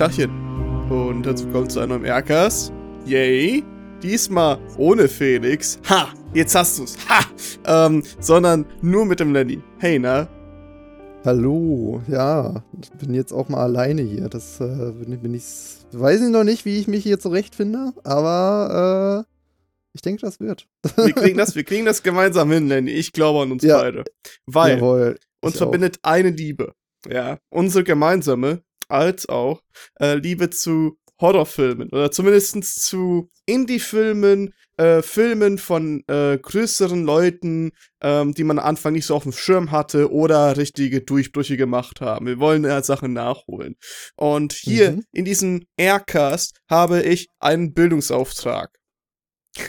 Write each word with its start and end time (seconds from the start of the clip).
Dachchen. 0.00 0.30
Und 0.88 1.26
herzlich 1.26 1.48
willkommen 1.48 1.68
zu 1.68 1.78
einem 1.80 1.90
neuen 1.90 2.04
Aircast. 2.06 2.72
Yay. 3.04 3.62
Diesmal 4.02 4.58
ohne 4.78 5.06
Felix. 5.08 5.78
Ha! 5.90 6.08
Jetzt 6.32 6.54
hast 6.54 6.78
du's. 6.78 6.96
Ha! 7.06 7.26
Ähm, 7.66 8.02
sondern 8.18 8.64
nur 8.80 9.04
mit 9.04 9.20
dem 9.20 9.34
Lenny. 9.34 9.60
Hey, 9.78 9.98
na? 9.98 10.26
Hallo, 11.22 12.00
ja, 12.08 12.64
ich 12.80 12.90
bin 12.92 13.12
jetzt 13.12 13.30
auch 13.30 13.50
mal 13.50 13.62
alleine 13.62 14.00
hier. 14.00 14.30
Das 14.30 14.58
äh, 14.62 14.92
bin, 14.92 15.20
bin 15.20 15.34
ich, 15.34 15.44
weiß 15.92 16.22
ich 16.22 16.30
noch 16.30 16.44
nicht, 16.44 16.64
wie 16.64 16.78
ich 16.78 16.88
mich 16.88 17.02
hier 17.02 17.20
zurechtfinde, 17.20 17.92
aber 18.02 19.26
äh, 19.28 19.30
ich 19.92 20.00
denke, 20.00 20.22
das 20.22 20.40
wird. 20.40 20.66
Wir 20.96 21.12
kriegen 21.12 21.36
das, 21.36 21.54
wir 21.56 21.64
kriegen 21.64 21.84
das 21.84 22.02
gemeinsam 22.02 22.50
hin, 22.50 22.68
Lenny. 22.68 22.92
Ich 22.92 23.12
glaube 23.12 23.42
an 23.42 23.52
uns 23.52 23.62
Ja. 23.62 23.82
beide. 23.82 24.04
Weil 24.46 24.76
Jawohl, 24.76 25.18
uns 25.42 25.58
verbindet 25.58 25.98
eine 26.00 26.30
Liebe. 26.30 26.72
Ja, 27.06 27.36
unsere 27.50 27.84
gemeinsame, 27.84 28.62
als 28.90 29.28
auch 29.28 29.62
äh, 30.00 30.14
Liebe 30.14 30.50
zu 30.50 30.96
Horrorfilmen 31.20 31.90
oder 31.90 32.10
zumindest 32.10 32.82
zu 32.82 33.28
Indie-Filmen, 33.44 34.54
äh, 34.78 35.02
Filmen 35.02 35.58
von 35.58 36.02
äh, 36.06 36.38
größeren 36.38 37.04
Leuten, 37.04 37.72
ähm, 38.02 38.32
die 38.32 38.42
man 38.44 38.58
am 38.58 38.64
Anfang 38.64 38.94
nicht 38.94 39.04
so 39.04 39.14
auf 39.14 39.24
dem 39.24 39.32
Schirm 39.32 39.70
hatte 39.70 40.10
oder 40.10 40.56
richtige 40.56 41.02
Durchbrüche 41.02 41.58
gemacht 41.58 42.00
haben. 42.00 42.26
Wir 42.26 42.38
wollen 42.38 42.64
ja 42.64 42.82
Sachen 42.82 43.12
nachholen. 43.12 43.76
Und 44.16 44.54
hier 44.54 44.92
Mhm. 44.92 45.04
in 45.12 45.24
diesem 45.26 45.66
Aircast 45.76 46.58
habe 46.70 47.02
ich 47.02 47.28
einen 47.38 47.74
Bildungsauftrag. 47.74 48.70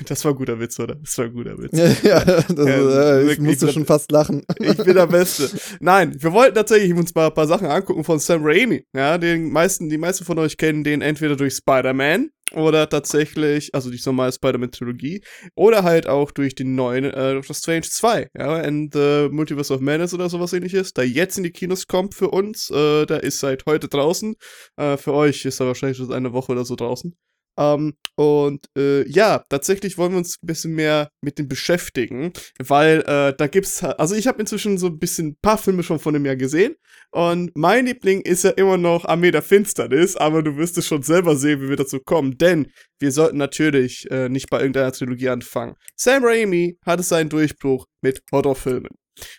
Das 0.07 0.23
war 0.25 0.31
ein 0.31 0.37
guter 0.37 0.59
Witz, 0.59 0.79
oder? 0.79 0.95
Das 0.95 1.17
war 1.17 1.25
ein 1.25 1.33
guter 1.33 1.57
Witz. 1.57 1.71
ja, 2.03 2.23
das, 2.23 2.45
Ja, 2.49 2.63
äh, 2.65 3.21
ich 3.21 3.27
wirklich, 3.29 3.39
musste 3.39 3.65
das- 3.67 3.73
schon 3.75 3.85
fast 3.85 4.11
lachen. 4.11 4.43
Ich 4.59 4.77
bin 4.77 4.95
der 4.95 5.07
Beste. 5.07 5.49
Nein, 5.79 6.15
wir 6.21 6.31
wollten 6.33 6.55
tatsächlich 6.55 6.93
uns 6.93 7.13
mal 7.15 7.27
ein 7.27 7.33
paar 7.33 7.47
Sachen 7.47 7.67
angucken 7.67 8.03
von 8.03 8.19
Sam 8.19 8.41
Raimi. 8.43 8.85
Ja, 8.95 9.17
den 9.17 9.51
meisten, 9.51 9.89
die 9.89 9.97
meisten 9.97 10.25
von 10.25 10.37
euch 10.39 10.57
kennen 10.57 10.83
den 10.83 11.01
entweder 11.01 11.35
durch 11.35 11.55
Spider-Man 11.55 12.29
oder 12.53 12.89
tatsächlich, 12.89 13.73
also 13.73 13.89
die 13.89 13.99
normale 14.05 14.33
Spider-Man-Trilogie, 14.33 15.23
oder 15.55 15.83
halt 15.83 16.07
auch 16.07 16.31
durch 16.31 16.53
den 16.53 16.75
neuen 16.75 17.05
äh, 17.05 17.33
Doctor 17.35 17.55
Strange 17.55 17.83
2, 17.83 18.27
ja, 18.37 18.55
and 18.57 18.93
the 18.93 19.29
Multiverse 19.31 19.73
of 19.73 19.79
Madness 19.79 20.13
oder 20.13 20.29
sowas 20.29 20.51
ähnliches, 20.51 20.91
der 20.93 21.07
jetzt 21.07 21.37
in 21.37 21.43
die 21.43 21.51
Kinos 21.51 21.87
kommt 21.87 22.13
für 22.13 22.29
uns, 22.29 22.69
äh, 22.69 23.05
der 23.05 23.23
ist 23.23 23.39
seit 23.39 23.65
heute 23.65 23.87
draußen. 23.87 24.35
Äh, 24.75 24.97
für 24.97 25.13
euch 25.13 25.45
ist 25.45 25.61
er 25.61 25.67
wahrscheinlich 25.67 25.97
schon 25.97 26.11
eine 26.11 26.33
Woche 26.33 26.51
oder 26.51 26.65
so 26.65 26.75
draußen. 26.75 27.15
Ähm, 27.57 27.93
und 28.15 28.65
äh, 28.77 29.07
ja, 29.09 29.43
tatsächlich 29.49 29.97
wollen 29.97 30.11
wir 30.11 30.17
uns 30.19 30.37
ein 30.41 30.45
bisschen 30.45 30.73
mehr 30.73 31.09
mit 31.21 31.39
dem 31.39 31.47
beschäftigen, 31.47 32.33
weil 32.59 33.01
äh, 33.01 33.33
da 33.35 33.47
gibt's, 33.47 33.83
also 33.83 34.15
ich 34.15 34.27
habe 34.27 34.39
inzwischen 34.39 34.77
so 34.77 34.87
ein 34.87 34.99
bisschen 34.99 35.29
ein 35.29 35.37
paar 35.41 35.57
Filme 35.57 35.83
schon 35.83 35.99
von 35.99 36.13
dem 36.13 36.25
Jahr 36.25 36.35
gesehen 36.35 36.75
und 37.11 37.51
mein 37.55 37.85
Liebling 37.85 38.21
ist 38.21 38.43
ja 38.43 38.51
immer 38.51 38.77
noch 38.77 39.05
Armee 39.05 39.31
der 39.31 39.41
Finsternis, 39.41 40.15
aber 40.15 40.43
du 40.43 40.55
wirst 40.57 40.77
es 40.77 40.87
schon 40.87 41.03
selber 41.03 41.35
sehen, 41.35 41.61
wie 41.61 41.69
wir 41.69 41.77
dazu 41.77 41.99
kommen, 41.99 42.37
denn 42.37 42.71
wir 42.99 43.11
sollten 43.11 43.37
natürlich 43.37 44.09
äh, 44.11 44.29
nicht 44.29 44.49
bei 44.49 44.59
irgendeiner 44.59 44.91
Trilogie 44.91 45.29
anfangen. 45.29 45.75
Sam 45.95 46.23
Raimi 46.23 46.77
hatte 46.85 47.03
seinen 47.03 47.29
Durchbruch 47.29 47.85
mit 48.01 48.21
Horrorfilmen 48.31 48.91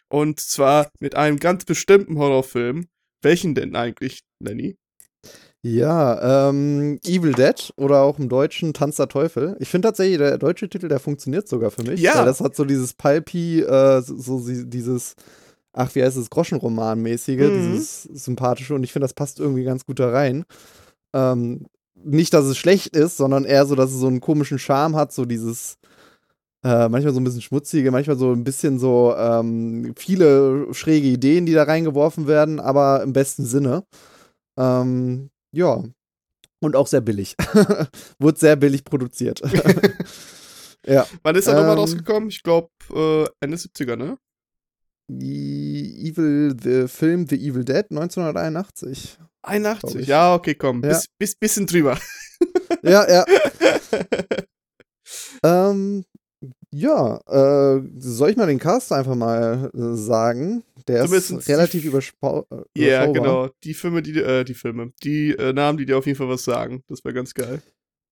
und 0.08 0.40
zwar 0.40 0.90
mit 1.00 1.14
einem 1.14 1.38
ganz 1.38 1.64
bestimmten 1.64 2.18
Horrorfilm. 2.18 2.88
Welchen 3.22 3.54
denn 3.54 3.76
eigentlich, 3.76 4.20
Lenny? 4.40 4.76
Ja, 5.64 6.48
ähm, 6.50 6.98
Evil 7.04 7.32
Dead 7.34 7.72
oder 7.76 8.02
auch 8.02 8.18
im 8.18 8.28
Deutschen 8.28 8.74
Tanz 8.74 8.96
der 8.96 9.08
Teufel. 9.08 9.56
Ich 9.60 9.68
finde 9.68 9.88
tatsächlich, 9.88 10.18
der 10.18 10.36
deutsche 10.36 10.68
Titel, 10.68 10.88
der 10.88 10.98
funktioniert 10.98 11.48
sogar 11.48 11.70
für 11.70 11.84
mich. 11.84 12.00
Ja. 12.00 12.18
Weil 12.18 12.24
das 12.24 12.40
hat 12.40 12.56
so 12.56 12.64
dieses 12.64 12.94
Pulpy, 12.94 13.60
äh, 13.60 14.02
so, 14.02 14.38
so 14.38 14.64
dieses, 14.64 15.14
ach, 15.72 15.94
wie 15.94 16.02
heißt 16.02 16.16
es, 16.16 16.30
Groschenroman-mäßige, 16.30 17.38
Mhm. 17.48 17.72
dieses 17.72 18.02
sympathische. 18.02 18.74
Und 18.74 18.82
ich 18.82 18.92
finde, 18.92 19.04
das 19.04 19.14
passt 19.14 19.38
irgendwie 19.38 19.62
ganz 19.62 19.86
gut 19.86 20.00
da 20.00 20.10
rein. 20.10 20.44
Ähm, 21.12 21.66
nicht, 21.94 22.34
dass 22.34 22.46
es 22.46 22.58
schlecht 22.58 22.96
ist, 22.96 23.16
sondern 23.16 23.44
eher 23.44 23.64
so, 23.64 23.76
dass 23.76 23.92
es 23.92 24.00
so 24.00 24.08
einen 24.08 24.20
komischen 24.20 24.58
Charme 24.58 24.96
hat, 24.96 25.12
so 25.12 25.24
dieses, 25.26 25.76
äh, 26.64 26.88
manchmal 26.88 27.14
so 27.14 27.20
ein 27.20 27.24
bisschen 27.24 27.42
schmutzige, 27.42 27.92
manchmal 27.92 28.16
so 28.18 28.32
ein 28.32 28.42
bisschen 28.44 28.80
so 28.80 29.14
ähm, 29.16 29.94
viele 29.96 30.74
schräge 30.74 31.08
Ideen, 31.08 31.46
die 31.46 31.52
da 31.52 31.62
reingeworfen 31.64 32.26
werden, 32.26 32.58
aber 32.58 33.02
im 33.04 33.12
besten 33.12 33.44
Sinne. 33.44 33.84
Ähm, 34.58 35.30
ja. 35.52 35.82
Und 36.60 36.76
auch 36.76 36.86
sehr 36.86 37.00
billig. 37.00 37.34
Wurde 38.18 38.38
sehr 38.38 38.56
billig 38.56 38.84
produziert. 38.84 39.40
ja. 40.86 41.06
Wann 41.22 41.34
ist 41.34 41.48
er 41.48 41.54
nochmal 41.54 41.72
Ähm, 41.72 41.78
rausgekommen? 41.78 42.28
Ich 42.28 42.42
glaube 42.42 42.70
äh, 42.94 43.26
Ende 43.40 43.56
70er, 43.56 43.96
ne? 43.96 44.16
Evil, 45.10 46.56
the 46.62 46.86
Film 46.88 47.26
The 47.28 47.36
Evil 47.36 47.64
Dead 47.64 47.84
1981. 47.90 49.18
81. 49.42 49.80
Glaub 49.80 50.00
ich. 50.00 50.06
Ja, 50.06 50.34
okay, 50.34 50.54
komm. 50.54 50.82
Ja. 50.82 50.90
Bis, 50.90 51.06
bis, 51.18 51.34
bisschen 51.34 51.66
drüber. 51.66 51.98
Ja, 52.82 53.08
ja. 53.08 53.24
ähm, 55.44 56.04
ja, 56.72 57.20
äh, 57.28 57.82
soll 57.98 58.30
ich 58.30 58.36
mal 58.36 58.46
den 58.46 58.58
Cast 58.58 58.92
einfach 58.92 59.14
mal 59.14 59.70
äh, 59.72 59.94
sagen? 59.94 60.64
Der 60.88 61.04
Zumindest 61.04 61.30
ist 61.30 61.48
relativ 61.48 61.84
äh, 61.84 61.88
Ja, 61.88 63.04
überschaubar. 63.04 63.12
genau. 63.12 63.48
Die 63.64 63.74
Filme, 63.74 64.02
die, 64.02 64.18
äh, 64.20 64.44
die 64.44 64.54
Filme, 64.54 64.92
die 65.02 65.30
äh, 65.32 65.52
Namen, 65.52 65.78
die 65.78 65.86
dir 65.86 65.98
auf 65.98 66.06
jeden 66.06 66.18
Fall 66.18 66.28
was 66.28 66.44
sagen. 66.44 66.82
Das 66.88 67.04
wäre 67.04 67.14
ganz 67.14 67.34
geil. 67.34 67.60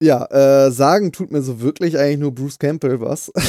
Ja, 0.02 0.24
äh, 0.30 0.70
sagen 0.70 1.12
tut 1.12 1.30
mir 1.30 1.42
so 1.42 1.60
wirklich 1.60 1.98
eigentlich 1.98 2.20
nur 2.20 2.34
Bruce 2.34 2.58
Campbell 2.58 3.00
was. 3.00 3.30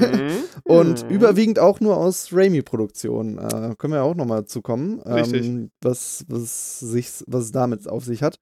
Mhm. 0.00 0.44
Und 0.64 1.02
Mhm. 1.08 1.14
überwiegend 1.14 1.58
auch 1.58 1.80
nur 1.80 1.96
aus 1.96 2.28
Raimi-Produktionen. 2.32 3.38
Äh, 3.38 3.74
können 3.78 3.94
wir 3.94 3.98
ja 3.98 4.02
auch 4.02 4.14
nochmal 4.14 4.44
zu 4.44 4.60
kommen, 4.60 5.00
Richtig. 5.00 5.46
ähm, 5.46 5.70
was, 5.80 6.24
was, 6.28 6.78
sich, 6.80 7.10
was 7.26 7.44
es 7.44 7.52
damit 7.52 7.88
auf 7.88 8.04
sich 8.04 8.22
hat. 8.22 8.38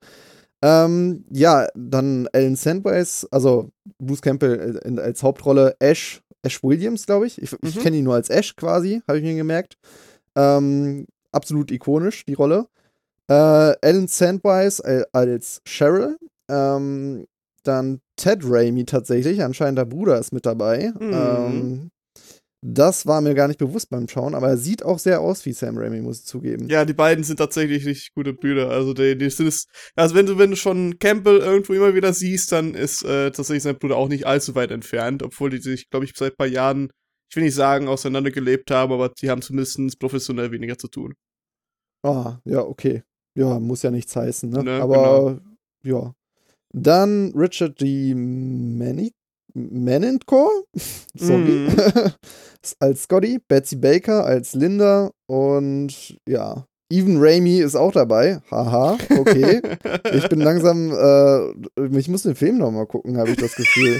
Ähm, 0.61 1.23
ja, 1.31 1.67
dann 1.75 2.27
Alan 2.33 2.55
Sandways, 2.55 3.25
also 3.31 3.69
Bruce 3.99 4.21
Campbell 4.21 4.79
äh, 4.83 4.99
als 4.99 5.23
Hauptrolle, 5.23 5.75
Ash, 5.79 6.21
Ash 6.47 6.63
Williams, 6.63 7.05
glaube 7.05 7.27
ich. 7.27 7.41
Ich, 7.41 7.53
ich 7.61 7.75
Mhm. 7.75 7.79
kenne 7.81 7.97
ihn 7.97 8.03
nur 8.05 8.15
als 8.15 8.29
Ash 8.29 8.55
quasi, 8.55 9.01
habe 9.07 9.19
ich 9.19 9.23
mir 9.23 9.35
gemerkt. 9.35 9.77
Ähm, 10.35 11.05
absolut 11.31 11.71
ikonisch, 11.71 12.25
die 12.25 12.33
Rolle. 12.33 12.67
Äh, 13.29 13.33
Alan 13.33 14.07
Sandwise 14.07 14.83
äh, 14.83 15.05
als 15.11 15.61
Cheryl. 15.65 16.17
Ähm, 16.49 17.27
dann 17.63 17.99
Ted 18.15 18.39
Raimi 18.43 18.85
tatsächlich, 18.85 19.43
anscheinend 19.43 19.77
der 19.77 19.85
Bruder 19.85 20.17
ist 20.19 20.31
mit 20.31 20.45
dabei. 20.45 20.93
Mhm. 20.97 21.11
Ähm, 21.13 21.91
das 22.69 23.05
war 23.05 23.21
mir 23.21 23.33
gar 23.33 23.47
nicht 23.47 23.59
bewusst 23.59 23.89
beim 23.89 24.09
Schauen, 24.09 24.35
aber 24.35 24.49
er 24.49 24.57
sieht 24.57 24.83
auch 24.83 24.99
sehr 24.99 25.21
aus 25.21 25.45
wie 25.45 25.53
Sam 25.53 25.77
Raimi, 25.77 26.01
muss 26.01 26.19
ich 26.19 26.25
zugeben. 26.25 26.67
Ja, 26.67 26.83
die 26.83 26.93
beiden 26.93 27.23
sind 27.23 27.37
tatsächlich 27.37 27.85
richtig 27.85 28.13
gute 28.13 28.33
Brüder. 28.33 28.69
Also 28.69 28.93
die, 28.93 29.17
die 29.17 29.29
sind 29.29 29.47
es, 29.47 29.67
also 29.95 30.15
wenn 30.15 30.25
du, 30.25 30.37
wenn 30.37 30.51
du 30.51 30.57
schon 30.57 30.99
Campbell 30.99 31.37
irgendwo 31.37 31.71
immer 31.71 31.95
wieder 31.95 32.11
siehst, 32.11 32.51
dann 32.51 32.73
ist 32.73 33.05
äh, 33.05 33.31
tatsächlich 33.31 33.63
sein 33.63 33.79
Bruder 33.79 33.95
auch 33.95 34.09
nicht 34.09 34.27
allzu 34.27 34.53
weit 34.55 34.71
entfernt, 34.71 35.23
obwohl 35.23 35.49
die 35.49 35.59
sich, 35.59 35.89
glaube 35.89 36.03
ich, 36.03 36.11
seit 36.13 36.33
ein 36.33 36.37
paar 36.37 36.47
Jahren, 36.47 36.89
ich 37.29 37.37
will 37.37 37.43
nicht 37.43 37.55
sagen, 37.55 37.87
auseinandergelebt 37.87 38.69
haben, 38.69 38.91
aber 38.91 39.09
die 39.09 39.29
haben 39.29 39.41
zumindest 39.41 39.97
professionell 39.97 40.51
weniger 40.51 40.77
zu 40.77 40.89
tun. 40.89 41.13
Ah, 42.03 42.39
ja, 42.43 42.59
okay. 42.59 43.03
Ja, 43.33 43.61
muss 43.61 43.83
ja 43.83 43.91
nichts 43.91 44.13
heißen, 44.13 44.49
ne? 44.49 44.63
Ne, 44.63 44.81
aber 44.81 45.39
ja. 45.83 46.13
Dann 46.73 47.31
Richard 47.33 47.79
D. 47.79 48.13
Manic 48.13 49.13
Menencore, 49.57 50.63
sorry, 51.15 51.67
Mhm. 51.69 51.75
als 52.79 53.03
Scotty, 53.03 53.39
Betsy 53.47 53.75
Baker 53.75 54.25
als 54.25 54.53
Linda 54.53 55.11
und 55.27 56.17
ja, 56.27 56.65
Even 56.89 57.17
Raimi 57.19 57.57
ist 57.59 57.75
auch 57.75 57.91
dabei. 57.91 58.39
Haha, 58.49 58.97
okay. 59.19 59.61
Ich 60.13 60.29
bin 60.29 60.39
langsam, 60.39 60.91
äh, 60.91 61.97
ich 61.97 62.07
muss 62.07 62.23
den 62.23 62.35
Film 62.35 62.59
noch 62.59 62.71
mal 62.71 62.85
gucken, 62.85 63.17
habe 63.17 63.31
ich 63.31 63.37
das 63.37 63.55
Gefühl. 63.55 63.99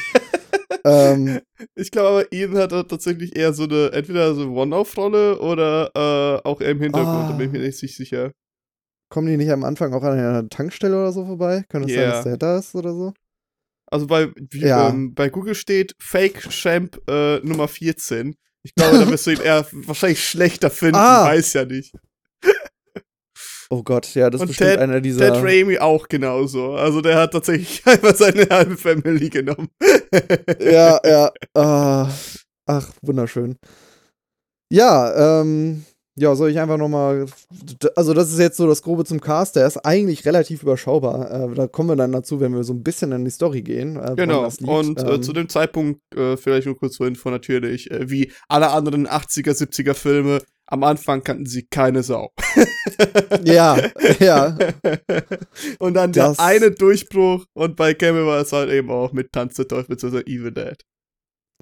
ähm, 0.86 1.40
Ich 1.76 1.92
glaube 1.92 2.08
aber, 2.10 2.32
Ian 2.32 2.58
hat 2.58 2.72
da 2.72 2.84
tatsächlich 2.84 3.36
eher 3.36 3.52
so 3.52 3.64
eine, 3.64 3.92
entweder 3.92 4.34
so 4.36 4.44
eine 4.44 4.52
One-Off-Rolle 4.52 5.40
oder 5.40 5.92
äh, 5.96 6.48
auch 6.48 6.62
eher 6.62 6.70
im 6.72 6.80
Hintergrund, 6.82 7.26
Ah. 7.26 7.30
da 7.32 7.36
bin 7.36 7.48
ich 7.48 7.52
mir 7.52 7.60
nicht 7.66 7.78
sicher. 7.78 8.32
kommen 9.10 9.28
die 9.28 9.38
nicht 9.38 9.52
am 9.52 9.64
Anfang 9.66 9.94
auch 9.94 10.04
an 10.04 10.18
einer 10.18 10.48
Tankstelle 10.48 10.96
oder 10.96 11.12
so 11.12 11.26
vorbei? 11.26 11.66
Könnte 11.70 11.90
es 11.90 11.94
sein, 11.96 12.04
Ja. 12.04 12.12
dass 12.12 12.24
der 12.24 12.38
da 12.38 12.58
ist 12.58 12.74
oder 12.76 12.94
so? 12.94 13.14
Also 13.90 14.08
bei, 14.08 14.30
wie, 14.36 14.60
Ja. 14.62 14.90
ähm, 14.90 15.14
bei 15.14 15.30
Google 15.30 15.56
steht 15.56 15.96
Fake 16.00 16.50
Champ 16.50 17.00
äh, 17.10 17.38
Nummer 17.40 17.68
14. 17.68 18.36
Ich 18.64 18.76
glaube, 18.76 19.00
da 19.00 19.10
wirst 19.10 19.28
du 19.28 19.32
ihn 19.32 19.40
eher 19.42 19.66
wahrscheinlich 19.72 20.24
schlechter 20.28 20.70
finden, 20.70 20.96
Ah. 20.98 21.26
weiß 21.26 21.54
ja 21.54 21.66
nicht. 21.66 21.94
Oh 23.70 23.84
Gott, 23.84 24.16
ja, 24.16 24.30
das 24.30 24.40
ist 24.42 24.48
bestimmt 24.48 24.70
Ted- 24.72 24.80
einer 24.80 25.02
dieser. 25.02 25.34
Ted 25.34 25.44
Raimi 25.44 25.78
auch 25.78 26.08
genauso. 26.08 26.76
Also 26.76 27.02
der 27.02 27.18
hat 27.18 27.34
tatsächlich 27.34 27.82
einfach 27.86 28.16
seine 28.16 28.48
halbe 28.50 28.78
Family 28.78 29.30
genommen. 29.30 29.68
ja, 30.62 30.98
ja. 31.04 31.32
Ah, 31.54 32.10
ach, 32.66 32.90
wunderschön. 33.02 33.58
Ja, 34.72 35.42
ähm, 35.42 35.84
ja, 36.20 36.34
soll 36.36 36.50
ich 36.50 36.60
einfach 36.60 36.78
nochmal. 36.78 37.26
Also, 37.96 38.14
das 38.14 38.32
ist 38.32 38.40
jetzt 38.40 38.58
so 38.58 38.66
das 38.68 38.82
Grobe 38.82 39.06
zum 39.06 39.22
Cast. 39.22 39.56
Der 39.56 39.68
ist 39.68 39.78
eigentlich 39.78 40.26
relativ 40.26 40.64
überschaubar. 40.64 41.52
Äh, 41.52 41.54
da 41.54 41.68
kommen 41.68 41.90
wir 41.90 41.96
dann 41.96 42.12
dazu, 42.12 42.40
wenn 42.40 42.54
wir 42.56 42.64
so 42.64 42.74
ein 42.74 42.82
bisschen 42.84 43.12
in 43.12 43.24
die 43.26 43.32
Story 43.32 43.62
gehen. 43.62 43.98
Äh, 43.98 44.16
Genau. 44.16 44.50
Und 44.66 45.00
äh, 45.02 45.14
Ähm, 45.16 45.24
zu 45.24 45.32
dem 45.34 45.48
Zeitpunkt, 45.50 46.02
äh, 46.16 46.36
vielleicht 46.38 46.66
nur 46.66 46.78
kurz 46.78 46.96
zur 46.96 47.08
Info 47.08 47.30
natürlich, 47.30 47.92
äh, 47.92 48.10
wie 48.10 48.32
alle 48.48 48.70
anderen 48.70 49.08
80er, 49.08 49.52
70er 49.54 49.94
Filme, 49.94 50.40
am 50.70 50.84
Anfang 50.84 51.24
kannten 51.24 51.46
sie 51.46 51.64
keine 51.68 52.04
Sau. 52.04 52.32
ja, 53.46 53.78
ja. 54.20 54.58
und 55.80 55.94
dann 55.94 56.12
Das- 56.12 56.38
der 56.38 56.46
eine 56.46 56.72
Durchbruch 56.72 57.46
und 57.54 57.76
bei 57.76 57.94
Camel 57.94 58.26
war 58.26 58.42
es 58.42 58.52
halt 58.52 58.70
eben 58.72 58.90
auch 58.90 59.14
mit 59.14 59.32
Tanz 59.32 59.56
der 59.56 59.68
Teufel 59.68 59.96
bzw. 59.96 60.22
Evil 60.22 60.52
Dead. 60.52 60.78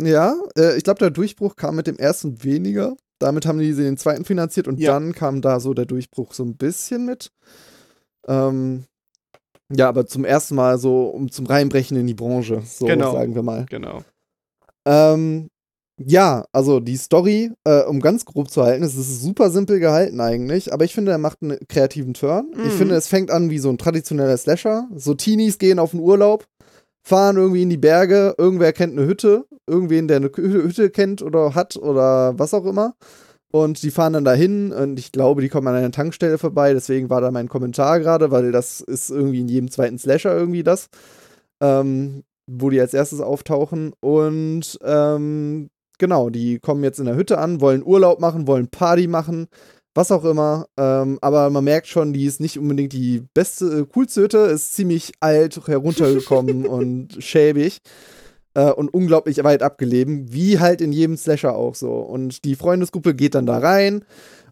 Ja, 0.01 0.35
ich 0.75 0.83
glaube, 0.83 0.99
der 0.99 1.09
Durchbruch 1.11 1.55
kam 1.55 1.75
mit 1.75 1.87
dem 1.87 1.97
ersten 1.97 2.43
weniger. 2.43 2.95
Damit 3.19 3.45
haben 3.45 3.59
die 3.59 3.73
den 3.73 3.97
zweiten 3.97 4.25
finanziert 4.25 4.67
und 4.67 4.79
Ja. 4.79 4.91
dann 4.93 5.13
kam 5.13 5.41
da 5.41 5.59
so 5.59 5.73
der 5.73 5.85
Durchbruch 5.85 6.33
so 6.33 6.43
ein 6.43 6.57
bisschen 6.57 7.05
mit. 7.05 7.31
Ähm, 8.27 8.83
ja, 9.73 9.87
aber 9.89 10.05
zum 10.05 10.25
ersten 10.25 10.55
Mal 10.55 10.77
so 10.77 11.05
um 11.07 11.31
zum 11.31 11.45
Reinbrechen 11.45 11.97
in 11.97 12.07
die 12.07 12.13
Branche, 12.13 12.61
so 12.65 12.85
Genau. 12.85 13.11
sagen 13.13 13.33
wir 13.35 13.41
mal. 13.43 13.65
Genau. 13.69 14.03
Ähm, 14.85 15.49
ja, 15.97 16.45
also 16.51 16.79
die 16.81 16.97
Story, 16.97 17.51
äh, 17.63 17.83
um 17.83 18.01
ganz 18.01 18.25
grob 18.25 18.49
zu 18.49 18.63
halten, 18.63 18.83
es 18.83 18.95
ist 18.95 19.21
super 19.21 19.49
simpel 19.49 19.79
gehalten 19.79 20.19
eigentlich, 20.19 20.73
aber 20.73 20.83
ich 20.83 20.93
finde, 20.93 21.11
er 21.13 21.17
macht 21.17 21.41
einen 21.41 21.57
kreativen 21.69 22.13
Turn. 22.13 22.51
Ich 22.63 22.73
Mhm. 22.73 22.77
finde, 22.77 22.95
es 22.95 23.07
fängt 23.07 23.31
an 23.31 23.49
wie 23.49 23.59
so 23.59 23.69
ein 23.69 23.77
traditioneller 23.77 24.35
Slasher. 24.37 24.89
So 24.93 25.13
Teenies 25.13 25.57
gehen 25.57 25.79
auf 25.79 25.91
den 25.91 26.01
Urlaub, 26.01 26.45
fahren 27.07 27.37
irgendwie 27.37 27.61
in 27.61 27.69
die 27.69 27.77
Berge, 27.77 28.35
irgendwer 28.37 28.73
kennt 28.73 28.97
eine 28.97 29.07
Hütte, 29.07 29.45
irgendwen, 29.67 30.07
der 30.07 30.17
eine 30.17 30.27
Hü- 30.27 30.63
Hütte 30.63 30.89
kennt 30.89 31.21
oder 31.21 31.55
hat 31.55 31.77
oder 31.77 32.37
was 32.37 32.53
auch 32.53 32.65
immer. 32.65 32.95
Und 33.51 33.83
die 33.83 33.91
fahren 33.91 34.13
dann 34.13 34.25
dahin 34.25 34.73
und 34.73 34.99
ich 34.99 35.11
glaube, 35.13 35.41
die 35.41 35.49
kommen 35.49 35.67
an 35.67 35.75
einer 35.75 35.91
Tankstelle 35.91 36.37
vorbei, 36.37 36.73
deswegen 36.73 37.09
war 37.09 37.21
da 37.21 37.31
mein 37.31 37.47
Kommentar 37.47 37.99
gerade, 38.01 38.31
weil 38.31 38.51
das 38.51 38.81
ist 38.81 39.11
irgendwie 39.11 39.39
in 39.39 39.47
jedem 39.47 39.71
zweiten 39.71 39.97
Slasher 39.97 40.35
irgendwie 40.35 40.63
das. 40.63 40.89
Ähm, 41.61 42.23
wo 42.47 42.69
die 42.69 42.79
als 42.79 42.93
erstes 42.93 43.21
auftauchen. 43.21 43.93
Und 44.01 44.77
ähm, 44.83 45.69
genau, 45.97 46.29
die 46.29 46.59
kommen 46.59 46.83
jetzt 46.83 46.99
in 46.99 47.05
der 47.05 47.15
Hütte 47.15 47.37
an, 47.37 47.61
wollen 47.61 47.83
Urlaub 47.83 48.19
machen, 48.19 48.45
wollen 48.45 48.67
Party 48.67 49.07
machen, 49.07 49.47
was 49.95 50.11
auch 50.11 50.25
immer. 50.25 50.67
Ähm, 50.77 51.17
aber 51.21 51.49
man 51.49 51.63
merkt 51.63 51.87
schon, 51.87 52.13
die 52.13 52.25
ist 52.25 52.39
nicht 52.39 52.59
unbedingt 52.59 52.93
die 52.93 53.23
beste, 53.33 53.65
äh, 53.65 53.85
coolste 53.91 54.21
Hütte, 54.21 54.37
ist 54.39 54.75
ziemlich 54.75 55.13
alt, 55.21 55.59
heruntergekommen 55.65 56.65
und 56.67 57.17
schäbig. 57.19 57.79
Äh, 58.53 58.71
und 58.71 58.93
unglaublich 58.93 59.43
weit 59.43 59.63
abgelegen, 59.63 60.31
wie 60.31 60.59
halt 60.59 60.81
in 60.81 60.91
jedem 60.91 61.17
Slasher 61.17 61.55
auch 61.55 61.75
so. 61.75 61.93
Und 61.93 62.45
die 62.45 62.55
Freundesgruppe 62.55 63.15
geht 63.15 63.35
dann 63.35 63.45
da 63.45 63.57
rein. 63.57 64.05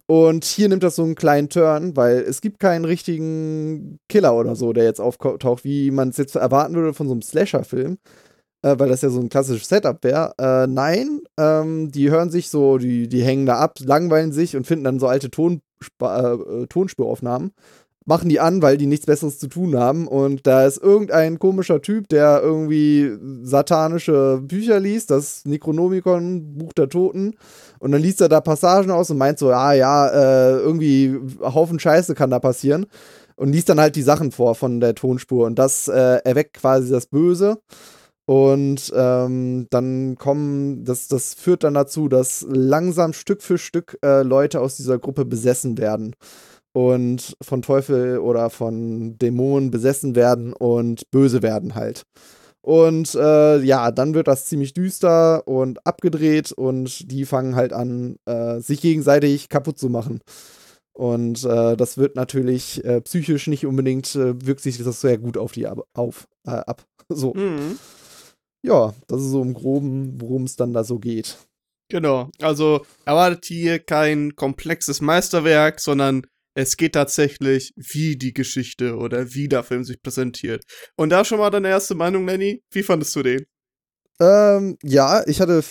Und 0.06 0.44
hier 0.44 0.68
nimmt 0.68 0.82
das 0.82 0.96
so 0.96 1.02
einen 1.02 1.14
kleinen 1.14 1.48
Turn, 1.48 1.96
weil 1.96 2.18
es 2.18 2.42
gibt 2.42 2.60
keinen 2.60 2.84
richtigen 2.84 3.98
Killer 4.08 4.34
oder 4.36 4.54
so, 4.54 4.74
der 4.74 4.84
jetzt 4.84 5.00
auftaucht, 5.00 5.64
wie 5.64 5.90
man 5.90 6.10
es 6.10 6.18
jetzt 6.18 6.36
erwarten 6.36 6.74
würde 6.74 6.92
von 6.92 7.06
so 7.06 7.12
einem 7.12 7.22
Slasher-Film, 7.22 7.96
äh, 8.64 8.78
weil 8.78 8.88
das 8.88 9.02
ja 9.02 9.10
so 9.10 9.20
ein 9.20 9.28
klassisches 9.28 9.68
Setup 9.68 10.02
wäre. 10.02 10.32
Äh, 10.38 10.66
nein, 10.66 11.20
ähm, 11.38 11.92
die 11.92 12.10
hören 12.10 12.30
sich 12.30 12.48
so, 12.48 12.78
die, 12.78 13.08
die 13.08 13.22
hängen 13.22 13.46
da 13.46 13.58
ab, 13.58 13.78
langweilen 13.84 14.32
sich 14.32 14.56
und 14.56 14.66
finden 14.66 14.84
dann 14.84 14.98
so 14.98 15.06
alte 15.06 15.30
Tonspa 15.30 16.32
äh, 16.32 16.66
Tonspuraufnahmen, 16.66 17.52
machen 18.06 18.30
die 18.30 18.40
an, 18.40 18.62
weil 18.62 18.78
die 18.78 18.86
nichts 18.86 19.04
Besseres 19.04 19.38
zu 19.38 19.48
tun 19.48 19.76
haben. 19.76 20.08
Und 20.08 20.46
da 20.46 20.64
ist 20.64 20.82
irgendein 20.82 21.38
komischer 21.38 21.82
Typ, 21.82 22.08
der 22.08 22.40
irgendwie 22.42 23.12
satanische 23.42 24.40
Bücher 24.42 24.80
liest, 24.80 25.10
das 25.10 25.44
Necronomicon, 25.44 26.56
Buch 26.56 26.72
der 26.72 26.88
Toten. 26.88 27.34
Und 27.80 27.92
dann 27.92 28.00
liest 28.00 28.22
er 28.22 28.30
da 28.30 28.40
Passagen 28.40 28.90
aus 28.90 29.10
und 29.10 29.18
meint 29.18 29.38
so, 29.38 29.50
ja, 29.50 29.74
ja, 29.74 30.08
äh, 30.08 30.56
irgendwie 30.56 31.14
Haufen 31.42 31.78
Scheiße 31.78 32.14
kann 32.14 32.30
da 32.30 32.38
passieren. 32.38 32.86
Und 33.36 33.52
liest 33.52 33.68
dann 33.68 33.80
halt 33.80 33.96
die 33.96 34.02
Sachen 34.02 34.30
vor 34.30 34.54
von 34.54 34.80
der 34.80 34.94
Tonspur. 34.94 35.44
Und 35.46 35.58
das 35.58 35.88
äh, 35.88 36.20
erweckt 36.24 36.54
quasi 36.54 36.90
das 36.90 37.06
Böse. 37.06 37.58
Und 38.26 38.90
ähm, 38.94 39.66
dann 39.70 40.16
kommen, 40.16 40.84
das, 40.84 41.08
das 41.08 41.34
führt 41.34 41.62
dann 41.64 41.74
dazu, 41.74 42.08
dass 42.08 42.46
langsam 42.48 43.12
Stück 43.12 43.42
für 43.42 43.58
Stück 43.58 43.98
äh, 44.02 44.22
Leute 44.22 44.60
aus 44.60 44.76
dieser 44.76 44.98
Gruppe 44.98 45.24
besessen 45.24 45.76
werden. 45.76 46.14
Und 46.72 47.36
von 47.40 47.62
Teufel 47.62 48.18
oder 48.18 48.50
von 48.50 49.16
Dämonen 49.18 49.70
besessen 49.70 50.16
werden 50.16 50.52
und 50.52 51.08
böse 51.10 51.42
werden 51.42 51.74
halt. 51.74 52.04
Und 52.62 53.14
äh, 53.14 53.60
ja, 53.60 53.90
dann 53.90 54.14
wird 54.14 54.26
das 54.26 54.46
ziemlich 54.46 54.72
düster 54.72 55.46
und 55.46 55.86
abgedreht 55.86 56.50
und 56.50 57.12
die 57.12 57.26
fangen 57.26 57.56
halt 57.56 57.74
an, 57.74 58.16
äh, 58.24 58.58
sich 58.58 58.80
gegenseitig 58.80 59.50
kaputt 59.50 59.78
zu 59.78 59.90
machen. 59.90 60.20
Und 60.94 61.44
äh, 61.44 61.76
das 61.76 61.98
wird 61.98 62.16
natürlich 62.16 62.82
äh, 62.84 63.02
psychisch 63.02 63.48
nicht 63.48 63.66
unbedingt, 63.66 64.14
äh, 64.14 64.34
wirkt 64.46 64.62
sich 64.62 64.82
das 64.82 65.00
sehr 65.02 65.18
gut 65.18 65.36
auf 65.36 65.52
die 65.52 65.66
ab, 65.66 65.80
auf, 65.92 66.26
ab. 66.44 66.86
So. 67.10 67.34
Mhm. 67.34 67.78
Ja, 68.64 68.94
das 69.08 69.20
ist 69.20 69.30
so 69.30 69.42
im 69.42 69.52
Groben, 69.52 70.20
worum 70.20 70.44
es 70.44 70.56
dann 70.56 70.72
da 70.72 70.84
so 70.84 70.98
geht. 70.98 71.36
Genau. 71.90 72.30
Also 72.40 72.86
erwartet 73.04 73.44
hier 73.44 73.78
kein 73.78 74.34
komplexes 74.36 75.02
Meisterwerk, 75.02 75.80
sondern 75.80 76.26
es 76.56 76.76
geht 76.76 76.94
tatsächlich, 76.94 77.72
wie 77.76 78.16
die 78.16 78.32
Geschichte 78.32 78.96
oder 78.96 79.34
wie 79.34 79.48
der 79.48 79.64
Film 79.64 79.84
sich 79.84 80.00
präsentiert. 80.00 80.64
Und 80.96 81.10
da 81.10 81.24
schon 81.24 81.38
mal 81.40 81.50
deine 81.50 81.68
erste 81.68 81.94
Meinung, 81.94 82.26
Lenny. 82.26 82.62
Wie 82.72 82.82
fandest 82.82 83.14
du 83.16 83.22
den? 83.22 83.44
Ähm, 84.20 84.78
ja, 84.82 85.22
ich 85.26 85.40
hatte 85.40 85.62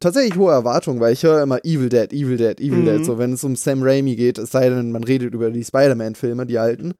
tatsächlich 0.00 0.36
hohe 0.36 0.52
Erwartungen, 0.52 1.00
weil 1.00 1.12
ich 1.12 1.22
höre 1.22 1.42
immer 1.42 1.64
Evil 1.64 1.90
Dead, 1.90 2.12
Evil 2.12 2.38
Dead, 2.38 2.58
Evil 2.58 2.78
Mhm. 2.78 2.86
Dead, 2.86 3.04
so 3.04 3.18
wenn 3.18 3.34
es 3.34 3.44
um 3.44 3.54
Sam 3.54 3.82
Raimi 3.82 4.16
geht, 4.16 4.38
es 4.38 4.50
sei 4.50 4.68
denn, 4.70 4.90
man 4.90 5.04
redet 5.04 5.34
über 5.34 5.50
die 5.50 5.64
Spider-Man-Filme, 5.64 6.46
die 6.46 6.58
alten. 6.58 6.94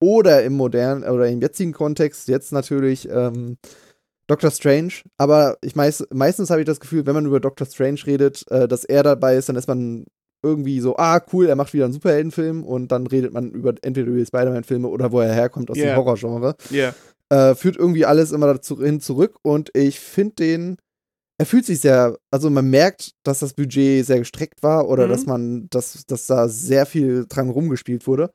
Oder 0.00 0.44
im 0.44 0.52
modernen, 0.52 1.02
oder 1.02 1.26
im 1.26 1.40
jetzigen 1.40 1.72
Kontext, 1.72 2.28
jetzt 2.28 2.52
natürlich 2.52 3.08
ähm, 3.10 3.56
Doctor 4.28 4.50
Strange. 4.52 4.92
Aber 5.16 5.56
ich 5.62 5.74
meist, 5.74 6.06
meistens 6.14 6.50
habe 6.50 6.60
ich 6.60 6.66
das 6.66 6.78
Gefühl, 6.80 7.04
wenn 7.06 7.14
man 7.14 7.26
über 7.26 7.40
Doctor 7.40 7.66
Strange 7.66 8.00
redet, 8.06 8.44
äh, 8.50 8.68
dass 8.68 8.84
er 8.84 9.02
dabei 9.02 9.36
ist, 9.36 9.48
dann 9.48 9.56
ist 9.56 9.66
man 9.68 10.04
irgendwie 10.44 10.78
so, 10.80 10.96
ah, 10.96 11.20
cool, 11.32 11.46
er 11.48 11.56
macht 11.56 11.72
wieder 11.72 11.84
einen 11.86 11.94
Superheldenfilm 11.94 12.62
und 12.62 12.92
dann 12.92 13.08
redet 13.08 13.32
man 13.32 13.50
über 13.50 13.74
entweder 13.82 14.06
über 14.06 14.18
die 14.18 14.26
Spider-Man-Filme 14.26 14.86
oder 14.86 15.10
wo 15.10 15.18
er 15.20 15.32
herkommt 15.34 15.68
aus 15.70 15.76
Yeah. 15.76 15.94
dem 15.94 15.96
Horrorgenre 15.96 16.54
Ja. 16.70 16.94
äh, 17.30 17.56
führt 17.56 17.76
irgendwie 17.76 18.04
alles 18.06 18.30
immer 18.30 18.46
dazu 18.46 18.80
hin 18.80 19.00
zurück 19.00 19.36
und 19.42 19.70
ich 19.74 19.98
finde 19.98 20.34
den, 20.36 20.76
er 21.38 21.46
fühlt 21.46 21.64
sich 21.66 21.80
sehr, 21.80 22.16
also 22.30 22.50
man 22.50 22.70
merkt, 22.70 23.12
dass 23.24 23.40
das 23.40 23.54
Budget 23.54 24.06
sehr 24.06 24.20
gestreckt 24.20 24.62
war 24.62 24.88
oder 24.88 25.06
Mhm. 25.06 25.10
dass 25.10 25.26
man, 25.26 25.66
dass, 25.70 26.04
dass 26.06 26.26
da 26.26 26.48
sehr 26.48 26.86
viel 26.86 27.26
dran 27.28 27.48
rumgespielt 27.50 28.06
wurde. 28.06 28.30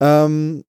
Ähm, 0.00 0.64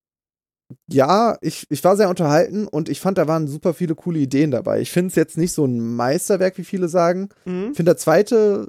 ja, 0.88 1.36
ich, 1.40 1.66
ich 1.70 1.82
war 1.84 1.96
sehr 1.96 2.08
unterhalten 2.08 2.66
und 2.66 2.88
ich 2.88 3.00
fand, 3.00 3.18
da 3.18 3.28
waren 3.28 3.46
super 3.48 3.74
viele 3.74 3.94
coole 3.94 4.18
Ideen 4.18 4.50
dabei. 4.50 4.80
Ich 4.80 4.90
finde 4.90 5.08
es 5.08 5.14
jetzt 5.14 5.36
nicht 5.38 5.52
so 5.52 5.64
ein 5.64 5.78
Meisterwerk, 5.96 6.58
wie 6.58 6.64
viele 6.64 6.88
sagen. 6.88 7.28
Mhm. 7.44 7.68
Ich 7.70 7.76
finde, 7.76 7.90
der 7.92 7.96
zweite, 7.96 8.68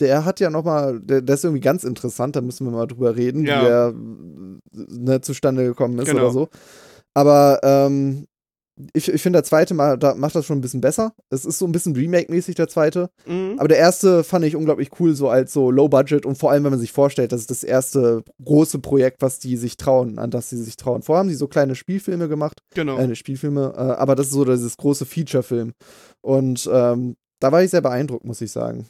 der 0.00 0.24
hat 0.24 0.40
ja 0.40 0.50
noch 0.50 0.64
mal, 0.64 1.00
der, 1.00 1.22
der 1.22 1.34
ist 1.34 1.44
irgendwie 1.44 1.60
ganz 1.60 1.84
interessant, 1.84 2.36
da 2.36 2.40
müssen 2.40 2.66
wir 2.66 2.70
mal 2.70 2.86
drüber 2.86 3.16
reden, 3.16 3.44
Ja. 3.44 3.60
wie 3.60 3.64
der 3.66 3.94
ne, 4.72 5.20
zustande 5.20 5.64
gekommen 5.64 5.98
ist 5.98 6.06
Genau. 6.08 6.22
oder 6.22 6.30
so. 6.30 6.48
Aber 7.14 7.60
ähm, 7.62 8.26
ich, 8.92 9.08
ich 9.08 9.22
finde, 9.22 9.38
der 9.38 9.44
zweite 9.44 9.74
mal, 9.74 9.98
da 9.98 10.14
macht 10.14 10.34
das 10.34 10.46
schon 10.46 10.58
ein 10.58 10.60
bisschen 10.60 10.80
besser. 10.80 11.12
Es 11.30 11.44
ist 11.44 11.58
so 11.58 11.66
ein 11.66 11.72
bisschen 11.72 11.96
Remake-mäßig, 11.96 12.54
der 12.54 12.68
zweite. 12.68 13.10
Mhm. 13.26 13.54
Aber 13.58 13.68
der 13.68 13.78
erste 13.78 14.22
fand 14.24 14.44
ich 14.44 14.56
unglaublich 14.56 14.90
cool, 15.00 15.14
so 15.14 15.28
als 15.28 15.52
so 15.52 15.70
Low 15.70 15.88
Budget 15.88 16.24
und 16.26 16.36
vor 16.38 16.50
allem, 16.50 16.64
wenn 16.64 16.70
man 16.70 16.80
sich 16.80 16.92
vorstellt, 16.92 17.32
das 17.32 17.40
ist 17.42 17.50
das 17.50 17.64
erste 17.64 18.22
große 18.44 18.78
Projekt, 18.78 19.22
was 19.22 19.38
die 19.38 19.56
sich 19.56 19.76
trauen, 19.76 20.18
an 20.18 20.30
das 20.30 20.50
sie 20.50 20.62
sich 20.62 20.76
trauen. 20.76 21.02
Vorher 21.02 21.20
haben 21.20 21.28
die 21.28 21.34
so 21.34 21.48
kleine 21.48 21.74
Spielfilme 21.74 22.28
gemacht, 22.28 22.60
Genau. 22.74 22.98
äh, 22.98 23.14
Spielfilme, 23.14 23.72
äh, 23.76 23.80
aber 23.80 24.14
das 24.14 24.26
ist 24.28 24.32
so 24.32 24.44
dieses 24.44 24.76
große 24.76 25.06
Feature-Film. 25.06 25.72
Und 26.20 26.68
ähm, 26.72 27.16
da 27.40 27.52
war 27.52 27.62
ich 27.62 27.70
sehr 27.70 27.80
beeindruckt, 27.80 28.24
muss 28.24 28.40
ich 28.40 28.50
sagen. 28.52 28.88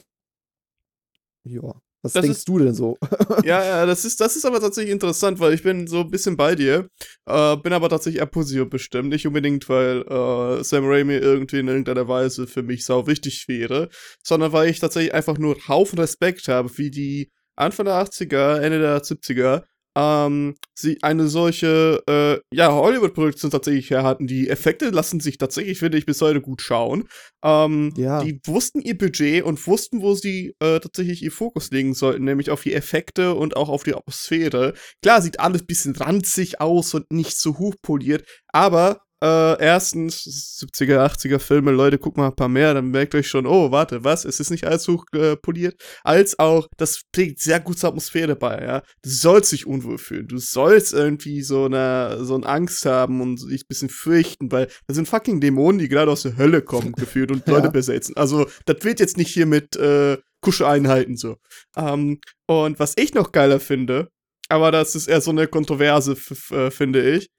Ja. 1.43 1.73
Was 2.01 2.13
Das 2.13 2.21
denkst 2.23 2.39
ist- 2.39 2.47
du 2.47 2.59
denn 2.59 2.73
so? 2.73 2.97
Ja, 3.45 3.63
ja, 3.63 3.85
das 3.85 4.05
ist, 4.05 4.19
das 4.21 4.35
ist 4.35 4.45
aber 4.45 4.59
tatsächlich 4.59 4.91
interessant, 4.93 5.39
weil 5.39 5.53
ich 5.53 5.63
bin 5.63 5.87
so 5.87 6.01
ein 6.01 6.09
bisschen 6.09 6.37
bei 6.37 6.55
dir, 6.55 6.87
äh, 7.25 7.57
bin 7.57 7.73
aber 7.73 7.89
tatsächlich 7.89 8.19
eher 8.21 8.25
positiv 8.27 8.69
bestimmt. 8.69 9.09
Nicht 9.09 9.27
unbedingt, 9.27 9.67
weil 9.69 10.01
äh, 10.03 10.63
Sam 10.63 10.85
Raimi 10.85 11.15
irgendwie 11.15 11.59
in 11.59 11.67
irgendeiner 11.67 12.07
Weise 12.07 12.47
für 12.47 12.63
mich 12.63 12.85
sau 12.85 13.07
wichtig 13.07 13.45
wäre, 13.47 13.89
sondern 14.23 14.51
weil 14.53 14.69
ich 14.69 14.79
tatsächlich 14.79 15.13
einfach 15.13 15.37
nur 15.37 15.57
Haufen 15.67 15.99
Respekt 15.99 16.47
habe, 16.47 16.69
wie 16.77 16.91
die 16.91 17.31
Anfang 17.55 17.85
der 17.85 17.95
80er, 17.95 18.59
Ende 18.59 18.79
der 18.79 19.01
70er 19.03 19.63
ähm, 19.97 20.55
sie 20.75 21.01
eine 21.01 21.27
solche, 21.27 22.01
äh, 22.07 22.39
ja, 22.55 22.71
Hollywood-Produktion 22.71 23.51
tatsächlich 23.51 23.89
her 23.89 24.03
hatten. 24.03 24.27
Die 24.27 24.49
Effekte 24.49 24.89
lassen 24.89 25.19
sich 25.19 25.37
tatsächlich, 25.37 25.79
finde 25.79 25.97
ich, 25.97 26.05
bis 26.05 26.21
heute 26.21 26.41
gut 26.41 26.61
schauen. 26.61 27.07
Ähm, 27.43 27.93
Ja. 27.97 28.21
Die 28.23 28.39
wussten 28.45 28.81
ihr 28.81 28.97
Budget 28.97 29.43
und 29.43 29.65
wussten, 29.67 30.01
wo 30.01 30.13
sie 30.13 30.55
äh, 30.59 30.79
tatsächlich 30.79 31.21
ihr 31.23 31.31
Fokus 31.31 31.71
legen 31.71 31.93
sollten, 31.93 32.23
nämlich 32.23 32.49
auf 32.51 32.63
die 32.63 32.73
Effekte 32.73 33.33
und 33.35 33.57
auch 33.57 33.69
auf 33.69 33.83
die 33.83 33.95
Atmosphäre. 33.95 34.73
Klar, 35.01 35.21
sieht 35.21 35.39
alles 35.39 35.65
bisschen 35.65 35.95
ranzig 35.95 36.61
aus 36.61 36.93
und 36.93 37.11
nicht 37.11 37.37
so 37.37 37.57
hochpoliert, 37.57 38.25
aber 38.47 39.01
äh, 39.21 39.61
erstens, 39.61 40.23
70er, 40.61 41.05
80er 41.05 41.39
Filme, 41.39 41.71
Leute, 41.71 41.97
guckt 41.97 42.17
mal 42.17 42.27
ein 42.27 42.35
paar 42.35 42.47
mehr, 42.47 42.73
dann 42.73 42.89
merkt 42.91 43.15
euch 43.15 43.27
schon, 43.27 43.45
oh, 43.45 43.71
warte, 43.71 44.03
was, 44.03 44.25
es 44.25 44.39
ist 44.39 44.49
nicht 44.49 44.65
alles 44.65 44.87
hoch 44.87 45.05
äh, 45.13 45.35
poliert, 45.35 45.75
als 46.03 46.39
auch, 46.39 46.67
das 46.77 47.01
trägt 47.11 47.39
sehr 47.39 47.59
gut 47.59 47.77
zur 47.79 47.89
Atmosphäre 47.89 48.35
bei, 48.35 48.61
ja. 48.63 48.79
Du 49.03 49.09
sollst 49.09 49.51
dich 49.51 49.67
unwohl 49.67 49.97
fühlen, 49.97 50.27
du 50.27 50.37
sollst 50.37 50.93
irgendwie 50.93 51.41
so 51.41 51.65
eine, 51.65 52.23
so 52.23 52.35
eine 52.35 52.45
Angst 52.45 52.85
haben 52.85 53.21
und 53.21 53.41
dich 53.49 53.63
ein 53.63 53.67
bisschen 53.67 53.89
fürchten, 53.89 54.51
weil 54.51 54.67
das 54.87 54.95
sind 54.95 55.07
fucking 55.07 55.41
Dämonen, 55.41 55.79
die 55.79 55.89
gerade 55.89 56.11
aus 56.11 56.21
der 56.23 56.37
Hölle 56.37 56.61
kommen, 56.61 56.91
gefühlt 56.97 57.31
und 57.31 57.45
Leute 57.47 57.65
Ja. 57.67 57.71
besetzen. 57.71 58.15
Also, 58.15 58.47
das 58.65 58.77
wird 58.83 58.99
jetzt 58.99 59.17
nicht 59.17 59.33
hier 59.33 59.45
mit 59.45 59.75
äh, 59.75 60.17
Kuscheinheiten 60.41 61.17
so. 61.17 61.35
Ähm, 61.75 62.19
und 62.47 62.79
was 62.79 62.93
ich 62.97 63.13
noch 63.13 63.31
geiler 63.33 63.59
finde, 63.59 64.07
aber 64.47 64.71
das 64.71 64.95
ist 64.95 65.07
eher 65.07 65.21
so 65.21 65.31
eine 65.31 65.47
Kontroverse, 65.47 66.15
äh, 66.51 66.71
finde 66.71 67.07
ich. 67.15 67.29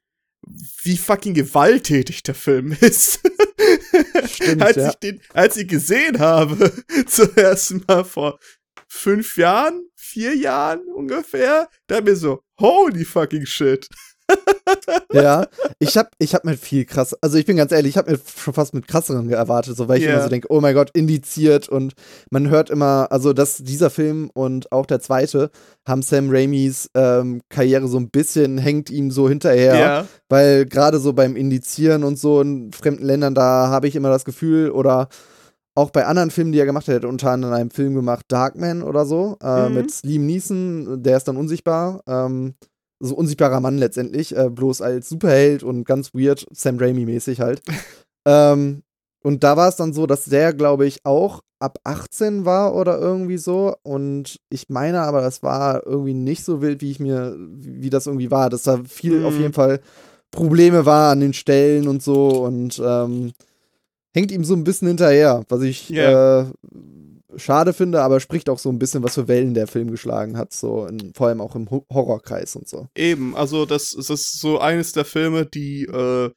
Wie 0.83 0.97
fucking 0.97 1.33
gewalttätig 1.33 2.23
der 2.23 2.35
Film 2.35 2.75
ist. 2.79 3.19
Stimmt, 4.25 4.61
als, 4.61 4.75
ja. 4.75 4.89
ich 4.89 4.95
den, 4.95 5.21
als 5.33 5.57
ich 5.57 5.67
gesehen 5.67 6.19
habe, 6.19 6.71
zuerst 7.07 7.87
mal 7.87 8.03
vor 8.03 8.39
fünf 8.87 9.37
Jahren, 9.37 9.85
vier 9.95 10.35
Jahren 10.35 10.81
ungefähr, 10.93 11.69
da 11.87 12.01
mir 12.01 12.15
so, 12.15 12.43
holy 12.59 13.05
fucking 13.05 13.45
shit. 13.45 13.87
ja, 15.13 15.45
ich 15.79 15.97
hab, 15.97 16.11
ich 16.19 16.33
hab 16.33 16.45
mit 16.45 16.59
viel 16.59 16.85
krass, 16.85 17.15
also 17.21 17.37
ich 17.37 17.45
bin 17.45 17.57
ganz 17.57 17.71
ehrlich, 17.71 17.91
ich 17.91 17.97
hab 17.97 18.09
mir 18.09 18.17
schon 18.17 18.53
fast 18.53 18.73
mit 18.73 18.87
krasseren 18.87 19.29
erwartet, 19.31 19.77
so 19.77 19.87
weil 19.87 19.97
ich 19.97 20.03
yeah. 20.03 20.13
immer 20.13 20.23
so 20.23 20.29
denke, 20.29 20.47
oh 20.49 20.61
mein 20.61 20.75
Gott, 20.75 20.91
indiziert 20.93 21.69
und 21.69 21.93
man 22.29 22.49
hört 22.49 22.69
immer, 22.69 23.07
also 23.11 23.33
dass 23.33 23.57
dieser 23.57 23.89
Film 23.89 24.29
und 24.33 24.71
auch 24.71 24.85
der 24.85 24.99
zweite 24.99 25.51
haben 25.87 26.01
Sam 26.01 26.29
Raimis 26.29 26.89
ähm, 26.95 27.41
Karriere 27.49 27.87
so 27.87 27.97
ein 27.97 28.09
bisschen, 28.09 28.57
hängt 28.57 28.89
ihm 28.89 29.11
so 29.11 29.29
hinterher, 29.29 29.75
yeah. 29.75 30.07
weil 30.29 30.65
gerade 30.65 30.99
so 30.99 31.13
beim 31.13 31.35
Indizieren 31.35 32.03
und 32.03 32.17
so 32.17 32.41
in 32.41 32.71
fremden 32.71 33.05
Ländern, 33.05 33.35
da 33.35 33.67
habe 33.67 33.87
ich 33.87 33.95
immer 33.95 34.09
das 34.09 34.25
Gefühl 34.25 34.71
oder 34.71 35.09
auch 35.75 35.89
bei 35.91 36.05
anderen 36.05 36.31
Filmen, 36.31 36.51
die 36.51 36.59
er 36.59 36.65
gemacht 36.65 36.87
hat, 36.87 37.05
unter 37.05 37.31
anderem 37.31 37.53
einen 37.53 37.71
Film 37.71 37.95
gemacht, 37.95 38.25
Darkman 38.27 38.83
oder 38.83 39.05
so, 39.05 39.37
äh, 39.41 39.69
mhm. 39.69 39.75
mit 39.75 40.03
Liam 40.03 40.25
Neeson, 40.25 41.01
der 41.01 41.17
ist 41.17 41.27
dann 41.27 41.37
unsichtbar. 41.37 42.01
Ähm, 42.07 42.55
so 43.01 43.15
unsichtbarer 43.15 43.59
Mann 43.59 43.77
letztendlich, 43.77 44.35
äh, 44.35 44.49
bloß 44.49 44.81
als 44.81 45.09
Superheld 45.09 45.63
und 45.63 45.83
ganz 45.85 46.13
weird, 46.13 46.45
Sam 46.51 46.77
Raimi-mäßig 46.77 47.39
halt. 47.39 47.61
ähm, 48.25 48.83
und 49.23 49.43
da 49.43 49.57
war 49.57 49.69
es 49.69 49.75
dann 49.75 49.93
so, 49.93 50.07
dass 50.07 50.25
der, 50.25 50.53
glaube 50.53 50.85
ich, 50.85 51.05
auch 51.05 51.41
ab 51.59 51.79
18 51.83 52.45
war 52.45 52.75
oder 52.75 52.97
irgendwie 52.99 53.37
so. 53.37 53.75
Und 53.83 54.39
ich 54.49 54.69
meine 54.69 55.01
aber, 55.01 55.21
das 55.21 55.43
war 55.43 55.85
irgendwie 55.85 56.15
nicht 56.15 56.43
so 56.43 56.61
wild, 56.61 56.81
wie 56.81 56.91
ich 56.91 56.99
mir, 56.99 57.35
wie, 57.37 57.83
wie 57.83 57.89
das 57.89 58.07
irgendwie 58.07 58.31
war. 58.31 58.49
Dass 58.49 58.63
da 58.63 58.79
viel 58.83 59.19
mhm. 59.19 59.25
auf 59.25 59.37
jeden 59.37 59.53
Fall 59.53 59.79
Probleme 60.31 60.85
war 60.85 61.11
an 61.11 61.19
den 61.19 61.33
Stellen 61.33 61.87
und 61.87 62.01
so 62.01 62.43
und 62.43 62.81
ähm, 62.83 63.33
hängt 64.13 64.31
ihm 64.31 64.43
so 64.43 64.55
ein 64.55 64.63
bisschen 64.63 64.87
hinterher, 64.87 65.43
was 65.49 65.61
ich 65.61 65.89
yeah. 65.91 66.41
äh, 66.41 66.45
schade 67.35 67.73
finde, 67.73 68.01
aber 68.01 68.19
spricht 68.19 68.49
auch 68.49 68.59
so 68.59 68.69
ein 68.69 68.79
bisschen, 68.79 69.03
was 69.03 69.15
für 69.15 69.27
Wellen 69.27 69.53
der 69.53 69.67
Film 69.67 69.91
geschlagen 69.91 70.37
hat, 70.37 70.53
so 70.53 70.85
in, 70.85 71.13
vor 71.13 71.27
allem 71.27 71.41
auch 71.41 71.55
im 71.55 71.69
Horrorkreis 71.69 72.55
und 72.55 72.67
so. 72.67 72.87
Eben, 72.95 73.35
also 73.35 73.65
das, 73.65 73.91
das 73.91 74.09
ist 74.09 74.39
so 74.39 74.59
eines 74.59 74.91
der 74.93 75.05
Filme, 75.05 75.45
die, 75.45 75.83
äh, 75.83 76.29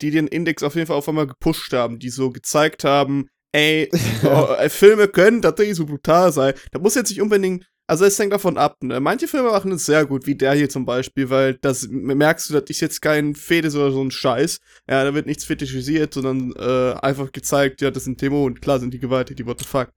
die 0.00 0.10
den 0.10 0.26
Index 0.26 0.62
auf 0.62 0.74
jeden 0.74 0.86
Fall 0.86 0.96
auf 0.96 1.08
einmal 1.08 1.26
gepusht 1.26 1.72
haben, 1.72 1.98
die 1.98 2.10
so 2.10 2.30
gezeigt 2.30 2.84
haben, 2.84 3.28
ey, 3.52 3.88
oh, 4.24 4.68
Filme 4.68 5.08
können 5.08 5.42
tatsächlich 5.42 5.76
so 5.76 5.86
brutal 5.86 6.32
sein. 6.32 6.54
Da 6.72 6.78
muss 6.78 6.94
jetzt 6.94 7.10
nicht 7.10 7.22
unbedingt 7.22 7.66
also 7.90 8.04
es 8.04 8.18
hängt 8.18 8.34
davon 8.34 8.58
ab. 8.58 8.76
Ne? 8.82 9.00
Manche 9.00 9.26
Filme 9.28 9.50
machen 9.50 9.72
es 9.72 9.86
sehr 9.86 10.04
gut, 10.04 10.26
wie 10.26 10.34
der 10.34 10.52
hier 10.52 10.68
zum 10.68 10.84
Beispiel, 10.84 11.30
weil 11.30 11.54
das 11.54 11.88
merkst 11.88 12.50
du, 12.50 12.54
das 12.54 12.68
ist 12.68 12.80
jetzt 12.80 13.00
kein 13.00 13.34
Fetis 13.34 13.74
oder 13.74 13.90
so 13.90 14.04
ein 14.04 14.10
Scheiß. 14.10 14.60
Ja, 14.88 15.04
da 15.04 15.14
wird 15.14 15.24
nichts 15.24 15.46
fetischisiert, 15.46 16.12
sondern 16.12 16.52
äh, 16.56 16.98
einfach 17.00 17.32
gezeigt, 17.32 17.80
ja, 17.80 17.90
das 17.90 18.04
sind 18.04 18.20
Dämonen. 18.20 18.60
Klar 18.60 18.78
sind 18.78 18.92
die 18.92 18.98
gewaltig, 18.98 19.38
die 19.38 19.46
what 19.46 19.58
the 19.58 19.64
fuck. 19.64 19.88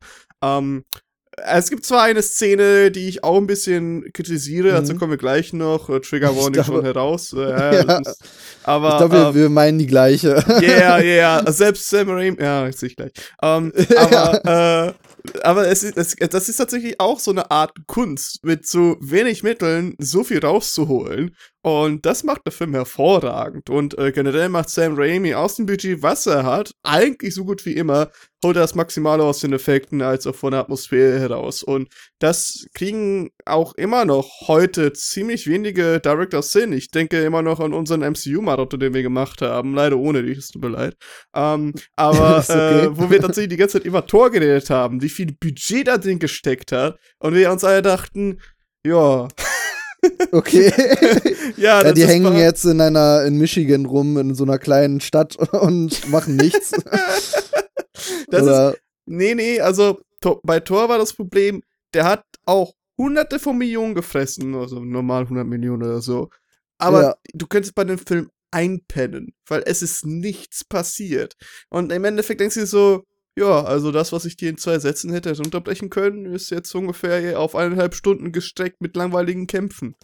Ähm, 0.43 0.83
es 1.37 1.69
gibt 1.69 1.85
zwar 1.85 2.03
eine 2.03 2.21
Szene, 2.21 2.91
die 2.91 3.07
ich 3.07 3.23
auch 3.23 3.37
ein 3.37 3.47
bisschen 3.47 4.11
kritisiere, 4.13 4.69
mhm. 4.69 4.73
dazu 4.73 4.95
kommen 4.95 5.11
wir 5.11 5.17
gleich 5.17 5.53
noch. 5.53 5.89
Äh, 5.89 6.01
Trigger 6.01 6.35
Warning 6.35 6.63
schon 6.63 6.83
heraus. 6.83 7.33
Äh, 7.41 7.85
ja, 7.85 8.01
aber, 8.63 8.89
ich 8.91 8.97
glaube, 8.97 9.13
wir, 9.13 9.27
ähm, 9.27 9.35
wir, 9.35 9.49
meinen 9.49 9.79
die 9.79 9.87
gleiche. 9.87 10.43
Ja, 10.47 10.61
yeah, 10.61 10.99
ja, 10.99 11.41
yeah. 11.41 11.51
selbst 11.51 11.89
Sam 11.89 12.09
Raimi, 12.09 12.41
ja, 12.41 12.71
sehe 12.71 12.89
ich 12.89 12.95
gleich. 12.95 13.11
Ähm, 13.41 13.71
aber, 13.97 14.89
äh, 14.89 14.93
aber 15.43 15.67
es 15.67 15.83
ist, 15.83 15.97
es, 15.97 16.15
das 16.15 16.49
ist 16.49 16.57
tatsächlich 16.57 16.99
auch 16.99 17.19
so 17.19 17.31
eine 17.31 17.51
Art 17.51 17.73
Kunst, 17.87 18.43
mit 18.43 18.67
so 18.67 18.97
wenig 19.01 19.43
Mitteln 19.43 19.95
so 19.99 20.23
viel 20.23 20.39
rauszuholen. 20.39 21.35
Und 21.63 22.05
das 22.07 22.23
macht 22.23 22.45
der 22.45 22.51
Film 22.51 22.73
hervorragend. 22.73 23.69
Und 23.69 23.97
äh, 23.99 24.11
generell 24.11 24.49
macht 24.49 24.69
Sam 24.69 24.95
Raimi 24.95 25.35
aus 25.35 25.55
dem 25.55 25.67
Budget, 25.67 26.01
was 26.01 26.25
er 26.25 26.43
hat, 26.43 26.71
eigentlich 26.81 27.35
so 27.35 27.45
gut 27.45 27.65
wie 27.65 27.73
immer, 27.75 28.09
holt 28.43 28.57
er 28.57 28.61
das 28.63 28.73
Maximale 28.73 29.23
aus 29.23 29.39
den 29.39 29.53
Effekten 29.53 30.01
als 30.01 30.25
auch 30.25 30.35
von 30.35 30.51
der 30.51 30.61
Atmosphäre 30.61 31.19
heraus. 31.19 31.61
Und 31.61 31.89
das 32.19 32.65
kriegen 32.73 33.29
auch 33.45 33.73
immer 33.73 34.05
noch 34.05 34.47
heute 34.47 34.93
ziemlich 34.93 35.47
wenige 35.47 35.99
Directors 35.99 36.51
hin. 36.53 36.73
Ich 36.73 36.91
denke 36.91 37.21
immer 37.23 37.41
noch 37.41 37.59
an 37.59 37.73
unseren 37.73 38.01
MCU-Marathon, 38.01 38.79
den 38.79 38.93
wir 38.93 39.03
gemacht 39.03 39.41
haben. 39.41 39.73
Leider 39.73 39.97
ohne 39.97 40.23
dich, 40.23 40.37
es 40.37 40.49
tut 40.49 40.61
mir 40.61 40.69
leid. 40.69 40.95
Ähm, 41.35 41.73
aber 41.95 42.39
okay. 42.49 42.85
äh, 42.85 42.97
wo 42.97 43.09
wir 43.09 43.19
tatsächlich 43.21 43.49
die 43.49 43.57
ganze 43.57 43.79
Zeit 43.79 43.85
über 43.85 44.05
Tor 44.05 44.31
geredet 44.31 44.69
haben, 44.69 45.01
wie 45.01 45.09
viel 45.09 45.33
Budget 45.39 45.87
da 45.87 45.97
drin 45.97 46.19
gesteckt 46.19 46.71
hat. 46.71 46.97
Und 47.19 47.35
wir 47.35 47.51
uns 47.51 47.63
alle 47.63 47.81
dachten, 47.81 48.39
ja. 48.85 49.27
Okay. 50.31 50.73
ja, 51.57 51.83
ja, 51.83 51.93
die 51.93 52.07
hängen 52.07 52.35
jetzt 52.35 52.65
in 52.65 52.81
einer 52.81 53.23
in 53.23 53.37
Michigan 53.37 53.85
rum 53.85 54.17
in 54.17 54.33
so 54.33 54.43
einer 54.43 54.57
kleinen 54.57 54.99
Stadt 54.99 55.35
und 55.53 56.09
machen 56.09 56.37
nichts. 56.37 56.71
das 58.31 58.41
Oder? 58.41 58.71
ist 58.71 58.81
Nee, 59.05 59.35
nee, 59.35 59.59
also 59.59 59.99
bei 60.43 60.59
Thor 60.59 60.87
war 60.87 60.97
das 60.97 61.13
Problem, 61.13 61.61
der 61.93 62.05
hat 62.05 62.23
auch 62.45 62.73
hunderte 62.97 63.39
von 63.39 63.57
Millionen 63.57 63.95
gefressen, 63.95 64.55
also 64.55 64.79
normal 64.79 65.23
100 65.23 65.45
Millionen 65.45 65.83
oder 65.83 66.01
so. 66.01 66.29
Aber 66.77 67.01
ja. 67.01 67.15
du 67.33 67.47
könntest 67.47 67.75
bei 67.75 67.83
dem 67.83 67.97
Film 67.97 68.29
einpennen, 68.51 69.33
weil 69.47 69.63
es 69.65 69.81
ist 69.81 70.05
nichts 70.05 70.63
passiert. 70.63 71.35
Und 71.69 71.91
im 71.91 72.03
Endeffekt 72.03 72.41
denkst 72.41 72.55
du 72.55 72.61
dir 72.61 72.67
so, 72.67 73.03
ja, 73.37 73.63
also 73.63 73.91
das, 73.91 74.11
was 74.11 74.25
ich 74.25 74.35
dir 74.35 74.49
in 74.49 74.57
zwei 74.57 74.77
Sätzen 74.79 75.11
hätte 75.13 75.33
unterbrechen 75.37 75.89
können, 75.89 76.25
ist 76.25 76.49
jetzt 76.49 76.73
ungefähr 76.75 77.39
auf 77.39 77.55
eineinhalb 77.55 77.95
Stunden 77.95 78.31
gestreckt 78.31 78.81
mit 78.81 78.95
langweiligen 78.95 79.47
Kämpfen. 79.47 79.95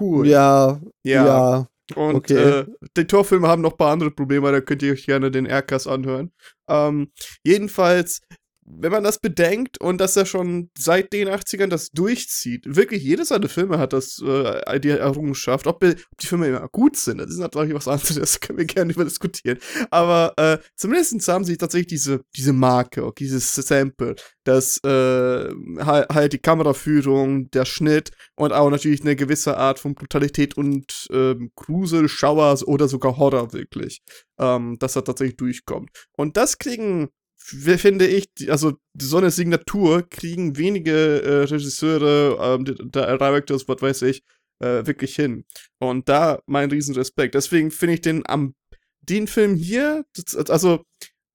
Cool. 0.00 0.26
Ja, 0.26 0.80
ja. 1.04 1.26
ja. 1.26 1.68
Und 1.94 2.16
okay. 2.16 2.60
äh, 2.60 2.66
die 2.96 3.06
Torfilme 3.06 3.48
haben 3.48 3.62
noch 3.62 3.72
ein 3.72 3.76
paar 3.76 3.92
andere 3.92 4.10
Probleme, 4.10 4.50
da 4.50 4.60
könnt 4.60 4.82
ihr 4.82 4.92
euch 4.92 5.06
gerne 5.06 5.30
den 5.30 5.46
Aircast 5.46 5.86
anhören. 5.86 6.32
Ähm, 6.68 7.12
jedenfalls 7.44 8.22
wenn 8.64 8.92
man 8.92 9.02
das 9.02 9.18
bedenkt 9.18 9.80
und 9.80 10.00
dass 10.00 10.16
er 10.16 10.26
schon 10.26 10.70
seit 10.78 11.12
den 11.12 11.28
80ern 11.28 11.66
das 11.66 11.90
durchzieht, 11.90 12.64
wirklich 12.66 13.02
jedes 13.02 13.28
seiner 13.28 13.48
Filme 13.48 13.78
hat 13.78 13.92
das 13.92 14.22
äh, 14.24 14.80
die 14.80 14.90
Errungenschaft, 14.90 15.66
ob, 15.66 15.82
ob, 15.82 16.18
die 16.20 16.26
Filme 16.26 16.46
immer 16.46 16.68
gut 16.68 16.96
sind, 16.96 17.18
das 17.18 17.30
ist 17.30 17.38
natürlich 17.38 17.74
was 17.74 17.88
anderes, 17.88 18.16
das 18.16 18.40
können 18.40 18.58
wir 18.58 18.64
gerne 18.64 18.92
über 18.92 19.04
diskutieren. 19.04 19.58
Aber 19.90 20.34
äh, 20.36 20.58
zumindest 20.76 21.28
haben 21.28 21.44
sie 21.44 21.56
tatsächlich 21.56 21.88
diese, 21.88 22.20
diese 22.36 22.52
Marke, 22.52 23.04
okay, 23.04 23.24
dieses 23.24 23.52
Sample, 23.52 24.14
das 24.44 24.78
äh, 24.84 25.48
halt 25.78 26.32
die 26.32 26.38
Kameraführung, 26.38 27.50
der 27.50 27.64
Schnitt 27.64 28.10
und 28.36 28.52
auch 28.52 28.70
natürlich 28.70 29.02
eine 29.02 29.16
gewisse 29.16 29.56
Art 29.56 29.78
von 29.78 29.94
Brutalität 29.94 30.56
und 30.56 31.08
ähm, 31.12 31.50
Grusel, 31.56 32.08
Schauer 32.08 32.42
oder 32.66 32.88
sogar 32.88 33.16
Horror 33.16 33.52
wirklich, 33.52 34.02
ähm, 34.38 34.76
dass 34.78 34.96
er 34.96 35.04
tatsächlich 35.04 35.36
durchkommt. 35.36 35.90
Und 36.16 36.36
das 36.36 36.58
kriegen 36.58 37.08
finde 37.42 38.06
ich, 38.06 38.28
also 38.48 38.74
so 39.00 39.18
eine 39.18 39.30
Signatur 39.30 40.08
kriegen 40.08 40.56
wenige 40.56 41.22
äh, 41.22 41.42
Regisseure, 41.44 42.38
ähm, 42.40 42.64
Directors, 42.64 43.66
was 43.68 43.82
weiß 43.82 44.02
ich, 44.02 44.22
äh, 44.60 44.86
wirklich 44.86 45.14
hin. 45.16 45.44
Und 45.80 46.08
da 46.08 46.40
mein 46.46 46.70
Riesenrespekt. 46.70 47.34
Deswegen 47.34 47.70
finde 47.70 47.94
ich 47.94 48.00
den 48.00 48.22
am 48.26 48.54
den 49.02 49.26
Film 49.26 49.56
hier, 49.56 50.04
also 50.48 50.84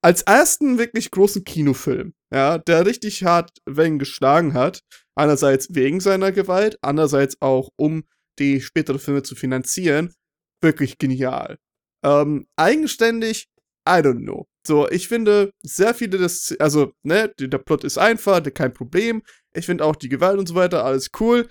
als 0.01 0.21
ersten 0.21 0.77
wirklich 0.77 1.11
großen 1.11 1.43
Kinofilm, 1.43 2.13
ja, 2.33 2.57
der 2.59 2.85
richtig 2.85 3.23
hart 3.23 3.51
Wellen 3.65 3.99
geschlagen 3.99 4.53
hat. 4.53 4.83
Einerseits 5.15 5.67
wegen 5.71 5.99
seiner 5.99 6.31
Gewalt, 6.31 6.77
andererseits 6.81 7.41
auch 7.41 7.69
um 7.75 8.03
die 8.39 8.61
späteren 8.61 8.99
Filme 8.99 9.23
zu 9.23 9.35
finanzieren. 9.35 10.13
Wirklich 10.61 10.97
genial. 10.97 11.57
Ähm, 12.05 12.47
eigenständig, 12.55 13.47
I 13.87 14.01
don't 14.01 14.23
know. 14.23 14.47
So, 14.65 14.89
ich 14.89 15.07
finde, 15.07 15.51
sehr 15.63 15.93
viele 15.93 16.17
des, 16.17 16.55
also, 16.59 16.91
ne, 17.03 17.31
der 17.39 17.57
Plot 17.57 17.83
ist 17.83 17.97
einfach, 17.97 18.41
kein 18.53 18.73
Problem. 18.73 19.23
Ich 19.53 19.65
finde 19.65 19.85
auch 19.85 19.95
die 19.95 20.09
Gewalt 20.09 20.37
und 20.37 20.47
so 20.47 20.55
weiter, 20.55 20.83
alles 20.83 21.09
cool. 21.19 21.47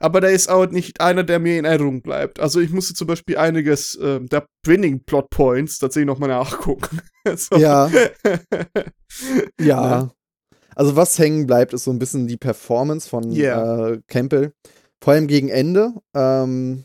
Aber 0.00 0.20
da 0.20 0.28
ist 0.28 0.48
auch 0.48 0.66
nicht 0.66 1.00
einer, 1.00 1.24
der 1.24 1.40
mir 1.40 1.58
in 1.58 1.64
Erinnerung 1.64 2.02
bleibt. 2.02 2.38
Also 2.38 2.60
ich 2.60 2.70
musste 2.70 2.94
zum 2.94 3.08
Beispiel 3.08 3.36
einiges 3.36 3.96
äh, 3.96 4.20
der 4.20 4.46
Winning 4.64 5.02
Plot 5.04 5.28
Points 5.30 5.78
tatsächlich 5.78 6.06
nochmal 6.06 6.28
nachgucken. 6.28 7.00
so. 7.36 7.56
Ja. 7.56 7.90
ja. 9.60 9.66
ja. 9.66 10.10
Also 10.76 10.94
was 10.94 11.18
hängen 11.18 11.46
bleibt, 11.46 11.72
ist 11.72 11.84
so 11.84 11.90
ein 11.90 11.98
bisschen 11.98 12.28
die 12.28 12.36
Performance 12.36 13.08
von 13.08 13.32
yeah. 13.32 13.88
äh, 13.88 14.00
Campbell. 14.06 14.52
Vor 15.02 15.14
allem 15.14 15.26
gegen 15.26 15.48
Ende. 15.48 15.94
Ähm, 16.14 16.84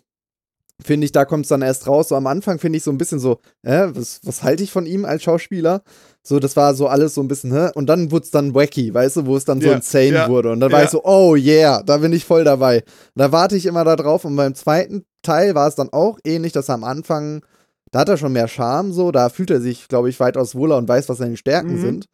finde 0.82 1.06
ich, 1.06 1.12
da 1.12 1.26
kommt 1.26 1.46
es 1.46 1.50
dann 1.50 1.62
erst 1.62 1.88
raus. 1.88 2.10
So 2.10 2.16
am 2.16 2.28
Anfang 2.28 2.60
finde 2.60 2.78
ich 2.78 2.84
so 2.84 2.92
ein 2.92 2.98
bisschen 2.98 3.20
so, 3.20 3.40
äh, 3.64 3.88
was, 3.92 4.22
was 4.24 4.44
halte 4.44 4.64
ich 4.64 4.72
von 4.72 4.86
ihm 4.86 5.06
als 5.06 5.24
Schauspieler? 5.24 5.82
So, 6.24 6.40
das 6.40 6.56
war 6.56 6.74
so 6.74 6.88
alles 6.88 7.14
so 7.14 7.22
ein 7.22 7.28
bisschen, 7.28 7.52
hä? 7.52 7.70
Und 7.76 7.88
dann 7.88 8.12
wurde 8.12 8.24
es 8.24 8.32
dann 8.32 8.56
wacky, 8.56 8.94
weißt 8.94 9.18
du, 9.18 9.26
wo 9.26 9.36
es 9.36 9.46
dann 9.46 9.60
ja, 9.60 9.70
so 9.70 9.76
insane 9.76 10.14
ja, 10.14 10.30
wurde. 10.30 10.52
Und 10.52 10.60
dann 10.60 10.72
ja. 10.72 10.78
war 10.78 10.84
ich 10.84 10.90
so, 10.90 11.04
oh 11.04 11.36
yeah, 11.36 11.84
da 11.84 11.98
bin 11.98 12.14
ich 12.14 12.26
voll 12.26 12.44
dabei. 12.44 12.78
Und 12.78 13.20
da 13.20 13.32
warte 13.32 13.56
ich 13.56 13.66
immer 13.66 13.84
da 13.84 13.96
drauf. 13.96 14.26
Und 14.26 14.36
beim 14.36 14.56
zweiten 14.56 15.06
Teil 15.22 15.56
war 15.56 15.68
es 15.68 15.76
dann 15.76 15.90
auch 15.92 16.20
ähnlich, 16.24 16.54
dass 16.54 16.70
er 16.70 16.76
am 16.76 16.84
Anfang, 16.84 17.44
da 17.92 18.00
hat 18.00 18.10
er 18.10 18.18
schon 18.18 18.34
mehr 18.34 18.48
Charme, 18.48 18.94
so, 18.94 19.12
da 19.12 19.30
fühlt 19.30 19.52
er 19.52 19.62
sich, 19.62 19.88
glaube 19.88 20.10
ich, 20.10 20.20
weitaus 20.20 20.56
wohler 20.56 20.78
und 20.78 20.88
weiß, 20.88 21.10
was 21.10 21.18
seine 21.18 21.38
Stärken 21.38 21.76
mhm. 21.76 21.82
sind. 21.82 22.06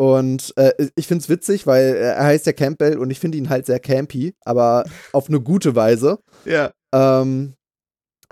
Und 0.00 0.54
äh, 0.56 0.72
ich 0.94 1.06
finde 1.06 1.22
es 1.22 1.28
witzig, 1.28 1.66
weil 1.66 1.94
er 1.94 2.24
heißt 2.24 2.46
ja 2.46 2.54
Campbell 2.54 2.96
und 2.96 3.10
ich 3.10 3.20
finde 3.20 3.36
ihn 3.36 3.50
halt 3.50 3.66
sehr 3.66 3.80
campy, 3.80 4.34
aber 4.46 4.84
auf 5.12 5.28
eine 5.28 5.40
gute 5.40 5.76
Weise. 5.76 6.20
Ja. 6.46 6.70
Ähm, 6.94 7.52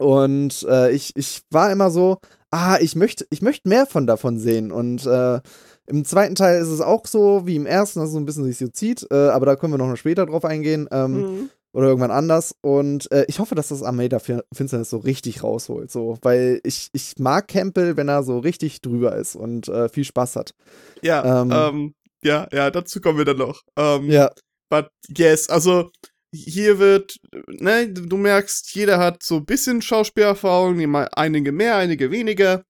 und 0.00 0.66
äh, 0.68 0.90
ich, 0.92 1.14
ich 1.16 1.42
war 1.50 1.70
immer 1.72 1.90
so, 1.90 2.18
ah, 2.50 2.78
ich 2.80 2.96
möchte, 2.96 3.26
ich 3.30 3.42
möchte 3.42 3.68
mehr 3.68 3.86
von 3.86 4.06
davon 4.06 4.38
sehen. 4.38 4.72
Und 4.72 5.06
äh, 5.06 5.40
im 5.86 6.04
zweiten 6.04 6.34
Teil 6.34 6.60
ist 6.60 6.68
es 6.68 6.80
auch 6.80 7.06
so 7.06 7.46
wie 7.46 7.56
im 7.56 7.66
ersten, 7.66 8.00
dass 8.00 8.08
es 8.08 8.12
so 8.14 8.20
ein 8.20 8.26
bisschen 8.26 8.44
sich 8.44 8.58
so 8.58 8.68
zieht, 8.68 9.06
äh, 9.10 9.28
aber 9.28 9.46
da 9.46 9.56
können 9.56 9.72
wir 9.72 9.78
noch 9.78 9.96
später 9.96 10.26
drauf 10.26 10.44
eingehen. 10.44 10.88
Ähm, 10.90 11.12
mhm. 11.12 11.50
Oder 11.74 11.88
irgendwann 11.88 12.10
anders. 12.10 12.54
Und 12.62 13.12
äh, 13.12 13.26
ich 13.28 13.38
hoffe, 13.40 13.54
dass 13.54 13.68
das 13.68 13.82
Armada 13.82 14.18
Finsternis 14.18 14.88
so 14.88 14.96
richtig 14.96 15.42
rausholt. 15.42 15.90
So, 15.90 16.16
weil 16.22 16.60
ich, 16.64 16.88
ich 16.92 17.18
mag 17.18 17.46
Campbell, 17.46 17.96
wenn 17.96 18.08
er 18.08 18.22
so 18.22 18.38
richtig 18.38 18.80
drüber 18.80 19.14
ist 19.14 19.36
und 19.36 19.68
äh, 19.68 19.90
viel 19.90 20.04
Spaß 20.04 20.36
hat. 20.36 20.54
Ja, 21.02 21.42
ähm, 21.42 21.52
ähm, 21.52 21.94
ja, 22.24 22.48
ja, 22.52 22.70
dazu 22.70 23.00
kommen 23.02 23.18
wir 23.18 23.26
dann 23.26 23.36
noch. 23.36 23.62
Ähm, 23.76 24.10
ja. 24.10 24.30
But 24.70 24.88
yes, 25.08 25.50
also 25.50 25.90
hier 26.32 26.78
wird, 26.78 27.16
ne, 27.46 27.92
du 27.92 28.16
merkst, 28.16 28.74
jeder 28.74 28.98
hat 28.98 29.22
so 29.22 29.36
ein 29.36 29.44
bisschen 29.44 29.82
Schauspielerfahrung, 29.82 30.94
einige 31.12 31.52
mehr, 31.52 31.76
einige 31.76 32.10
weniger. 32.10 32.64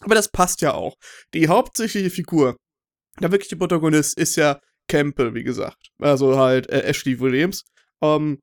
Aber 0.00 0.14
das 0.14 0.28
passt 0.28 0.60
ja 0.60 0.74
auch. 0.74 0.96
Die 1.32 1.48
hauptsächliche 1.48 2.10
Figur, 2.10 2.56
der 3.20 3.30
wirkliche 3.32 3.56
Protagonist, 3.56 4.18
ist 4.18 4.36
ja 4.36 4.60
Campbell, 4.88 5.34
wie 5.34 5.44
gesagt. 5.44 5.88
Also 6.00 6.38
halt 6.38 6.68
äh, 6.70 6.82
Ashley 6.82 7.18
Williams. 7.20 7.62
Ähm, 8.02 8.38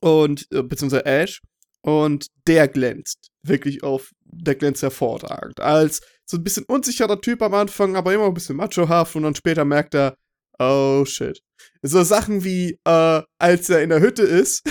und, 0.00 0.46
äh, 0.52 0.62
beziehungsweise 0.62 1.06
Ash. 1.06 1.40
Und 1.82 2.26
der 2.46 2.68
glänzt. 2.68 3.28
Wirklich 3.42 3.82
auf, 3.82 4.10
der 4.24 4.54
glänzt 4.54 4.82
hervorragend. 4.82 5.60
Als 5.60 6.00
so 6.26 6.36
ein 6.36 6.44
bisschen 6.44 6.64
unsicherer 6.64 7.20
Typ 7.20 7.42
am 7.42 7.54
Anfang, 7.54 7.96
aber 7.96 8.14
immer 8.14 8.26
ein 8.26 8.34
bisschen 8.34 8.56
machohaft 8.56 9.16
und 9.16 9.24
dann 9.24 9.34
später 9.34 9.64
merkt 9.64 9.94
er, 9.94 10.16
oh 10.58 11.04
shit. 11.04 11.40
So 11.82 12.02
Sachen 12.02 12.44
wie, 12.44 12.78
äh, 12.84 13.22
als 13.38 13.68
er 13.68 13.82
in 13.82 13.90
der 13.90 14.00
Hütte 14.00 14.22
ist 14.22 14.62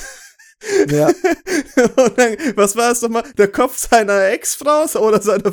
Ja. 0.89 1.07
und 1.97 2.17
dann, 2.17 2.35
was 2.55 2.75
war 2.75 2.91
es 2.91 3.01
nochmal? 3.01 3.23
Der 3.37 3.49
Kopf 3.49 3.77
seiner 3.77 4.27
Ex-Frau 4.29 4.85
oder 4.99 5.21
seiner, 5.21 5.51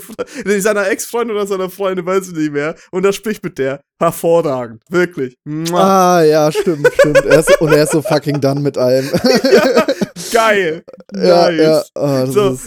seiner 0.61 0.89
Ex-Freundin 0.89 1.37
oder 1.37 1.47
seiner 1.47 1.71
Freundin, 1.71 2.07
weiß 2.07 2.29
ich 2.29 2.35
nicht 2.35 2.53
mehr. 2.53 2.75
Und 2.91 3.05
er 3.05 3.13
spricht 3.13 3.43
mit 3.43 3.59
der. 3.59 3.81
Hervorragend. 3.99 4.83
Wirklich. 4.89 5.37
Ah, 5.73 6.23
ja, 6.23 6.51
stimmt, 6.51 6.89
stimmt. 6.95 7.25
Er 7.27 7.41
ist, 7.41 7.61
und 7.61 7.73
er 7.73 7.83
ist 7.83 7.93
so 7.93 8.01
fucking 8.01 8.41
done 8.41 8.61
mit 8.61 8.79
allem. 8.79 9.07
ja, 9.53 9.87
geil. 10.33 10.85
Ja, 11.15 11.51
nice. 11.51 11.61
Ja, 11.61 11.85
oh, 11.95 12.27
so, 12.27 12.59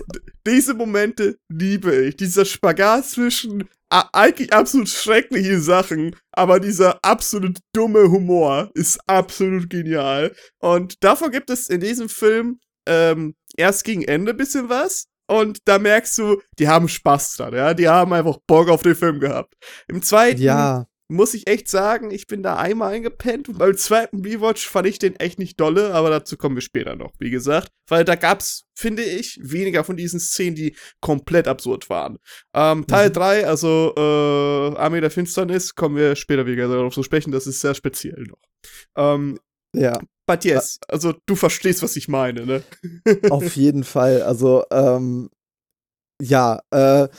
diese 0.45 0.73
Momente 0.73 1.37
liebe 1.49 1.95
ich. 2.05 2.17
Dieser 2.17 2.45
Spagat 2.45 3.05
zwischen 3.05 3.69
eigentlich 3.89 4.51
absolut 4.51 4.89
schreckliche 4.89 5.59
Sachen, 5.59 6.15
aber 6.31 6.59
dieser 6.59 6.97
absolut 7.03 7.59
dumme 7.73 8.09
Humor 8.09 8.71
ist 8.73 8.99
absolut 9.07 9.69
genial. 9.69 10.33
Und 10.59 11.03
davon 11.03 11.31
gibt 11.31 11.49
es 11.51 11.69
in 11.69 11.79
diesem 11.79 12.09
Film 12.09 12.59
ähm, 12.87 13.35
erst 13.55 13.83
gegen 13.83 14.03
Ende 14.03 14.31
ein 14.31 14.37
bisschen 14.37 14.69
was. 14.69 15.05
Und 15.27 15.59
da 15.65 15.79
merkst 15.79 16.17
du, 16.17 16.41
die 16.59 16.67
haben 16.67 16.89
Spaß 16.89 17.35
dran, 17.37 17.53
ja. 17.53 17.73
Die 17.73 17.87
haben 17.87 18.11
einfach 18.13 18.37
Bock 18.47 18.69
auf 18.69 18.81
den 18.81 18.95
Film 18.95 19.19
gehabt. 19.19 19.53
Im 19.87 20.01
zweiten 20.01 20.41
ja 20.41 20.85
muss 21.13 21.33
ich 21.33 21.47
echt 21.47 21.69
sagen, 21.69 22.11
ich 22.11 22.27
bin 22.27 22.43
da 22.43 22.57
einmal 22.57 22.93
eingepennt. 22.93 23.47
Und 23.47 23.57
beim 23.57 23.77
zweiten 23.77 24.25
Rewatch 24.25 24.67
fand 24.67 24.87
ich 24.87 24.99
den 24.99 25.15
echt 25.17 25.39
nicht 25.39 25.59
dolle, 25.59 25.93
aber 25.93 26.09
dazu 26.09 26.37
kommen 26.37 26.55
wir 26.55 26.61
später 26.61 26.95
noch, 26.95 27.13
wie 27.19 27.29
gesagt. 27.29 27.69
Weil 27.87 28.03
da 28.03 28.15
gab's, 28.15 28.63
finde 28.75 29.03
ich, 29.03 29.39
weniger 29.41 29.83
von 29.83 29.95
diesen 29.95 30.19
Szenen, 30.19 30.55
die 30.55 30.75
komplett 31.01 31.47
absurd 31.47 31.89
waren. 31.89 32.17
Ähm, 32.53 32.87
Teil 32.87 33.11
3, 33.11 33.41
mhm. 33.41 33.47
also 33.47 33.93
äh, 33.95 34.77
Armee 34.77 35.01
der 35.01 35.11
Finsternis, 35.11 35.75
kommen 35.75 35.95
wir 35.95 36.15
später 36.15 36.45
wieder 36.45 36.67
darauf 36.67 36.93
zu 36.93 37.03
sprechen, 37.03 37.31
das 37.31 37.47
ist 37.47 37.61
sehr 37.61 37.75
speziell 37.75 38.23
noch. 38.23 38.39
Ähm, 38.97 39.39
ja. 39.75 39.99
But 40.25 40.45
yes, 40.45 40.79
also 40.87 41.13
du 41.25 41.35
verstehst, 41.35 41.83
was 41.83 41.95
ich 41.95 42.07
meine, 42.07 42.45
ne? 42.45 42.63
Auf 43.29 43.55
jeden 43.55 43.83
Fall. 43.83 44.21
Also, 44.21 44.63
ähm, 44.71 45.29
ja, 46.21 46.61
äh, 46.71 47.09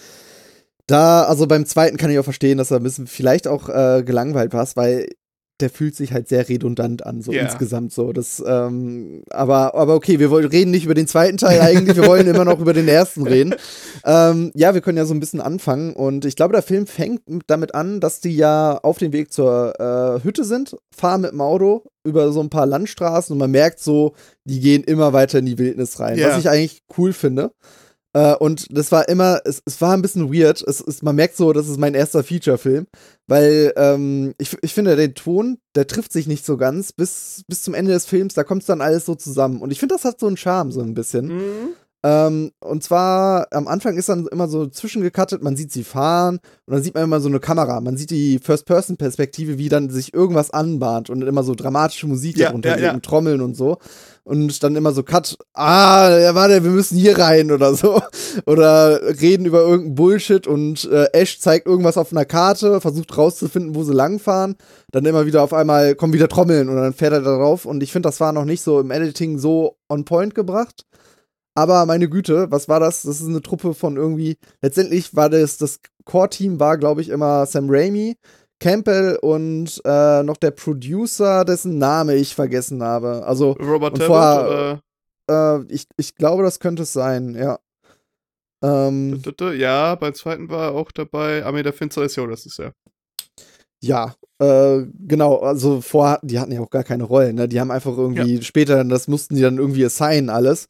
da, 0.87 1.25
also 1.25 1.47
beim 1.47 1.67
zweiten 1.67 1.97
kann 1.97 2.11
ich 2.11 2.19
auch 2.19 2.25
verstehen, 2.25 2.59
dass 2.59 2.71
er 2.71 2.79
ein 2.79 2.83
bisschen 2.83 3.07
vielleicht 3.07 3.49
auch 3.49 3.69
äh, 3.69 4.03
gelangweilt 4.05 4.53
war, 4.53 4.67
weil 4.75 5.07
der 5.61 5.71
fühlt 5.71 5.95
sich 5.95 6.13
halt 6.13 6.29
sehr 6.29 6.49
redundant 6.49 7.07
an, 7.07 7.23
so 7.23 7.31
yeah. 7.31 7.45
insgesamt 7.45 7.93
so. 7.93 8.13
Das, 8.13 8.43
ähm, 8.45 9.23
aber, 9.31 9.75
aber 9.75 9.95
okay, 9.95 10.19
wir 10.19 10.31
wollen, 10.31 10.47
reden 10.47 10.73
nicht 10.73 10.85
über 10.85 10.95
den 10.95 11.07
zweiten 11.07 11.37
Teil 11.37 11.61
eigentlich, 11.61 11.97
wir 11.97 12.07
wollen 12.07 12.27
immer 12.27 12.45
noch 12.45 12.59
über 12.59 12.73
den 12.73 12.89
ersten 12.89 13.23
reden. 13.27 13.55
Ähm, 14.05 14.51
ja, 14.55 14.75
wir 14.75 14.81
können 14.81 14.99
ja 14.99 15.05
so 15.05 15.15
ein 15.15 15.21
bisschen 15.21 15.41
anfangen 15.41 15.93
und 15.93 16.25
ich 16.25 16.35
glaube, 16.35 16.53
der 16.53 16.63
Film 16.63 16.89
fängt 16.89 17.23
damit 17.47 17.75
an, 17.75 18.01
dass 18.01 18.21
die 18.21 18.35
ja 18.35 18.79
auf 18.83 18.99
dem 18.99 19.13
Weg 19.13 19.33
zur 19.33 19.79
äh, 19.79 20.25
Hütte 20.25 20.45
sind, 20.45 20.77
fahren 20.95 21.21
mit 21.21 21.31
dem 21.31 21.41
Auto 21.41 21.85
über 22.03 22.33
so 22.33 22.41
ein 22.41 22.51
paar 22.51 22.67
Landstraßen 22.67 23.33
und 23.33 23.39
man 23.39 23.53
merkt 23.53 23.79
so, 23.79 24.15
die 24.45 24.59
gehen 24.59 24.83
immer 24.83 25.13
weiter 25.13 25.39
in 25.39 25.47
die 25.47 25.59
Wildnis 25.59 26.01
rein, 26.01 26.19
yeah. 26.19 26.31
was 26.31 26.39
ich 26.41 26.51
eigentlich 26.51 26.83
cool 26.99 27.13
finde. 27.13 27.53
Äh, 28.15 28.37
und 28.37 28.67
das 28.71 28.93
war 28.93 29.09
immer, 29.09 29.41
es, 29.45 29.61
es 29.67 29.81
war 29.81 29.93
ein 29.93 30.03
bisschen 30.03 30.33
weird. 30.33 30.63
Es, 30.63 30.81
es, 30.81 31.03
man 31.03 31.17
merkt 31.17 31.37
so, 31.37 31.53
das 31.53 31.69
ist 31.69 31.79
mein 31.79 31.95
erster 31.95 32.23
Feature-Film, 32.23 32.87
weil 33.27 33.73
ähm, 33.77 34.35
ich, 34.39 34.57
ich 34.63 34.73
finde, 34.73 34.97
den 34.97 35.15
Ton, 35.15 35.59
der 35.75 35.87
trifft 35.87 36.13
sich 36.13 36.27
nicht 36.27 36.47
so 36.47 36.57
ganz. 36.57 36.93
Bis, 36.93 37.45
bis 37.49 37.63
zum 37.63 37.75
Ende 37.75 37.93
des 37.93 38.07
Films, 38.07 38.35
da 38.35 38.45
kommt 38.45 38.63
es 38.63 38.67
dann 38.67 38.81
alles 38.81 39.05
so 39.05 39.15
zusammen. 39.17 39.61
Und 39.61 39.73
ich 39.73 39.81
finde, 39.81 39.97
das 39.97 40.05
hat 40.05 40.21
so 40.21 40.29
einen 40.29 40.37
Charme, 40.37 40.73
so 40.73 40.81
ein 40.81 40.95
bisschen. 40.95 41.27
Mhm. 41.27 41.69
Ähm, 42.07 42.51
und 42.61 42.83
zwar, 42.83 43.47
am 43.51 43.67
Anfang 43.67 43.97
ist 43.97 44.11
dann 44.11 44.27
immer 44.27 44.47
so 44.47 44.67
zwischengekattet, 44.67 45.43
man 45.43 45.57
sieht 45.57 45.73
sie 45.73 45.85
fahren 45.85 46.39
und 46.67 46.75
dann 46.75 46.83
sieht 46.83 46.95
man 46.95 47.05
immer 47.05 47.21
so 47.21 47.31
eine 47.31 47.41
Kamera. 47.41 47.81
Man 47.81 47.97
sieht 47.97 48.11
die 48.11 48.39
First-Person-Perspektive, 48.39 49.57
wie 49.57 49.71
dann 49.71 49.89
sich 49.89 50.13
irgendwas 50.13 50.51
anbahnt 50.51 51.09
und 51.09 51.23
immer 51.23 51.43
so 51.43 51.55
dramatische 51.55 52.07
Musik 52.07 52.37
ja, 52.37 52.49
darunter, 52.49 52.79
ja, 52.79 52.93
ja. 52.93 52.99
Trommeln 53.01 53.41
und 53.41 53.57
so 53.57 53.79
und 54.25 54.63
dann 54.63 54.75
immer 54.75 54.93
so 54.93 55.03
Cut, 55.03 55.37
ah, 55.53 56.19
ja, 56.19 56.35
warte, 56.35 56.65
wir 56.65 56.71
müssen 56.71 56.97
hier 56.97 57.19
rein 57.19 57.51
oder 57.51 57.75
so. 57.75 58.01
Oder 58.47 59.01
reden 59.21 59.47
über 59.47 59.61
irgendeinen 59.61 59.95
Bullshit 59.95 60.47
und 60.47 60.89
äh, 60.91 61.07
Ash 61.13 61.39
zeigt 61.39 61.67
irgendwas 61.67 61.97
auf 61.97 62.11
einer 62.11 62.25
Karte, 62.25 62.81
versucht 62.81 63.17
rauszufinden, 63.17 63.75
wo 63.75 63.85
sie 63.85 63.93
langfahren. 63.93 64.57
Dann 64.91 65.05
immer 65.05 65.27
wieder 65.27 65.43
auf 65.43 65.53
einmal 65.53 65.95
kommen 65.95 66.13
wieder 66.13 66.29
Trommeln 66.29 66.69
und 66.69 66.77
dann 66.77 66.93
fährt 66.93 67.13
er 67.13 67.21
da 67.21 67.37
drauf. 67.37 67.65
Und 67.65 67.83
ich 67.83 67.93
finde, 67.93 68.09
das 68.09 68.19
war 68.21 68.33
noch 68.33 68.45
nicht 68.45 68.63
so 68.63 68.81
im 68.81 68.91
Editing 68.91 69.39
so 69.39 69.77
on 69.89 70.05
point 70.05 70.35
gebracht. 70.35 70.85
Aber 71.55 71.87
meine 71.87 72.09
Güte, 72.09 72.51
was 72.51 72.69
war 72.69 72.81
das? 72.81 73.03
Das 73.03 73.21
ist 73.21 73.29
eine 73.29 73.43
Truppe 73.43 73.75
von 73.75 73.97
irgendwie. 73.97 74.39
Letztendlich 74.61 75.15
war 75.15 75.31
das, 75.31 75.57
das 75.57 75.81
Core-Team 76.05 76.59
war, 76.59 76.79
glaube 76.79 77.01
ich, 77.01 77.09
immer 77.09 77.47
Sam 77.47 77.67
Raimi, 77.69 78.17
Campbell 78.61 79.19
und 79.23 79.81
äh, 79.85 80.23
noch 80.23 80.37
der 80.37 80.51
Producer, 80.51 81.45
dessen 81.45 81.79
Name 81.79 82.15
ich 82.17 82.35
vergessen 82.35 82.83
habe. 82.83 83.25
Also 83.25 83.53
Robert 83.53 83.97
Tabbert, 83.97 84.07
vorher, 84.07 84.81
äh, 85.31 85.73
ich, 85.73 85.87
ich 85.97 86.15
glaube, 86.17 86.43
das 86.43 86.59
könnte 86.59 86.83
es 86.83 86.93
sein, 86.93 87.35
ja. 87.35 87.59
Ähm, 88.63 89.23
ja, 89.57 89.95
beim 89.95 90.15
zweiten 90.15 90.49
war 90.49 90.71
er 90.71 90.75
auch 90.75 90.91
dabei. 90.91 91.45
Armee 91.45 91.63
der 91.63 91.75
Finsternis, 91.75 92.17
ja, 92.17 92.27
das 92.27 92.47
ist 92.47 92.59
ja. 92.59 92.73
Ja, 93.83 94.15
äh, 94.39 94.87
genau, 95.07 95.41
also 95.41 95.83
vorher, 95.83 96.19
die 96.23 96.41
hatten 96.41 96.53
ja 96.53 96.61
auch 96.61 96.71
gar 96.71 96.85
keine 96.85 97.05
Rollen, 97.05 97.37
ne? 97.37 97.47
Die 97.47 97.61
haben 97.61 97.71
einfach 97.71 97.97
irgendwie 97.99 98.37
ja. 98.37 98.43
später, 98.43 98.83
das 98.85 99.09
mussten 99.09 99.35
die 99.35 99.43
dann 99.43 99.59
irgendwie 99.59 99.85
assignen, 99.85 100.31
alles. 100.31 100.67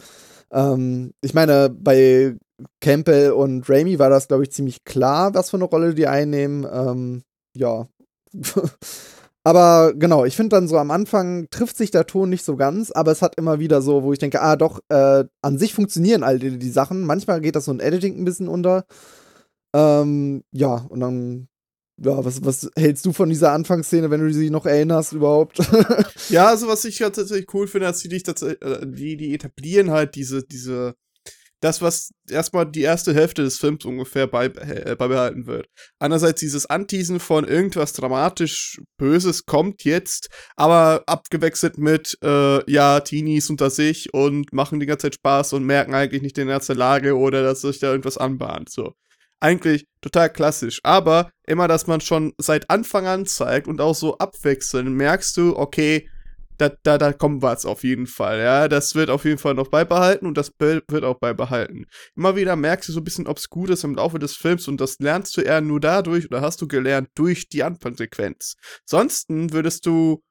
Ähm, 0.54 1.12
ich 1.20 1.34
meine, 1.34 1.68
bei 1.68 2.36
Campbell 2.80 3.32
und 3.32 3.68
Raimi 3.68 3.98
war 3.98 4.08
das, 4.08 4.28
glaube 4.28 4.44
ich, 4.44 4.52
ziemlich 4.52 4.84
klar, 4.84 5.34
was 5.34 5.50
für 5.50 5.56
eine 5.56 5.64
Rolle 5.64 5.94
die 5.94 6.06
einnehmen. 6.06 6.66
Ähm, 6.70 7.22
ja. 7.56 7.88
aber 9.44 9.92
genau, 9.94 10.24
ich 10.24 10.36
finde 10.36 10.56
dann 10.56 10.68
so 10.68 10.78
am 10.78 10.90
Anfang 10.90 11.48
trifft 11.50 11.76
sich 11.76 11.90
der 11.90 12.06
Ton 12.06 12.30
nicht 12.30 12.44
so 12.44 12.56
ganz, 12.56 12.92
aber 12.92 13.10
es 13.10 13.22
hat 13.22 13.34
immer 13.36 13.58
wieder 13.58 13.82
so, 13.82 14.04
wo 14.04 14.12
ich 14.12 14.18
denke, 14.20 14.40
ah 14.40 14.56
doch, 14.56 14.80
äh, 14.88 15.24
an 15.42 15.58
sich 15.58 15.74
funktionieren 15.74 16.22
all 16.22 16.38
die, 16.38 16.58
die 16.58 16.70
Sachen. 16.70 17.02
Manchmal 17.02 17.40
geht 17.40 17.56
das 17.56 17.66
so 17.66 17.72
ein 17.72 17.80
Editing 17.80 18.18
ein 18.18 18.24
bisschen 18.24 18.48
unter. 18.48 18.84
Ähm, 19.74 20.44
ja, 20.52 20.86
und 20.88 21.00
dann 21.00 21.48
ja, 21.96 22.24
was, 22.24 22.44
was 22.44 22.70
hältst 22.76 23.06
du 23.06 23.12
von 23.12 23.28
dieser 23.28 23.52
Anfangsszene, 23.52 24.10
wenn 24.10 24.20
du 24.20 24.32
sie 24.32 24.50
noch 24.50 24.66
erinnerst 24.66 25.12
überhaupt? 25.12 25.58
ja, 26.28 26.46
also 26.46 26.66
was 26.66 26.84
ich 26.84 26.98
ja 26.98 27.10
tatsächlich 27.10 27.52
cool 27.54 27.66
finde, 27.66 27.86
dass 27.86 28.00
die 28.00 28.08
dich 28.08 28.26
äh, 28.26 28.56
die, 28.84 29.16
die 29.16 29.34
etablieren 29.34 29.90
halt 29.90 30.14
diese, 30.14 30.44
diese 30.44 30.94
das, 31.64 31.80
was 31.80 32.10
erstmal 32.28 32.70
die 32.70 32.82
erste 32.82 33.14
Hälfte 33.14 33.42
des 33.42 33.58
Films 33.58 33.86
ungefähr 33.86 34.24
äh, 34.24 34.96
beibehalten 34.96 35.46
wird. 35.46 35.66
Einerseits 35.98 36.40
dieses 36.40 36.66
Anteasen 36.66 37.20
von 37.20 37.48
irgendwas 37.48 37.94
dramatisch 37.94 38.82
Böses 38.98 39.46
kommt 39.46 39.82
jetzt, 39.84 40.28
aber 40.56 41.04
abgewechselt 41.06 41.78
mit, 41.78 42.18
äh, 42.22 42.70
ja, 42.70 43.00
Teenies 43.00 43.48
unter 43.48 43.70
sich 43.70 44.12
und 44.12 44.52
machen 44.52 44.78
die 44.78 44.84
ganze 44.84 45.06
Zeit 45.06 45.14
Spaß 45.14 45.54
und 45.54 45.64
merken 45.64 45.94
eigentlich 45.94 46.22
nicht 46.22 46.36
in 46.36 46.48
erster 46.48 46.74
Lage 46.74 47.16
oder 47.16 47.42
dass 47.42 47.62
sich 47.62 47.78
da 47.78 47.90
irgendwas 47.90 48.18
anbahnt, 48.18 48.68
so. 48.68 48.94
Eigentlich 49.44 49.84
total 50.00 50.32
klassisch, 50.32 50.80
aber 50.84 51.30
immer, 51.46 51.68
dass 51.68 51.86
man 51.86 52.00
schon 52.00 52.32
seit 52.38 52.70
Anfang 52.70 53.06
an 53.06 53.26
zeigt 53.26 53.68
und 53.68 53.78
auch 53.78 53.94
so 53.94 54.16
abwechselnd, 54.16 54.88
merkst 54.90 55.36
du, 55.36 55.54
okay, 55.54 56.08
da, 56.56 56.70
da, 56.82 56.96
da 56.96 57.12
kommen 57.12 57.42
wir 57.42 57.52
es 57.52 57.66
auf 57.66 57.84
jeden 57.84 58.06
Fall, 58.06 58.38
ja. 58.38 58.68
Das 58.68 58.94
wird 58.94 59.10
auf 59.10 59.26
jeden 59.26 59.36
Fall 59.36 59.52
noch 59.52 59.68
beibehalten 59.68 60.26
und 60.26 60.38
das 60.38 60.50
Bild 60.50 60.84
wird 60.88 61.04
auch 61.04 61.18
beibehalten. 61.18 61.84
Immer 62.16 62.36
wieder 62.36 62.56
merkst 62.56 62.88
du 62.88 62.92
so 62.94 63.00
ein 63.00 63.04
bisschen 63.04 63.26
Obskures 63.26 63.84
im 63.84 63.96
Laufe 63.96 64.18
des 64.18 64.34
Films 64.34 64.66
und 64.66 64.80
das 64.80 64.96
lernst 64.98 65.36
du 65.36 65.42
eher 65.42 65.60
nur 65.60 65.78
dadurch 65.78 66.24
oder 66.24 66.40
hast 66.40 66.62
du 66.62 66.66
gelernt 66.66 67.08
durch 67.14 67.48
die 67.50 67.64
Anfangssequenz. 67.64 68.54
Sonst 68.86 69.26
würdest 69.28 69.84
du, 69.84 70.22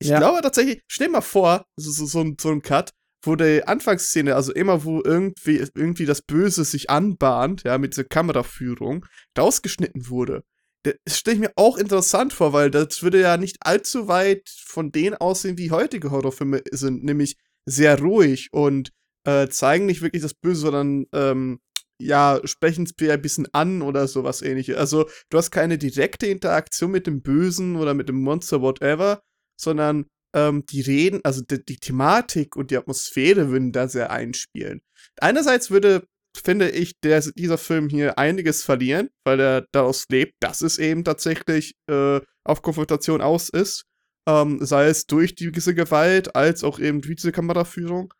ich 0.00 0.08
Ja. 0.08 0.18
glaube 0.18 0.40
tatsächlich, 0.42 0.82
stell 0.88 1.06
dir 1.06 1.12
mal 1.12 1.20
vor, 1.20 1.64
so, 1.76 1.92
so, 1.92 2.06
so, 2.06 2.20
ein- 2.22 2.36
so 2.40 2.50
ein 2.50 2.62
Cut, 2.62 2.90
wo 3.22 3.36
die 3.36 3.62
Anfangsszene, 3.64 4.34
also 4.34 4.52
immer 4.52 4.84
wo 4.84 5.00
irgendwie, 5.02 5.64
irgendwie 5.74 6.06
das 6.06 6.22
Böse 6.22 6.64
sich 6.64 6.90
anbahnt, 6.90 7.62
ja, 7.64 7.78
mit 7.78 7.92
dieser 7.92 8.04
Kameraführung, 8.04 9.06
rausgeschnitten 9.38 10.08
wurde. 10.08 10.42
Das 10.82 11.18
stelle 11.18 11.34
ich 11.36 11.40
mir 11.40 11.52
auch 11.54 11.76
interessant 11.76 12.32
vor, 12.32 12.52
weil 12.52 12.70
das 12.70 13.02
würde 13.02 13.20
ja 13.20 13.36
nicht 13.36 13.58
allzu 13.60 14.08
weit 14.08 14.48
von 14.48 14.90
denen 14.90 15.14
aussehen, 15.14 15.56
wie 15.56 15.70
heutige 15.70 16.10
Horrorfilme 16.10 16.62
sind, 16.72 17.04
nämlich 17.04 17.36
sehr 17.64 18.00
ruhig 18.00 18.48
und 18.52 18.90
äh, 19.24 19.46
zeigen 19.48 19.86
nicht 19.86 20.02
wirklich 20.02 20.22
das 20.22 20.34
Böse, 20.34 20.62
sondern 20.62 21.06
ähm, 21.12 21.60
ja, 22.00 22.40
sprechen 22.44 22.84
es 22.84 23.08
ein 23.08 23.22
bisschen 23.22 23.46
an 23.52 23.80
oder 23.82 24.08
sowas 24.08 24.42
ähnliches. 24.42 24.76
Also 24.76 25.08
du 25.30 25.38
hast 25.38 25.52
keine 25.52 25.78
direkte 25.78 26.26
Interaktion 26.26 26.90
mit 26.90 27.06
dem 27.06 27.22
Bösen 27.22 27.76
oder 27.76 27.94
mit 27.94 28.08
dem 28.08 28.20
Monster, 28.20 28.60
whatever, 28.60 29.22
sondern 29.56 30.06
ähm, 30.34 30.64
die 30.66 30.80
reden, 30.80 31.20
also 31.24 31.42
die, 31.42 31.64
die 31.64 31.76
Thematik 31.76 32.56
und 32.56 32.70
die 32.70 32.76
Atmosphäre 32.76 33.50
würden 33.50 33.72
da 33.72 33.88
sehr 33.88 34.10
einspielen. 34.10 34.82
Einerseits 35.20 35.70
würde, 35.70 36.06
finde 36.36 36.70
ich, 36.70 36.98
der, 37.00 37.20
dieser 37.20 37.58
Film 37.58 37.88
hier 37.88 38.18
einiges 38.18 38.62
verlieren, 38.62 39.10
weil 39.24 39.40
er 39.40 39.66
daraus 39.72 40.06
lebt, 40.10 40.34
dass 40.40 40.62
es 40.62 40.78
eben 40.78 41.04
tatsächlich 41.04 41.74
äh, 41.88 42.20
auf 42.44 42.62
Konfrontation 42.62 43.20
aus 43.20 43.48
ist. 43.48 43.84
Ähm, 44.28 44.64
sei 44.64 44.86
es 44.86 45.06
durch 45.06 45.34
diese 45.34 45.74
Gewalt, 45.74 46.36
als 46.36 46.62
auch 46.62 46.78
eben 46.78 47.00
durch 47.00 47.16
diese 47.16 47.32
Kameraführung. 47.32 48.14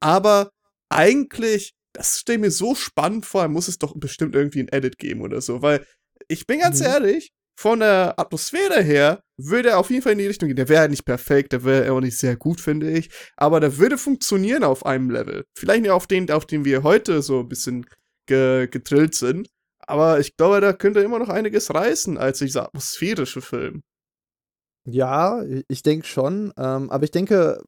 Aber 0.00 0.52
eigentlich, 0.88 1.74
das 1.92 2.20
stelle 2.20 2.36
ich 2.36 2.42
mir 2.42 2.50
so 2.52 2.74
spannend 2.76 3.26
vor, 3.26 3.48
muss 3.48 3.66
es 3.66 3.78
doch 3.78 3.94
bestimmt 3.98 4.36
irgendwie 4.36 4.60
ein 4.60 4.68
Edit 4.68 4.98
geben 4.98 5.20
oder 5.20 5.40
so, 5.40 5.60
weil 5.60 5.84
ich 6.28 6.46
bin 6.46 6.60
ganz 6.60 6.78
Mhm. 6.78 6.86
ehrlich, 6.86 7.32
von 7.58 7.80
der 7.80 8.14
Atmosphäre 8.16 8.80
her 8.84 9.20
würde 9.36 9.70
er 9.70 9.80
auf 9.80 9.90
jeden 9.90 10.02
Fall 10.02 10.12
in 10.12 10.18
die 10.18 10.28
Richtung 10.28 10.46
gehen. 10.46 10.54
Der 10.54 10.68
wäre 10.68 10.82
halt 10.82 10.92
nicht 10.92 11.04
perfekt, 11.04 11.52
der 11.52 11.64
wäre 11.64 11.92
auch 11.92 11.98
nicht 11.98 12.16
sehr 12.16 12.36
gut, 12.36 12.60
finde 12.60 12.88
ich. 12.88 13.10
Aber 13.36 13.58
der 13.58 13.78
würde 13.78 13.98
funktionieren 13.98 14.62
auf 14.62 14.86
einem 14.86 15.10
Level. 15.10 15.44
Vielleicht 15.56 15.82
nicht 15.82 15.90
auf 15.90 16.06
den, 16.06 16.30
auf 16.30 16.46
den 16.46 16.64
wir 16.64 16.84
heute 16.84 17.20
so 17.20 17.40
ein 17.40 17.48
bisschen 17.48 17.84
ge 18.26 18.68
getrillt 18.68 19.16
sind. 19.16 19.48
Aber 19.80 20.20
ich 20.20 20.36
glaube, 20.36 20.60
da 20.60 20.72
könnte 20.72 21.00
immer 21.00 21.18
noch 21.18 21.30
einiges 21.30 21.74
reißen 21.74 22.16
als 22.16 22.38
dieser 22.38 22.66
atmosphärische 22.66 23.40
Film. 23.40 23.82
Ja, 24.86 25.42
ich 25.66 25.82
denke 25.82 26.06
schon. 26.06 26.52
Ähm, 26.56 26.90
aber 26.90 27.02
ich 27.02 27.10
denke, 27.10 27.60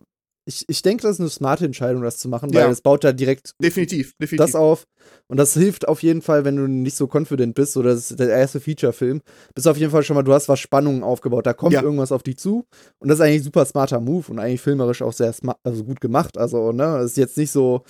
ich, 0.51 0.65
ich 0.69 0.83
denke, 0.83 1.03
das 1.03 1.13
ist 1.17 1.21
eine 1.21 1.31
smarte 1.31 1.65
Entscheidung, 1.65 2.03
das 2.03 2.19
zu 2.19 2.29
machen, 2.29 2.53
weil 2.53 2.63
Ja. 2.63 2.71
es 2.71 2.81
baut 2.83 3.05
da 3.05 3.13
direkt 3.13 3.53
Definitiv, 3.63 4.15
definitiv. 4.21 4.37
das 4.39 4.55
auf. 4.57 4.85
Und 5.29 5.37
das 5.37 5.55
hilft 5.55 5.87
auf 5.87 6.03
jeden 6.03 6.23
Fall, 6.23 6.45
wenn 6.45 6.57
du 6.57 6.67
nicht 6.67 6.97
so 6.97 7.09
confident 7.13 7.55
bist 7.55 7.77
oder 7.77 7.91
das 7.91 8.11
ist 8.11 8.19
der 8.19 8.29
erste 8.31 8.59
Feature-Film. 8.61 9.23
Bist 9.55 9.69
auf 9.69 9.77
jeden 9.77 9.93
Fall 9.93 10.03
schon 10.03 10.17
mal, 10.17 10.23
du 10.25 10.33
hast 10.33 10.49
was 10.49 10.59
Spannungen 10.59 11.05
aufgebaut. 11.05 11.47
Da 11.47 11.53
kommt 11.53 11.73
Ja. 11.75 11.83
irgendwas 11.83 12.11
auf 12.11 12.25
dich 12.25 12.37
zu. 12.39 12.65
Und 12.99 13.09
das 13.09 13.19
ist 13.19 13.25
eigentlich 13.25 13.43
ein 13.43 13.45
super 13.45 13.65
smarter 13.65 14.01
Move 14.01 14.27
und 14.31 14.39
eigentlich 14.41 14.61
filmerisch 14.61 15.03
auch 15.03 15.13
sehr 15.13 15.33
smart, 15.33 15.59
also 15.63 15.85
gut 15.85 16.01
gemacht. 16.01 16.37
Also, 16.37 16.73
ne, 16.73 16.99
es 16.99 17.13
ist 17.13 17.17
jetzt 17.17 17.37
nicht 17.37 17.53
so, 17.53 17.85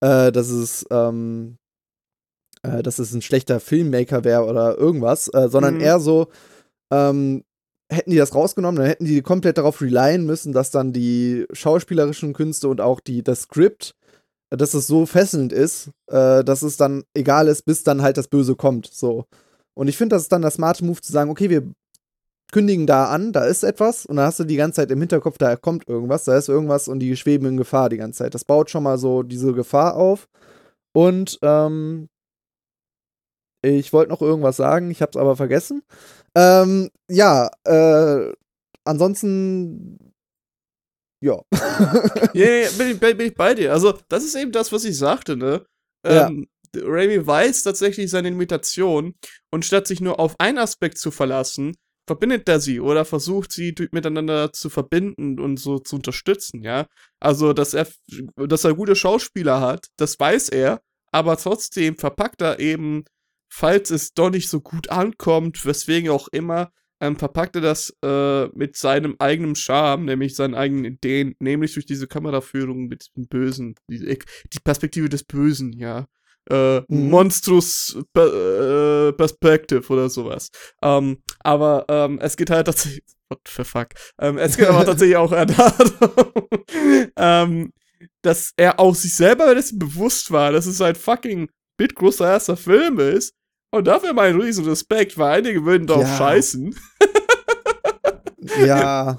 äh, 0.00 0.32
dass 0.32 0.48
es, 0.48 0.86
ähm, 0.90 1.56
äh, 2.62 2.82
dass 2.82 2.98
es 2.98 3.12
ein 3.12 3.22
schlechter 3.22 3.60
Filmmaker 3.60 4.24
wäre 4.24 4.44
oder 4.44 4.78
irgendwas, 4.78 5.28
äh, 5.34 5.48
sondern 5.48 5.74
Mhm. 5.74 5.80
eher 5.80 6.00
so, 6.00 6.28
ähm, 6.90 7.44
hätten 7.90 8.10
die 8.10 8.16
das 8.16 8.34
rausgenommen, 8.34 8.76
dann 8.76 8.88
hätten 8.88 9.04
die 9.04 9.22
komplett 9.22 9.58
darauf 9.58 9.80
relyen 9.80 10.26
müssen, 10.26 10.52
dass 10.52 10.70
dann 10.70 10.92
die 10.92 11.46
schauspielerischen 11.52 12.32
Künste 12.32 12.68
und 12.68 12.80
auch 12.80 13.00
die, 13.00 13.22
das 13.22 13.42
Skript, 13.42 13.94
äh, 14.50 14.56
dass 14.56 14.74
es 14.74 14.86
so 14.86 15.06
fesselnd 15.06 15.52
ist, 15.52 15.90
äh, 16.08 16.44
dass 16.44 16.62
es 16.62 16.76
dann 16.76 17.04
egal 17.14 17.48
ist, 17.48 17.62
bis 17.64 17.82
dann 17.84 18.02
halt 18.02 18.16
das 18.16 18.28
Böse 18.28 18.56
kommt. 18.56 18.86
So. 18.92 19.24
Und 19.74 19.88
ich 19.88 19.96
finde, 19.96 20.16
das 20.16 20.22
ist 20.22 20.32
dann 20.32 20.42
der 20.42 20.50
smarte 20.50 20.84
Move 20.84 21.00
zu 21.00 21.12
sagen, 21.12 21.30
okay, 21.30 21.50
wir 21.50 21.70
kündigen 22.50 22.86
da 22.86 23.06
an, 23.06 23.32
da 23.32 23.44
ist 23.44 23.62
etwas 23.62 24.06
und 24.06 24.16
dann 24.16 24.26
hast 24.26 24.40
du 24.40 24.44
die 24.44 24.56
ganze 24.56 24.76
Zeit 24.80 24.90
im 24.90 25.00
Hinterkopf, 25.00 25.36
da 25.38 25.56
kommt 25.56 25.86
irgendwas, 25.86 26.24
da 26.24 26.36
ist 26.36 26.48
irgendwas 26.48 26.88
und 26.88 27.00
die 27.00 27.14
schweben 27.16 27.46
in 27.46 27.56
Gefahr 27.58 27.90
die 27.90 27.98
ganze 27.98 28.18
Zeit. 28.24 28.34
Das 28.34 28.44
baut 28.44 28.70
schon 28.70 28.82
mal 28.82 28.98
so 28.98 29.22
diese 29.22 29.52
Gefahr 29.52 29.96
auf. 29.96 30.28
Und 30.94 31.38
ähm, 31.42 32.08
ich 33.62 33.92
wollte 33.92 34.10
noch 34.10 34.22
irgendwas 34.22 34.56
sagen, 34.56 34.90
ich 34.90 35.02
habe 35.02 35.10
es 35.10 35.16
aber 35.16 35.36
vergessen. 35.36 35.82
Ähm, 36.38 36.90
ja, 37.08 37.50
äh, 37.64 38.32
ansonsten, 38.84 39.98
ja. 41.20 41.42
Ja, 41.52 42.30
ja, 42.32 42.46
ja, 42.62 42.70
bin, 42.78 42.88
ich, 42.90 43.00
bin 43.00 43.20
ich 43.20 43.34
bei 43.34 43.54
dir. 43.54 43.72
Also, 43.72 43.98
das 44.08 44.24
ist 44.24 44.36
eben 44.36 44.52
das, 44.52 44.70
was 44.70 44.84
ich 44.84 44.96
sagte, 44.96 45.36
ne? 45.36 45.66
Ja. 46.06 46.28
Ähm, 46.28 46.46
Raimi 46.76 47.26
weiß 47.26 47.64
tatsächlich 47.64 48.10
seine 48.10 48.28
Limitation 48.28 49.14
und 49.50 49.64
statt 49.64 49.86
sich 49.88 50.00
nur 50.00 50.20
auf 50.20 50.38
einen 50.38 50.58
Aspekt 50.58 50.98
zu 50.98 51.10
verlassen, 51.10 51.74
verbindet 52.06 52.48
er 52.48 52.60
sie 52.60 52.78
oder 52.78 53.04
versucht 53.04 53.50
sie 53.50 53.74
miteinander 53.90 54.52
zu 54.52 54.70
verbinden 54.70 55.40
und 55.40 55.58
so 55.58 55.78
zu 55.80 55.96
unterstützen, 55.96 56.62
ja. 56.62 56.86
Also, 57.20 57.52
dass 57.52 57.74
er, 57.74 57.88
dass 58.36 58.64
er 58.64 58.74
gute 58.74 58.94
Schauspieler 58.94 59.60
hat, 59.60 59.86
das 59.96 60.20
weiß 60.20 60.50
er, 60.50 60.80
aber 61.10 61.36
trotzdem 61.36 61.96
verpackt 61.96 62.42
er 62.42 62.60
eben, 62.60 63.04
falls 63.48 63.90
es 63.90 64.12
doch 64.12 64.30
nicht 64.30 64.48
so 64.48 64.60
gut 64.60 64.90
ankommt, 64.90 65.64
weswegen 65.64 66.10
auch 66.10 66.28
immer, 66.28 66.70
ähm, 67.00 67.16
verpackt 67.16 67.54
er 67.56 67.62
das 67.62 67.94
äh, 68.04 68.46
mit 68.48 68.76
seinem 68.76 69.16
eigenen 69.18 69.54
Charme, 69.54 70.04
nämlich 70.06 70.34
seinen 70.34 70.54
eigenen 70.54 70.84
Ideen, 70.84 71.34
nämlich 71.38 71.74
durch 71.74 71.86
diese 71.86 72.08
Kameraführung 72.08 72.88
mit 72.88 73.06
dem 73.16 73.28
Bösen, 73.28 73.74
die, 73.88 74.18
die 74.52 74.60
Perspektive 74.60 75.08
des 75.08 75.24
Bösen, 75.24 75.72
ja. 75.72 76.06
Äh, 76.50 76.80
Mhm. 76.88 77.10
Monstrous 77.10 77.96
äh, 78.16 79.12
Perspective 79.12 79.86
oder 79.92 80.08
sowas. 80.08 80.50
Ähm, 80.82 81.22
aber 81.40 81.84
ähm, 81.88 82.18
es 82.20 82.36
geht 82.36 82.50
halt 82.50 82.66
tatsächlich. 82.66 83.04
What 83.30 83.40
the 83.46 83.64
fuck? 83.64 83.88
Ähm, 84.18 84.38
es 84.38 84.56
geht 84.56 84.68
aber 84.68 84.86
tatsächlich 84.86 85.18
auch 85.18 85.30
darum, 85.30 86.48
ähm, 87.16 87.72
dass 88.22 88.52
er 88.56 88.80
auch 88.80 88.94
sich 88.94 89.14
selber 89.14 89.54
dessen 89.54 89.78
bewusst 89.78 90.30
war, 90.30 90.50
dass 90.50 90.64
es 90.64 90.80
ein 90.80 90.94
fucking 90.94 91.50
bitgroßer 91.76 92.26
erster 92.26 92.56
Film 92.56 92.98
ist. 92.98 93.34
Und 93.70 93.86
dafür 93.86 94.12
mein 94.14 94.40
riesen 94.40 94.64
Respekt, 94.64 95.18
weil 95.18 95.38
einige 95.38 95.64
würden 95.64 95.86
drauf 95.86 96.02
Ja. 96.02 96.16
scheißen. 96.16 96.74
ja. 98.64 99.18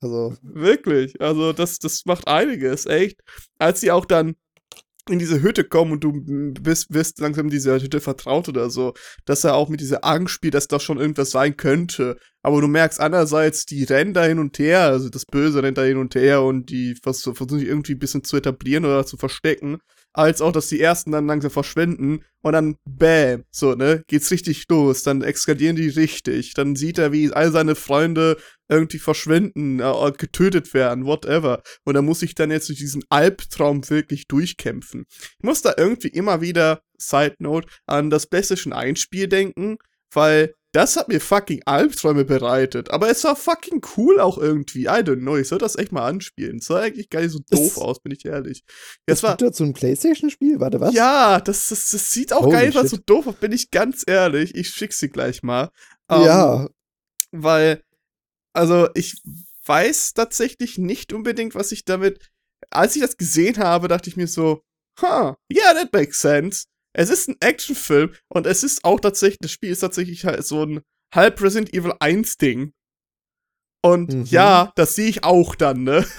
Also, 0.00 0.34
Wirklich. 0.42 1.20
Also, 1.20 1.52
das, 1.52 1.78
das 1.78 2.04
macht 2.06 2.26
einiges, 2.26 2.86
echt. 2.86 3.20
Als 3.58 3.80
sie 3.80 3.90
auch 3.90 4.04
dann 4.04 4.34
in 5.10 5.18
diese 5.18 5.42
Hütte 5.42 5.64
kommen 5.64 5.90
und 5.92 6.04
du 6.04 6.12
bist, 6.60 6.94
wirst 6.94 7.18
langsam 7.18 7.50
dieser 7.50 7.80
Hütte 7.80 8.00
vertraut 8.00 8.48
oder 8.48 8.70
so, 8.70 8.94
dass 9.24 9.42
er 9.42 9.54
auch 9.56 9.68
mit 9.68 9.80
dieser 9.80 10.04
Angst 10.04 10.32
spielt, 10.34 10.54
dass 10.54 10.68
das 10.68 10.82
schon 10.84 10.98
irgendwas 11.00 11.30
sein 11.32 11.56
könnte. 11.56 12.18
Aber 12.42 12.60
du 12.60 12.68
merkst 12.68 13.00
andererseits, 13.00 13.64
die 13.66 13.82
rennen 13.82 14.14
da 14.14 14.24
hin 14.24 14.38
und 14.38 14.58
her, 14.60 14.82
also 14.82 15.08
das 15.08 15.24
Böse 15.26 15.60
rennt 15.62 15.78
da 15.78 15.82
hin 15.82 15.96
und 15.98 16.14
her 16.14 16.42
und 16.42 16.70
die 16.70 16.94
vers- 17.02 17.22
versuchen 17.22 17.58
sich 17.58 17.66
irgendwie 17.68 17.94
ein 17.94 17.98
bisschen 17.98 18.22
zu 18.22 18.36
etablieren 18.36 18.84
oder 18.84 19.04
zu 19.04 19.16
verstecken. 19.16 19.78
Als 20.14 20.42
auch, 20.42 20.52
dass 20.52 20.68
die 20.68 20.80
ersten 20.80 21.12
dann 21.12 21.26
langsam 21.26 21.50
verschwinden 21.50 22.24
und 22.42 22.52
dann 22.52 22.76
bäm, 22.84 23.44
so, 23.50 23.74
ne, 23.74 24.02
geht's 24.08 24.30
richtig 24.30 24.66
los, 24.68 25.02
dann 25.02 25.22
eskalieren 25.22 25.76
die 25.76 25.88
richtig. 25.88 26.54
Dann 26.54 26.76
sieht 26.76 26.98
er, 26.98 27.12
wie 27.12 27.32
all 27.32 27.50
seine 27.50 27.74
Freunde 27.74 28.36
irgendwie 28.68 28.98
verschwinden, 28.98 29.80
äh, 29.80 30.12
getötet 30.16 30.74
werden, 30.74 31.06
whatever. 31.06 31.62
Und 31.84 31.94
er 31.94 32.02
muss 32.02 32.20
sich 32.20 32.34
dann 32.34 32.50
jetzt 32.50 32.68
durch 32.68 32.78
diesen 32.78 33.04
Albtraum 33.08 33.88
wirklich 33.88 34.26
durchkämpfen. 34.28 35.06
Ich 35.38 35.44
muss 35.44 35.62
da 35.62 35.74
irgendwie 35.76 36.08
immer 36.08 36.40
wieder, 36.40 36.82
Side 36.98 37.36
Note, 37.38 37.68
an 37.86 38.10
das 38.10 38.26
PlayStation 38.26 38.72
1 38.72 39.00
Spiel 39.00 39.28
denken, 39.28 39.78
weil 40.12 40.54
das 40.72 40.96
hat 40.96 41.08
mir 41.08 41.20
fucking 41.20 41.62
Albträume 41.66 42.24
bereitet. 42.24 42.90
Aber 42.90 43.10
es 43.10 43.22
war 43.24 43.36
fucking 43.36 43.82
cool 43.96 44.18
auch 44.20 44.38
irgendwie. 44.38 44.84
I 44.84 45.02
don't 45.02 45.20
know, 45.20 45.36
ich 45.36 45.48
soll 45.48 45.58
das 45.58 45.76
echt 45.76 45.92
mal 45.92 46.06
anspielen. 46.08 46.58
Es 46.58 46.64
sah 46.66 46.80
eigentlich 46.80 47.10
gar 47.10 47.20
nicht 47.20 47.32
so 47.32 47.40
doof 47.50 47.76
Es- 47.76 47.78
aus, 47.78 48.00
bin 48.00 48.12
ich 48.12 48.24
ehrlich. 48.24 48.64
es 49.06 49.18
Es 49.18 49.22
war, 49.22 49.36
gibt 49.36 49.42
dazu 49.50 49.64
ein 49.64 49.74
Playstation-Spiel? 49.74 50.60
Warte, 50.60 50.80
was? 50.80 50.94
ja, 50.94 51.40
das, 51.40 51.66
das, 51.68 51.90
das 51.90 52.10
sieht 52.10 52.32
auch 52.32 52.42
Holy 52.46 52.52
gar 52.52 52.62
nicht 52.64 52.74
mal 52.74 52.86
so 52.88 52.96
doof 52.96 53.26
aus, 53.26 53.34
bin 53.36 53.52
ich 53.52 53.70
ganz 53.70 54.02
ehrlich. 54.06 54.54
Ich 54.54 54.70
schick 54.70 54.92
sie 54.94 55.08
gleich 55.10 55.42
mal. 55.42 55.70
Ähm, 56.10 56.22
ja. 56.22 56.68
weil, 57.32 57.82
also 58.54 58.88
ich 58.94 59.20
weiß 59.66 60.14
tatsächlich 60.14 60.78
nicht 60.78 61.12
unbedingt, 61.12 61.54
was 61.54 61.70
ich 61.72 61.84
damit. 61.84 62.30
Als 62.70 62.96
ich 62.96 63.02
das 63.02 63.16
gesehen 63.16 63.58
habe, 63.58 63.88
dachte 63.88 64.08
ich 64.08 64.16
mir 64.16 64.26
so, 64.26 64.62
huh, 65.00 65.34
yeah, 65.52 65.74
that 65.74 65.92
makes 65.92 66.20
sense. 66.20 66.64
Es 66.94 67.10
ist 67.10 67.28
ein 67.28 67.36
Actionfilm 67.40 68.12
und 68.28 68.46
es 68.46 68.62
ist 68.62 68.84
auch 68.84 69.00
tatsächlich, 69.00 69.38
das 69.40 69.50
Spiel 69.50 69.70
ist 69.70 69.80
tatsächlich 69.80 70.24
halt 70.24 70.44
so 70.46 70.64
ein 70.64 70.80
halb 71.14 71.40
Resident 71.40 71.72
Evil 71.74 71.92
1 72.00 72.36
Ding. 72.36 72.72
Und 73.84 74.12
Mhm. 74.12 74.24
ja, 74.24 74.72
das 74.76 74.94
sehe 74.94 75.08
ich 75.08 75.24
auch 75.24 75.54
dann, 75.54 75.84
ne? 75.84 76.06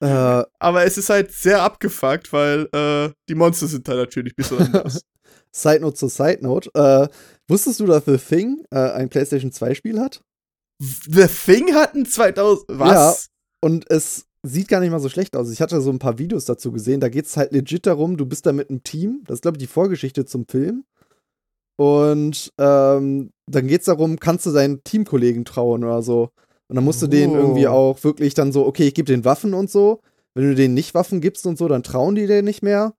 Äh, 0.00 0.42
Aber 0.58 0.84
es 0.84 0.98
ist 0.98 1.08
halt 1.10 1.30
sehr 1.30 1.62
abgefuckt, 1.62 2.32
weil 2.32 2.68
äh, 2.74 3.12
die 3.28 3.34
Monster 3.36 3.68
sind 3.68 3.86
da 3.86 3.94
natürlich 3.94 4.32
ein 4.32 4.36
bisschen 4.36 4.58
anders. 4.58 5.02
Side 5.54 5.80
Note 5.80 5.94
zur 5.96 6.08
Side 6.08 6.38
Note. 6.40 6.68
Äh, 6.74 7.08
wusstest 7.48 7.78
du, 7.78 7.86
dass 7.86 8.04
The 8.06 8.16
Thing 8.16 8.64
äh, 8.72 8.78
ein 8.78 9.08
PlayStation 9.08 9.52
2-Spiel 9.52 10.00
hat? 10.00 10.20
The 10.80 11.26
Thing 11.28 11.74
hatten 11.74 12.06
2000. 12.06 12.64
Was? 12.70 12.90
Ja. 12.90 13.14
Und 13.60 13.88
es 13.90 14.26
sieht 14.42 14.68
gar 14.68 14.80
nicht 14.80 14.90
mal 14.90 15.00
so 15.00 15.08
schlecht 15.08 15.36
aus. 15.36 15.50
Ich 15.50 15.60
hatte 15.62 15.80
so 15.80 15.90
ein 15.90 15.98
paar 15.98 16.18
Videos 16.18 16.44
dazu 16.44 16.72
gesehen. 16.72 17.00
Da 17.00 17.08
geht 17.08 17.26
es 17.26 17.36
halt 17.36 17.52
legit 17.52 17.86
darum, 17.86 18.16
du 18.16 18.26
bist 18.26 18.46
da 18.46 18.52
mit 18.52 18.70
einem 18.70 18.82
Team. 18.82 19.22
Das 19.26 19.36
ist, 19.36 19.42
glaube 19.42 19.56
ich, 19.56 19.62
die 19.62 19.68
Vorgeschichte 19.72 20.24
zum 20.24 20.46
Film. 20.48 20.84
Und 21.76 22.52
ähm, 22.58 23.30
dann 23.46 23.66
geht 23.66 23.80
es 23.80 23.86
darum, 23.86 24.18
kannst 24.18 24.46
du 24.46 24.52
deinen 24.52 24.82
Teamkollegen 24.84 25.44
trauen 25.44 25.84
oder 25.84 26.02
so. 26.02 26.30
Und 26.68 26.76
dann 26.76 26.84
musst 26.84 27.02
du 27.02 27.06
denen 27.06 27.34
irgendwie 27.34 27.66
Oh. 27.66 27.70
auch 27.72 28.04
wirklich 28.04 28.34
dann 28.34 28.52
so, 28.52 28.66
okay, 28.66 28.86
ich 28.88 28.94
gebe 28.94 29.06
den 29.06 29.24
Waffen 29.24 29.54
und 29.54 29.70
so. 29.70 30.00
Wenn 30.34 30.48
du 30.48 30.54
denen 30.54 30.74
nicht 30.74 30.94
Waffen 30.94 31.20
gibst 31.20 31.46
und 31.46 31.58
so, 31.58 31.68
dann 31.68 31.82
trauen 31.82 32.14
die 32.14 32.26
dir 32.26 32.42
nicht 32.42 32.62
mehr. 32.62 32.94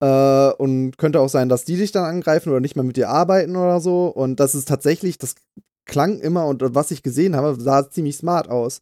Äh, 0.00 0.52
und 0.52 0.96
könnte 0.98 1.20
auch 1.20 1.28
sein, 1.28 1.48
dass 1.48 1.64
die 1.64 1.76
dich 1.76 1.90
dann 1.92 2.04
angreifen 2.04 2.50
oder 2.50 2.60
nicht 2.60 2.76
mehr 2.76 2.84
mit 2.84 2.96
dir 2.96 3.08
arbeiten 3.08 3.56
oder 3.56 3.80
so. 3.80 4.06
Und 4.08 4.40
das 4.40 4.54
ist 4.54 4.68
tatsächlich, 4.68 5.18
das 5.18 5.34
klang 5.86 6.20
immer 6.20 6.46
und 6.46 6.62
was 6.74 6.90
ich 6.90 7.02
gesehen 7.02 7.34
habe, 7.34 7.60
sah 7.60 7.88
ziemlich 7.90 8.16
smart 8.16 8.48
aus. 8.48 8.80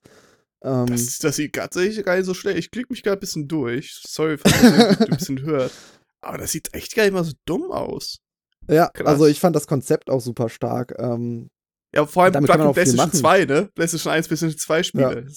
Ähm, 0.62 0.87
Das, 0.87 1.19
das 1.19 1.37
sieht 1.37 1.55
tatsächlich 1.55 2.05
gar 2.05 2.16
nicht 2.16 2.27
so 2.27 2.35
schlecht. 2.35 2.59
Ich 2.59 2.71
klicke 2.71 2.92
mich 2.92 3.03
gerade 3.03 3.19
ein 3.19 3.21
bisschen 3.21 3.49
durch. 3.49 4.01
Sorry, 4.07 4.38
falls 4.38 4.62
man 4.62 4.73
ein 5.11 5.16
bisschen 5.16 5.42
hört. 5.42 5.73
Aber 6.21 6.38
das 6.38 6.53
sieht 6.53 6.73
echt 6.75 6.95
gar 6.95 7.05
nicht 7.05 7.12
mal 7.12 7.25
so 7.25 7.33
dumm 7.45 7.71
aus. 7.71 8.19
ja, 8.69 8.88
krass. 8.88 9.07
also 9.07 9.27
ich 9.27 9.38
fand 9.40 9.55
das 9.55 9.66
Konzept 9.66 10.11
auch 10.11 10.21
super 10.21 10.49
stark. 10.49 10.95
Ähm, 10.99 11.51
Ja, 11.95 12.07
vor 12.07 12.25
allem 12.25 12.33
Damit 12.33 12.51
kann 12.51 12.59
man 12.59 12.69
auch 12.69 12.73
PlayStation 12.75 13.07
machen. 13.09 13.19
2, 13.19 13.45
ne? 13.45 13.71
PlayStation 13.75 14.12
1, 14.12 14.27
PlayStation 14.29 14.59
2 14.59 14.83
Spiele. 14.83 15.25
Ja. 15.27 15.33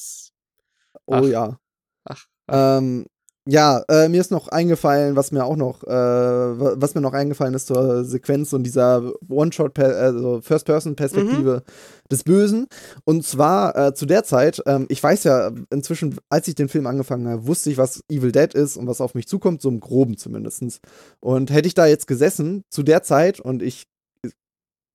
Oh 1.06 1.14
Ach. 1.16 1.24
ja. 1.26 1.60
Ach, 2.06 2.26
Ähm, 2.50 3.06
ja, 3.52 3.84
äh, 3.90 4.10
mir 4.10 4.22
ist 4.22 4.30
noch 4.30 4.48
eingefallen, 4.50 5.16
was 5.16 5.32
mir 5.32 5.44
auch 5.44 5.56
noch, 5.56 5.84
äh, 5.84 5.90
wa- 5.90 6.76
was 6.78 6.94
mir 6.94 7.02
noch 7.02 7.14
eingefallen 7.14 7.56
ist 7.56 7.66
zur 7.68 8.06
Sequenz 8.06 8.54
und 8.54 8.62
dieser 8.64 9.12
One-Shot, 9.28 9.80
also 9.80 10.40
First-Person-Perspektive 10.42 11.64
des 12.12 12.24
Bösen. 12.24 12.68
Und 13.06 13.26
zwar 13.26 13.76
äh, 13.76 13.94
zu 13.96 14.06
der 14.06 14.24
Zeit, 14.24 14.62
ähm, 14.68 14.86
ich 14.90 15.02
weiß 15.02 15.24
ja 15.24 15.52
inzwischen, 15.72 16.18
als 16.30 16.48
ich 16.48 16.56
den 16.56 16.70
Film 16.70 16.86
angefangen 16.86 17.28
habe, 17.28 17.48
wusste 17.48 17.72
ich, 17.72 17.78
was 17.78 18.04
Evil 18.10 18.32
Dead 18.32 18.54
ist 18.54 18.78
und 18.78 18.86
was 18.86 19.02
auf 19.02 19.16
mich 19.16 19.28
zukommt, 19.28 19.62
so 19.64 19.70
im 19.70 19.80
Groben 19.80 20.16
zumindest. 20.18 20.80
Und 21.20 21.52
hätte 21.52 21.68
ich 21.68 21.74
da 21.74 21.88
jetzt 21.88 22.06
gesessen 22.06 22.64
zu 22.70 22.84
der 22.84 23.02
Zeit 23.02 23.40
und 23.40 23.64
ich, 23.64 23.86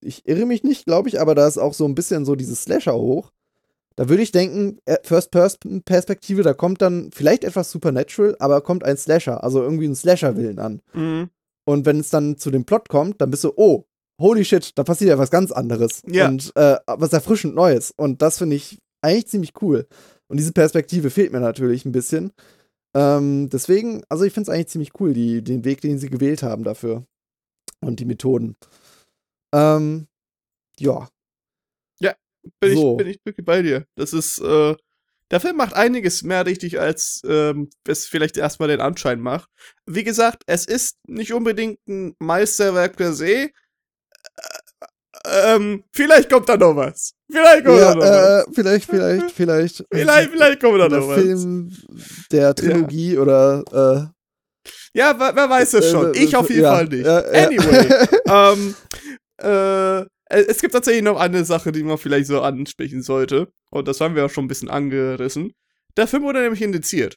ich 0.01 0.29
irre 0.29 0.47
mich 0.47 0.63
nicht, 0.63 0.85
glaube 0.85 1.09
ich, 1.09 1.21
aber 1.21 1.35
da 1.35 1.49
ist 1.49 1.59
auch 1.59 1.75
so 1.75 1.87
ein 1.87 1.95
bisschen 1.97 2.25
so 2.25 2.37
dieses 2.37 2.63
Slasher 2.63 2.95
hoch. 2.95 3.33
Da 3.97 4.09
würde 4.09 4.23
ich 4.23 4.33
denken, 4.33 4.79
äh, 4.87 4.97
First-Person-Perspektive, 5.03 6.43
da 6.43 6.53
kommt 6.53 6.83
dann 6.83 7.11
vielleicht 7.13 7.45
etwas 7.45 7.71
Supernatural, 7.71 8.37
aber 8.41 8.61
kommt 8.61 8.85
ein 8.85 8.97
Slasher, 8.97 9.45
also 9.45 9.63
irgendwie 9.63 9.87
ein 9.87 9.95
Slasher-Willen 9.95 10.59
an. 10.59 10.83
Mhm. 10.93 11.31
Und 11.65 11.87
wenn 11.87 12.01
es 12.01 12.11
dann 12.11 12.37
zu 12.37 12.51
dem 12.51 12.65
Plot 12.65 12.89
kommt, 12.89 13.21
dann 13.21 13.31
bist 13.31 13.45
du, 13.45 13.53
oh, 13.57 13.85
holy 14.21 14.45
shit, 14.45 14.77
da 14.77 14.85
passiert 14.85 15.11
ja 15.11 15.19
was 15.19 15.31
ganz 15.31 15.53
anderes. 15.53 16.03
Ja. 16.07 16.29
Und 16.29 16.53
äh, 16.57 16.77
was 16.87 17.13
erfrischend 17.13 17.55
Neues. 17.55 17.93
Und 17.97 18.21
das 18.21 18.39
finde 18.39 18.57
ich 18.57 18.79
eigentlich 19.01 19.29
ziemlich 19.29 19.53
cool. 19.63 19.87
Und 20.29 20.39
diese 20.39 20.53
Perspektive 20.53 21.11
fehlt 21.11 21.33
mir 21.33 21.41
natürlich 21.41 21.85
ein 21.85 21.93
bisschen. 21.93 22.33
Ähm, 22.97 23.49
deswegen, 23.51 24.03
also 24.09 24.25
ich 24.25 24.33
finde 24.33 24.51
es 24.51 24.55
eigentlich 24.55 24.69
ziemlich 24.69 25.01
cool, 25.01 25.13
die, 25.13 25.43
den 25.43 25.65
Weg, 25.65 25.81
den 25.81 25.99
sie 25.99 26.11
gewählt 26.11 26.43
haben 26.43 26.65
dafür. 26.65 27.05
Und 27.81 28.01
die 28.01 28.07
Methoden. 28.07 28.57
Ähm, 29.55 30.07
ja. 30.79 31.09
Bin, 32.61 32.75
So. 32.77 32.93
ich, 32.93 32.97
bin 32.99 33.07
ich 33.09 33.19
wirklich 33.25 33.45
bei 33.47 33.63
dir. 33.63 33.85
Das 33.97 34.13
ist, 34.13 34.39
äh, 34.41 34.75
der 35.31 35.41
Film 35.41 35.57
macht 35.57 35.75
einiges 35.75 36.23
mehr 36.23 36.45
richtig, 36.47 36.79
als 36.81 37.21
ähm, 37.27 37.71
es 37.89 38.07
vielleicht 38.07 38.37
erstmal 38.37 38.69
den 38.69 38.81
Anschein 38.81 39.21
macht. 39.21 39.49
Wie 39.87 40.05
gesagt, 40.05 40.43
es 40.47 40.67
ist 40.67 40.97
nicht 41.09 41.33
unbedingt 41.33 41.79
ein 41.89 42.15
Meisterwerk 42.19 42.97
per 42.97 43.13
se. 43.15 43.27
Äh, 43.27 43.51
ähm, 45.27 45.85
vielleicht 45.93 46.31
kommt 46.31 46.49
da 46.49 46.57
noch 46.57 46.77
was. 46.77 47.13
Vielleicht 47.31 47.65
kommt 47.65 47.81
da 47.81 47.95
noch 47.95 48.01
was. 48.03 48.09
Ja, 48.11 48.41
äh, 48.41 48.45
vielleicht, 48.53 48.91
vielleicht, 48.91 49.31
vielleicht. 49.35 49.85
Vielleicht, 49.93 50.31
vielleicht 50.31 50.61
kommt 50.61 50.81
da 50.81 50.89
noch 50.89 51.09
was. 51.09 51.21
Film 51.21 51.73
der 52.31 52.55
Trilogie 52.55 53.17
oder 53.17 53.63
äh, 53.73 54.99
Ja, 54.99 55.19
wer, 55.19 55.35
wer 55.35 55.49
weiß 55.51 55.75
es 55.75 55.91
schon. 55.91 56.13
Äh, 56.15 56.19
Ich 56.19 56.37
auf 56.37 56.51
jeden 56.51 56.63
ja, 56.63 56.75
Fall 56.75 56.87
nicht. 56.87 57.07
ja, 57.07 57.33
ja. 57.33 57.47
Anyway. 57.47 57.89
ähm, 58.29 58.75
äh, 59.39 60.07
es 60.27 60.61
gibt 60.61 60.75
tatsächlich 60.75 61.03
noch 61.05 61.19
eine 61.19 61.45
Sache, 61.45 61.73
die 61.73 61.83
man 61.83 61.99
vielleicht 61.99 62.27
so 62.27 62.41
ansprechen 62.41 63.03
sollte. 63.03 63.53
Und 63.71 63.89
das 63.89 64.01
haben 64.01 64.15
wir 64.15 64.25
auch 64.25 64.31
schon 64.31 64.45
ein 64.45 64.49
bisschen 64.49 64.71
angerissen. 64.71 65.53
Der 65.97 66.07
Film 66.07 66.23
wurde 66.23 66.41
nämlich 66.41 66.63
indiziert. 66.63 67.17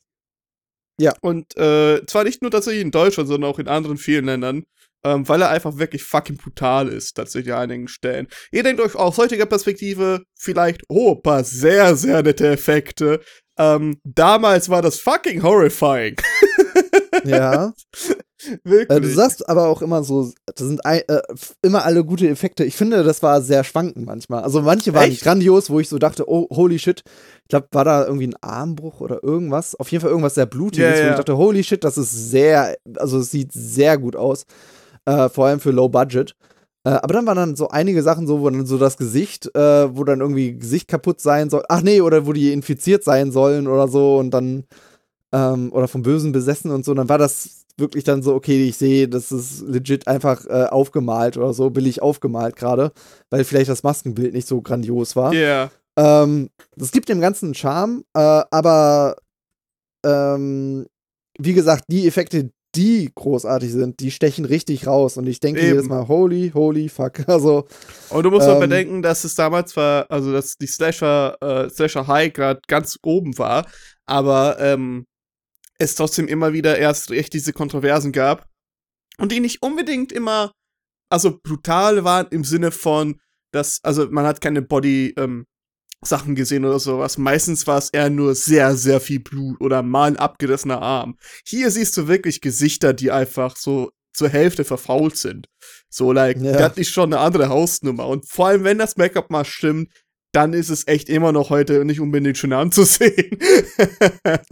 Ja. 1.00 1.14
Und 1.22 1.56
äh, 1.58 2.06
zwar 2.06 2.24
nicht 2.24 2.42
nur 2.42 2.52
tatsächlich 2.52 2.82
in 2.82 2.92
Deutschland, 2.92 3.30
sondern 3.30 3.50
auch 3.50 3.60
in 3.60 3.68
anderen 3.68 3.98
vielen 3.98 4.26
Ländern. 4.26 4.64
Ähm, 5.04 5.30
weil 5.30 5.42
er 5.42 5.52
einfach 5.52 5.78
wirklich 5.78 6.04
fucking 6.04 6.38
brutal 6.38 6.88
ist, 6.88 7.14
tatsächlich 7.14 7.54
an 7.54 7.62
einigen 7.62 7.88
Stellen. 7.88 8.28
Ihr 8.52 8.64
denkt 8.64 8.82
euch 8.82 8.96
aus 8.96 9.20
heutiger 9.20 9.46
Perspektive 9.46 10.24
vielleicht, 10.36 10.82
oh, 10.90 11.14
ein 11.14 11.22
paar 11.22 11.44
sehr, 11.44 11.96
sehr 11.96 12.24
nette 12.24 12.48
Effekte. 12.48 13.22
Ähm, 13.60 14.02
damals 14.04 14.70
war 14.70 14.82
das 14.82 15.00
fucking 15.00 15.44
horrifying. 15.44 16.16
ja. 17.26 17.74
Wirklich. 18.64 18.90
Äh, 18.90 19.02
du 19.02 19.10
sagst 19.10 19.50
aber 19.50 19.68
auch 19.68 19.82
immer 19.82 20.04
so, 20.04 20.32
das 20.46 20.68
sind 20.68 20.86
ein, 20.86 21.02
äh, 21.08 21.22
immer 21.62 21.86
alle 21.86 22.06
gute 22.06 22.28
Effekte. 22.30 22.64
Ich 22.64 22.76
finde, 22.76 23.04
das 23.04 23.24
war 23.24 23.42
sehr 23.42 23.64
schwankend 23.64 24.06
manchmal. 24.06 24.44
Also 24.44 24.62
manche 24.62 24.94
waren 24.94 25.10
Echt? 25.10 25.24
grandios, 25.24 25.70
wo 25.70 25.80
ich 25.80 25.90
so 25.90 25.98
dachte, 25.98 26.30
oh, 26.30 26.48
holy 26.52 26.78
shit. 26.78 27.04
Ich 27.44 27.50
glaube, 27.50 27.68
war 27.72 27.86
da 27.86 28.06
irgendwie 28.06 28.28
ein 28.28 28.36
Armbruch 28.42 29.02
oder 29.02 29.24
irgendwas. 29.24 29.76
Auf 29.76 29.92
jeden 29.92 30.02
Fall 30.02 30.12
irgendwas 30.12 30.36
sehr 30.36 30.46
Blutiges, 30.46 30.98
Ja, 30.98 31.04
wo 31.04 31.06
ja. 31.06 31.12
ich 31.12 31.18
dachte, 31.18 31.38
holy 31.38 31.64
shit, 31.64 31.84
das 31.84 31.98
ist 31.98 32.12
sehr, 32.12 32.78
also 32.98 33.20
es 33.20 33.32
sieht 33.32 33.52
sehr 33.54 33.98
gut 33.98 34.16
aus. 34.16 34.46
Äh, 35.06 35.30
vor 35.30 35.48
allem 35.48 35.60
für 35.60 35.72
Low 35.72 35.90
Budget. 35.90 36.36
Äh, 36.84 36.90
aber 36.92 37.14
dann 37.16 37.26
waren 37.26 37.38
dann 37.38 37.56
so 37.56 37.70
einige 37.70 38.04
Sachen 38.04 38.28
so, 38.28 38.42
wo 38.42 38.50
dann 38.50 38.66
so 38.66 38.78
das 38.78 38.98
Gesicht, 38.98 39.54
äh, 39.56 39.96
wo 39.98 40.04
dann 40.04 40.22
irgendwie 40.22 40.58
Gesicht 40.58 40.88
kaputt 40.88 41.22
sein 41.22 41.50
soll. 41.50 41.64
Ach 41.70 41.82
nee, 41.82 42.02
oder 42.02 42.28
wo 42.28 42.34
die 42.34 42.54
infiziert 42.54 43.04
sein 43.04 43.32
sollen 43.32 43.68
oder 43.68 43.88
so 43.88 44.18
und 44.18 44.32
dann 44.32 44.66
ähm, 45.34 45.72
oder 45.74 45.88
vom 45.88 46.04
Bösen 46.04 46.32
besessen 46.32 46.72
und 46.72 46.86
so. 46.86 46.94
dann 46.94 47.10
war 47.10 47.18
das 47.18 47.66
wirklich 47.78 48.04
dann 48.04 48.24
so, 48.24 48.34
okay, 48.34 48.68
ich 48.68 48.78
sehe, 48.78 49.08
das 49.08 49.32
ist 49.32 49.62
legit 49.62 50.08
einfach 50.08 50.46
äh, 50.46 50.66
aufgemalt 50.66 51.38
oder 51.38 51.54
so, 51.54 51.70
billig 51.70 52.02
aufgemalt 52.02 52.56
gerade, 52.56 52.92
weil 53.30 53.44
vielleicht 53.44 53.70
das 53.70 53.84
Maskenbild 53.84 54.34
nicht 54.34 54.48
so 54.48 54.62
grandios 54.62 55.16
war. 55.16 55.34
Ja. 55.34 55.70
Ähm, 55.98 56.50
das 56.76 56.92
gibt 56.92 57.10
dem 57.10 57.22
Ganzen 57.22 57.46
einen 57.48 57.56
Charme, 57.56 58.04
äh, 58.16 58.20
aber 58.52 59.16
ähm, 60.06 60.86
wie 61.40 61.54
gesagt, 61.54 61.86
die 61.88 62.08
Effekte, 62.08 62.50
die 62.76 63.12
großartig 63.16 63.72
sind, 63.72 64.00
die 64.00 64.12
stechen 64.12 64.46
richtig 64.46 64.86
raus 64.86 65.18
und 65.18 65.26
ich 65.28 65.40
denke 65.40 65.60
Eben. 65.62 65.70
jedes 65.70 65.88
Mal, 65.88 66.08
holy, 66.08 66.52
holy 66.54 66.90
fuck. 66.90 67.20
Also, 67.28 67.66
Und 68.10 68.24
du 68.24 68.32
musst 68.32 68.48
auch 68.48 68.56
Ähm, 68.56 68.70
bedenken, 68.70 69.02
dass 69.02 69.24
es 69.24 69.36
damals 69.36 69.76
war, 69.76 70.06
also 70.10 70.32
dass 70.32 70.58
die 70.58 70.68
Slasher, 70.68 71.38
äh, 71.42 71.70
Slasher 71.70 72.08
High 72.08 72.34
gerade 72.34 72.62
ganz 72.68 72.98
oben 73.04 73.38
war, 73.38 73.66
aber 74.06 74.58
ähm, 74.60 75.06
es 75.78 75.96
trotzdem 75.96 76.28
immer 76.28 76.54
wieder 76.54 76.78
erst 76.78 77.12
echt 77.12 77.34
diese 77.34 77.54
Kontroversen 77.54 78.12
gab 78.12 78.48
und 79.18 79.32
die 79.32 79.40
nicht 79.40 79.62
unbedingt 79.62 80.12
immer, 80.12 80.52
also 81.10 81.40
brutal 81.42 82.04
waren 82.04 82.28
im 82.32 82.44
Sinne 82.44 82.72
von, 82.72 83.20
dass, 83.52 83.80
also 83.84 84.08
man 84.10 84.26
hat 84.26 84.42
keine 84.42 84.62
Body, 84.62 85.14
ähm, 85.18 85.46
Sachen 86.06 86.36
gesehen 86.36 86.64
oder 86.64 86.80
sowas. 86.80 87.18
Meistens 87.18 87.66
war 87.66 87.80
es 87.80 87.90
eher 87.90 88.12
nur 88.12 88.36
sehr, 88.36 88.76
sehr 88.76 89.00
viel 89.02 89.20
Blut 89.20 89.60
oder 89.60 89.82
mal 89.82 90.06
ein 90.12 90.18
abgerissener 90.18 90.80
Arm. 90.82 91.18
Hier 91.46 91.72
siehst 91.72 91.98
du 91.98 92.08
wirklich 92.08 92.40
Gesichter, 92.42 92.94
die 92.94 93.10
einfach 93.12 93.56
so 93.56 93.90
zur 94.14 94.30
Hälfte 94.30 94.64
verfault 94.64 95.18
sind. 95.18 95.48
So, 95.90 96.12
like, 96.12 96.38
Ja. 96.40 96.58
das 96.58 96.78
ist 96.78 96.92
schon 96.92 97.14
eine 97.14 97.20
andere 97.22 97.50
Hausnummer. 97.50 98.08
Und 98.08 98.30
vor 98.30 98.48
allem, 98.48 98.64
wenn 98.64 98.78
das 98.78 98.98
Make-up 98.98 99.32
mal 99.32 99.46
stimmt, 99.46 99.92
dann 100.34 100.54
ist 100.54 100.70
es 100.70 100.88
echt 100.88 101.10
immer 101.10 101.32
noch 101.32 101.50
heute 101.50 101.86
nicht 101.86 102.00
unbedingt 102.00 102.38
schön 102.38 102.54
anzusehen. 102.54 103.38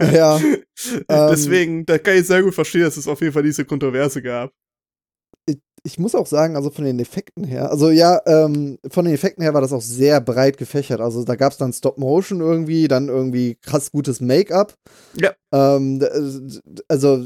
ja, 0.00 0.36
ähm, 0.38 0.64
Deswegen, 1.08 1.86
da 1.86 1.98
kann 1.98 2.16
ich 2.16 2.26
sehr 2.26 2.42
gut 2.42 2.54
verstehen, 2.54 2.82
dass 2.82 2.96
es 2.96 3.08
auf 3.08 3.20
jeden 3.20 3.32
Fall 3.32 3.42
diese 3.42 3.64
Kontroverse 3.64 4.22
gab. 4.22 4.52
ich 5.84 5.98
muss 5.98 6.14
auch 6.14 6.26
sagen, 6.26 6.56
also 6.56 6.70
von 6.70 6.84
den 6.84 6.98
Effekten 6.98 7.44
her, 7.44 7.70
also 7.70 7.90
ja, 7.90 8.20
ähm, 8.26 8.78
von 8.90 9.04
den 9.04 9.14
Effekten 9.14 9.42
her 9.42 9.54
war 9.54 9.60
das 9.60 9.72
auch 9.72 9.82
sehr 9.82 10.20
breit 10.20 10.56
gefächert. 10.56 11.00
Also 11.00 11.24
da 11.24 11.36
gab 11.36 11.52
es 11.52 11.58
dann 11.58 11.72
Stop 11.72 11.98
Motion 11.98 12.40
irgendwie, 12.40 12.88
dann 12.88 13.08
irgendwie 13.08 13.54
krass 13.54 13.92
gutes 13.92 14.20
Make-up. 14.20 14.74
Ja. 15.14 15.32
Ähm, 15.52 16.04
also 16.88 17.24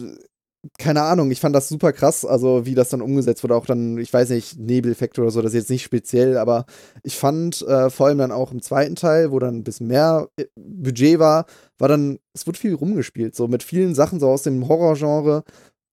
keine 0.78 1.02
Ahnung, 1.02 1.30
ich 1.30 1.40
fand 1.40 1.56
das 1.56 1.68
super 1.68 1.92
krass, 1.92 2.24
also 2.24 2.66
wie 2.66 2.74
das 2.74 2.90
dann 2.90 3.00
umgesetzt 3.00 3.42
wurde, 3.42 3.56
auch 3.56 3.66
dann, 3.66 3.96
ich 3.98 4.12
weiß 4.12 4.30
nicht, 4.30 4.58
Nebeleffekte 4.58 5.22
oder 5.22 5.30
so, 5.30 5.40
das 5.40 5.52
ist 5.52 5.60
jetzt 5.60 5.70
nicht 5.70 5.84
speziell, 5.84 6.36
aber 6.36 6.66
ich 7.02 7.16
fand 7.16 7.62
äh, 7.62 7.88
vor 7.88 8.06
allem 8.06 8.18
dann 8.18 8.32
auch 8.32 8.52
im 8.52 8.60
zweiten 8.60 8.94
Teil, 8.94 9.30
wo 9.30 9.38
dann 9.38 9.56
ein 9.56 9.64
bisschen 9.64 9.86
mehr 9.86 10.28
äh, 10.36 10.44
Budget 10.56 11.18
war, 11.18 11.46
war 11.78 11.88
dann, 11.88 12.18
es 12.34 12.46
wurde 12.46 12.58
viel 12.58 12.74
rumgespielt, 12.74 13.34
so 13.34 13.48
mit 13.48 13.62
vielen 13.62 13.94
Sachen 13.94 14.20
so 14.20 14.28
aus 14.28 14.42
dem 14.42 14.68
Horrorgenre 14.68 15.44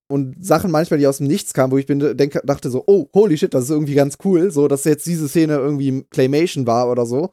und 0.09 0.43
Sachen 0.45 0.71
manchmal, 0.71 0.99
die 0.99 1.07
aus 1.07 1.17
dem 1.17 1.27
Nichts 1.27 1.53
kamen, 1.53 1.71
wo 1.71 1.77
ich 1.77 1.85
bin, 1.85 1.99
denk, 2.17 2.39
dachte 2.45 2.69
so, 2.69 2.83
oh, 2.87 3.07
holy 3.13 3.37
shit, 3.37 3.53
das 3.53 3.65
ist 3.65 3.69
irgendwie 3.69 3.95
ganz 3.95 4.17
cool, 4.25 4.51
so, 4.51 4.67
dass 4.67 4.83
jetzt 4.85 5.05
diese 5.05 5.27
Szene 5.27 5.55
irgendwie 5.55 6.03
Claymation 6.09 6.67
war 6.67 6.89
oder 6.89 7.05
so. 7.05 7.29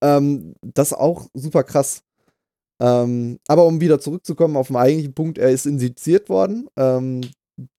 Ähm, 0.00 0.54
das 0.62 0.92
auch 0.92 1.28
super 1.34 1.64
krass. 1.64 2.02
Ähm, 2.80 3.38
aber 3.48 3.64
um 3.66 3.80
wieder 3.80 4.00
zurückzukommen 4.00 4.56
auf 4.56 4.68
den 4.68 4.76
eigentlichen 4.76 5.14
Punkt, 5.14 5.38
er 5.38 5.50
ist 5.50 5.66
indiziert 5.66 6.28
worden. 6.28 6.68
Ähm, 6.76 7.20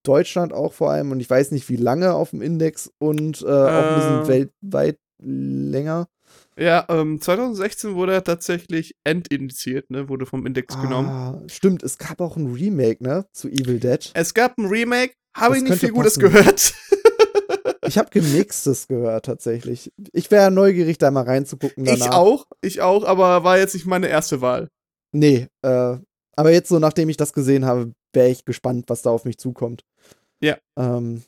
Deutschland 0.03 0.53
auch 0.53 0.73
vor 0.73 0.91
allem 0.91 1.11
und 1.11 1.19
ich 1.19 1.29
weiß 1.29 1.51
nicht, 1.51 1.67
wie 1.69 1.75
lange 1.75 2.13
auf 2.13 2.29
dem 2.29 2.41
Index 2.41 2.91
und 2.99 3.41
äh, 3.41 3.45
auch 3.45 3.83
ein 3.85 3.95
bisschen 3.95 4.19
Ähm. 4.21 4.27
weltweit 4.27 4.97
länger. 5.21 6.07
Ja, 6.57 6.85
ähm, 6.89 7.19
2016 7.19 7.95
wurde 7.95 8.13
er 8.13 8.23
tatsächlich 8.23 8.95
entindiziert, 9.03 9.89
ne? 9.89 10.07
Wurde 10.09 10.25
vom 10.27 10.45
Index 10.45 10.79
genommen. 10.79 11.09
Ah, 11.09 11.41
stimmt, 11.47 11.81
es 11.81 11.97
gab 11.97 12.21
auch 12.21 12.37
ein 12.37 12.53
Remake, 12.53 13.03
ne? 13.03 13.25
Zu 13.33 13.49
Evil 13.49 13.79
Dead. 13.79 14.11
Es 14.13 14.33
gab 14.35 14.57
ein 14.59 14.67
Remake, 14.67 15.13
habe 15.35 15.57
ich 15.57 15.63
nicht 15.63 15.79
viel 15.79 15.91
Gutes 15.91 16.19
passen. 16.19 16.31
gehört. 16.31 16.73
Ich 17.85 17.97
habe 17.97 18.09
gemixtes 18.11 18.87
gehört, 18.87 19.25
tatsächlich. 19.25 19.91
Ich 20.13 20.31
wäre 20.31 20.49
neugierig, 20.51 20.97
da 20.99 21.11
mal 21.11 21.25
reinzugucken 21.25 21.83
danach. 21.83 22.05
Ich 22.05 22.11
auch, 22.13 22.45
ich 22.61 22.81
auch, 22.81 23.03
aber 23.03 23.43
war 23.43 23.57
jetzt 23.57 23.73
nicht 23.73 23.85
meine 23.85 24.07
erste 24.07 24.39
Wahl. 24.39 24.69
Nee, 25.13 25.47
äh, 25.61 25.97
aber 26.35 26.51
jetzt 26.51 26.69
so, 26.69 26.79
nachdem 26.79 27.07
ich 27.09 27.17
das 27.17 27.31
gesehen 27.33 27.65
habe, 27.65 27.93
wäre 28.13 28.29
ich 28.29 28.43
gespannt, 28.45 28.85
was 28.87 29.01
da 29.03 29.11
auf 29.11 29.23
mich 29.25 29.37
zukommt. 29.37 29.83
Ja. 30.41 30.57
Ähm, 30.77 31.23